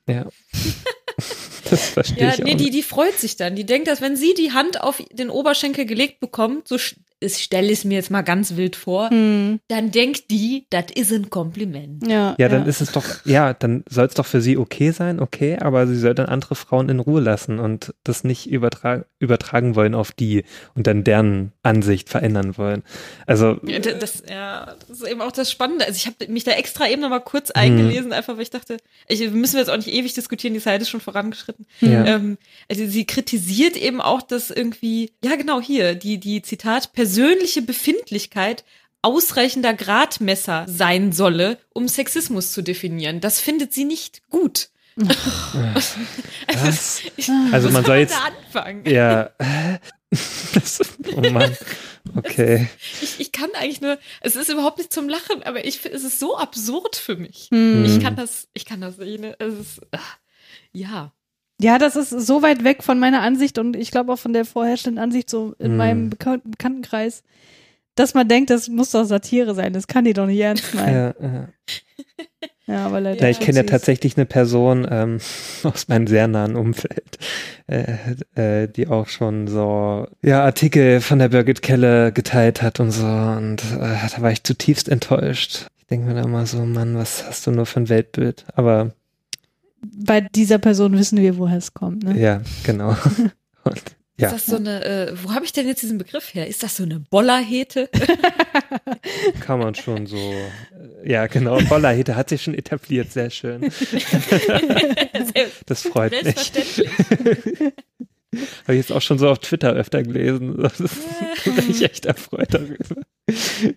[0.09, 0.27] Ja.
[1.71, 2.39] das verstehe ja, ich.
[2.39, 3.57] Ja, nee, die, die freut sich dann.
[3.57, 6.77] Die denkt, dass wenn sie die Hand auf den Oberschenkel gelegt bekommt, so
[7.21, 9.61] ich stelle es mir jetzt mal ganz wild vor, hm.
[9.69, 12.07] dann denkt die, das ist ein Kompliment.
[12.09, 12.69] Ja, ja dann ja.
[12.69, 15.99] ist es doch, ja, dann soll es doch für sie okay sein, okay, aber sie
[15.99, 20.45] soll dann andere Frauen in Ruhe lassen und das nicht übertragen, übertragen wollen auf die
[20.75, 22.83] und dann deren Ansicht verändern wollen.
[23.27, 23.59] Also.
[23.67, 25.85] Ja, das, ja, das ist eben auch das Spannende.
[25.87, 28.13] Also ich habe mich da extra eben noch mal kurz eingelesen, hm.
[28.13, 30.89] einfach weil ich dachte, ich, müssen wir jetzt auch nicht ewig diskutieren, die Zeit ist
[30.89, 31.67] schon vorangeschritten.
[31.81, 32.07] Ja.
[32.07, 32.39] Ähm,
[32.71, 37.63] also sie kritisiert eben auch, dass irgendwie, ja genau hier, die, die Zitat, Person persönliche
[37.63, 38.65] Befindlichkeit
[39.03, 43.21] ausreichender Gradmesser sein solle, um Sexismus zu definieren.
[43.21, 44.69] Das findet sie nicht gut.
[46.47, 47.03] also,
[47.53, 48.85] also man soll jetzt anfangen.
[48.87, 49.31] Ja.
[50.55, 50.81] Das,
[51.17, 51.57] oh Mann.
[52.17, 52.69] Okay.
[53.01, 56.21] Ich, ich, kann eigentlich nur, es ist überhaupt nicht zum Lachen, aber ich es ist
[56.21, 57.49] so absurd für mich.
[57.51, 57.85] Hm.
[57.85, 59.21] Ich kann das, ich kann das nicht.
[59.21, 59.35] Ne?
[59.41, 60.19] Es ist, ach,
[60.73, 61.13] ja.
[61.63, 64.45] Ja, das ist so weit weg von meiner Ansicht und ich glaube auch von der
[64.45, 65.77] vorherrschenden Ansicht so in mm.
[65.77, 67.23] meinem Bekan Bekanntenkreis,
[67.95, 69.75] dass man denkt, das muss doch Satire sein.
[69.75, 70.95] Das kann die doch nicht ernst meinen.
[70.95, 71.49] Ja, ja.
[72.67, 73.21] ja aber leider.
[73.23, 75.19] Ja, ich kenne ja tatsächlich eine Person ähm,
[75.65, 77.19] aus meinem sehr nahen Umfeld,
[77.67, 77.97] äh,
[78.35, 83.05] äh, die auch schon so ja Artikel von der Birgit Kelle geteilt hat und so
[83.05, 85.67] und äh, da war ich zutiefst enttäuscht.
[85.79, 88.47] Ich denke mir da immer so, Mann, was hast du nur für ein Weltbild?
[88.55, 88.93] Aber
[89.83, 92.05] bei dieser Person wissen wir, woher es kommt.
[92.05, 92.21] Ne?
[92.21, 92.97] Ja, genau.
[93.65, 93.83] Und,
[94.21, 94.29] ja.
[94.29, 96.47] Ist das so eine, äh, wo habe ich denn jetzt diesen Begriff her?
[96.47, 97.89] Ist das so eine Bollerhete?
[99.41, 103.63] Kann man schon so, äh, ja genau, Bollerhete hat sich schon etabliert, sehr schön.
[105.67, 106.53] das freut mich.
[108.33, 110.57] Habe ich jetzt auch schon so auf Twitter öfter gelesen.
[110.59, 110.77] Das
[111.45, 113.01] bin ich echt erfreut darüber.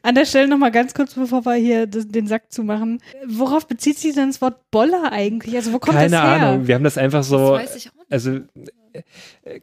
[0.01, 3.01] An der Stelle nochmal ganz kurz, bevor wir hier den Sack zumachen.
[3.28, 5.56] Worauf bezieht sich denn das Wort Boller eigentlich?
[5.56, 6.30] Also wo kommt keine das her?
[6.30, 6.68] Keine Ahnung.
[6.68, 7.57] Wir haben das einfach so.
[7.57, 8.11] Das weiß ich auch nicht.
[8.11, 8.40] Also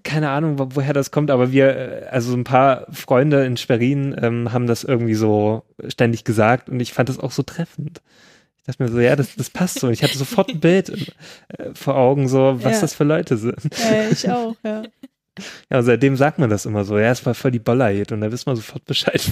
[0.03, 4.67] keine Ahnung, woher das kommt, aber wir, also ein paar Freunde in Schwerin ähm, haben
[4.67, 8.01] das irgendwie so ständig gesagt und ich fand das auch so treffend.
[8.57, 9.87] Ich dachte mir so, ja, das, das passt so.
[9.87, 10.91] Und ich hatte sofort ein Bild
[11.49, 12.81] äh, vor Augen, so, was ja.
[12.81, 13.59] das für Leute sind.
[13.79, 14.83] Ja, ich auch, ja.
[15.71, 16.99] Ja, und seitdem sagt man das immer so.
[16.99, 19.21] Ja, es war voll die Bollerhit und da wisst man sofort Bescheid.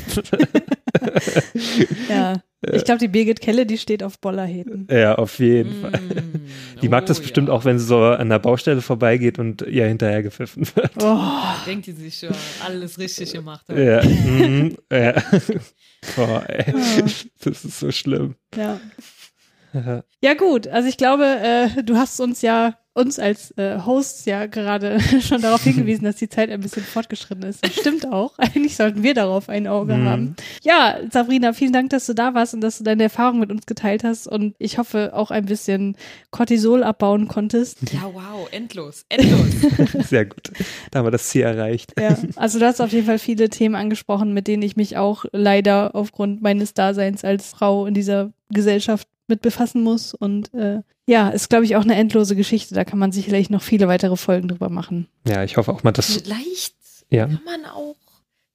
[2.08, 2.40] ja.
[2.72, 4.88] Ich glaube, die Birgit Kelle, die steht auf Bollerhäten.
[4.90, 6.00] Ja, auf jeden mm, Fall.
[6.82, 7.54] Die mag das oh, bestimmt ja.
[7.54, 10.90] auch, wenn sie so an der Baustelle vorbeigeht und ihr hinterher gepfiffen wird.
[11.00, 11.20] Oh.
[11.66, 12.34] Denkt die sich schon,
[12.64, 13.78] alles richtig gemacht hat.
[13.78, 14.02] Ja.
[14.02, 15.22] mm, ja.
[16.16, 16.72] Oh, ey.
[16.72, 17.06] Oh.
[17.42, 18.36] Das ist so schlimm.
[18.54, 18.78] Ja.
[20.20, 24.46] Ja gut, also ich glaube, äh, du hast uns ja uns als äh, Hosts ja
[24.46, 27.64] gerade schon darauf hingewiesen, dass die Zeit ein bisschen fortgeschritten ist.
[27.64, 28.36] Das stimmt auch.
[28.38, 30.08] Eigentlich sollten wir darauf ein Auge mhm.
[30.08, 30.36] haben.
[30.62, 33.66] Ja, Sabrina, vielen Dank, dass du da warst und dass du deine Erfahrungen mit uns
[33.66, 34.26] geteilt hast.
[34.26, 35.96] Und ich hoffe auch ein bisschen
[36.32, 37.78] Cortisol abbauen konntest.
[37.92, 40.08] Ja, wow, endlos, endlos.
[40.08, 40.50] Sehr gut.
[40.90, 41.92] Da haben wir das Ziel erreicht.
[41.98, 45.24] Ja, also du hast auf jeden Fall viele Themen angesprochen, mit denen ich mich auch
[45.30, 50.14] leider aufgrund meines Daseins als Frau in dieser Gesellschaft mit befassen muss.
[50.14, 52.74] Und äh, ja, ist, glaube ich, auch eine endlose Geschichte.
[52.74, 55.08] Da kann man sicherlich noch viele weitere Folgen drüber machen.
[55.26, 56.20] Ja, ich hoffe auch mal, dass.
[56.20, 56.74] Vielleicht
[57.10, 57.26] ja.
[57.26, 57.96] kann man auch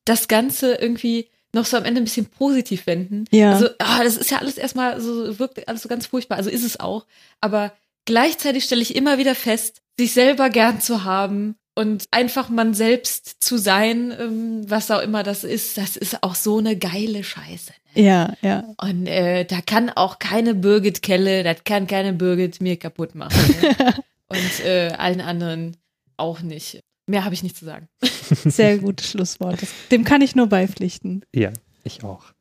[0.06, 3.26] das Ganze irgendwie noch so am Ende ein bisschen positiv wenden.
[3.32, 3.54] Ja.
[3.54, 6.38] Also, ah, das ist ja alles erstmal so, wirkt alles so ganz furchtbar.
[6.38, 7.06] Also ist es auch.
[7.41, 7.74] Aber
[8.06, 13.44] gleichzeitig stelle ich immer wieder fest, sich selber gern zu haben und einfach man selbst
[13.44, 17.74] zu sein, ähm, was auch immer das ist, das ist auch so eine geile Scheiße.
[17.95, 18.64] Ja, ja.
[18.82, 23.56] Und äh, da kann auch keine Birgit Kelle, das kann keine Birgit mir kaputt machen.
[23.61, 23.94] Ne?
[24.28, 25.78] und äh, allen anderen
[26.18, 26.80] auch nicht.
[27.06, 27.88] Mehr habe ich nicht zu sagen.
[28.30, 29.60] Sehr gutes Schlusswort.
[29.91, 31.24] Dem kann ich nur beipflichten.
[31.34, 31.52] Ja,
[31.84, 32.34] ich auch.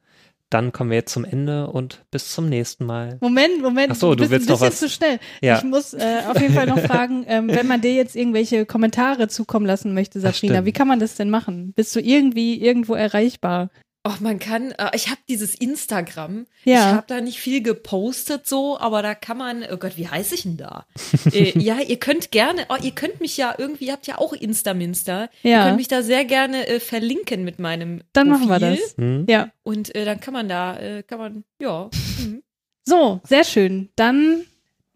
[0.51, 3.17] Dann kommen wir jetzt zum Ende und bis zum nächsten Mal.
[3.23, 3.93] Moment, Moment.
[3.93, 4.79] Ach so, du willst noch was?
[4.79, 5.19] zu schnell.
[5.41, 5.57] Ja.
[5.57, 9.29] Ich muss äh, auf jeden Fall noch fragen, ähm, wenn man dir jetzt irgendwelche Kommentare
[9.29, 11.73] zukommen lassen möchte, Sabrina, wie kann man das denn machen?
[11.73, 13.71] Bist du irgendwie irgendwo erreichbar?
[14.05, 16.47] Oh, man kann, äh, ich habe dieses Instagram.
[16.65, 16.75] Ja.
[16.75, 20.35] Ich habe da nicht viel gepostet so, aber da kann man, oh Gott, wie heiße
[20.35, 20.87] ich denn da?
[21.33, 24.33] äh, ja, ihr könnt gerne, oh, ihr könnt mich ja irgendwie, ihr habt ja auch
[24.33, 25.31] Instaminster.
[25.45, 25.61] Ja.
[25.61, 28.49] Ihr könnt mich da sehr gerne äh, verlinken mit meinem Dann Profil.
[28.49, 28.97] machen wir das.
[28.97, 29.27] Mhm.
[29.29, 29.51] Ja.
[29.63, 31.89] Und äh, dann kann man da, äh, kann man, ja.
[32.19, 32.43] Mhm.
[32.85, 33.91] So, sehr schön.
[33.95, 34.45] Dann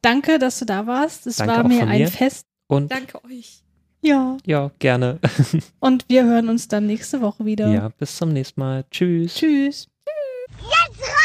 [0.03, 1.29] danke, dass du da warst.
[1.29, 2.47] Es war mir ein Fest.
[2.67, 3.63] Und danke euch.
[4.07, 4.37] Ja.
[4.47, 5.19] Ja, gerne.
[5.81, 7.67] Und wir hören uns dann nächste Woche wieder.
[7.67, 8.85] Ja, bis zum nächsten Mal.
[8.93, 9.35] Tschüss.
[9.35, 9.89] Tschüss.
[10.61, 11.16] Jetzt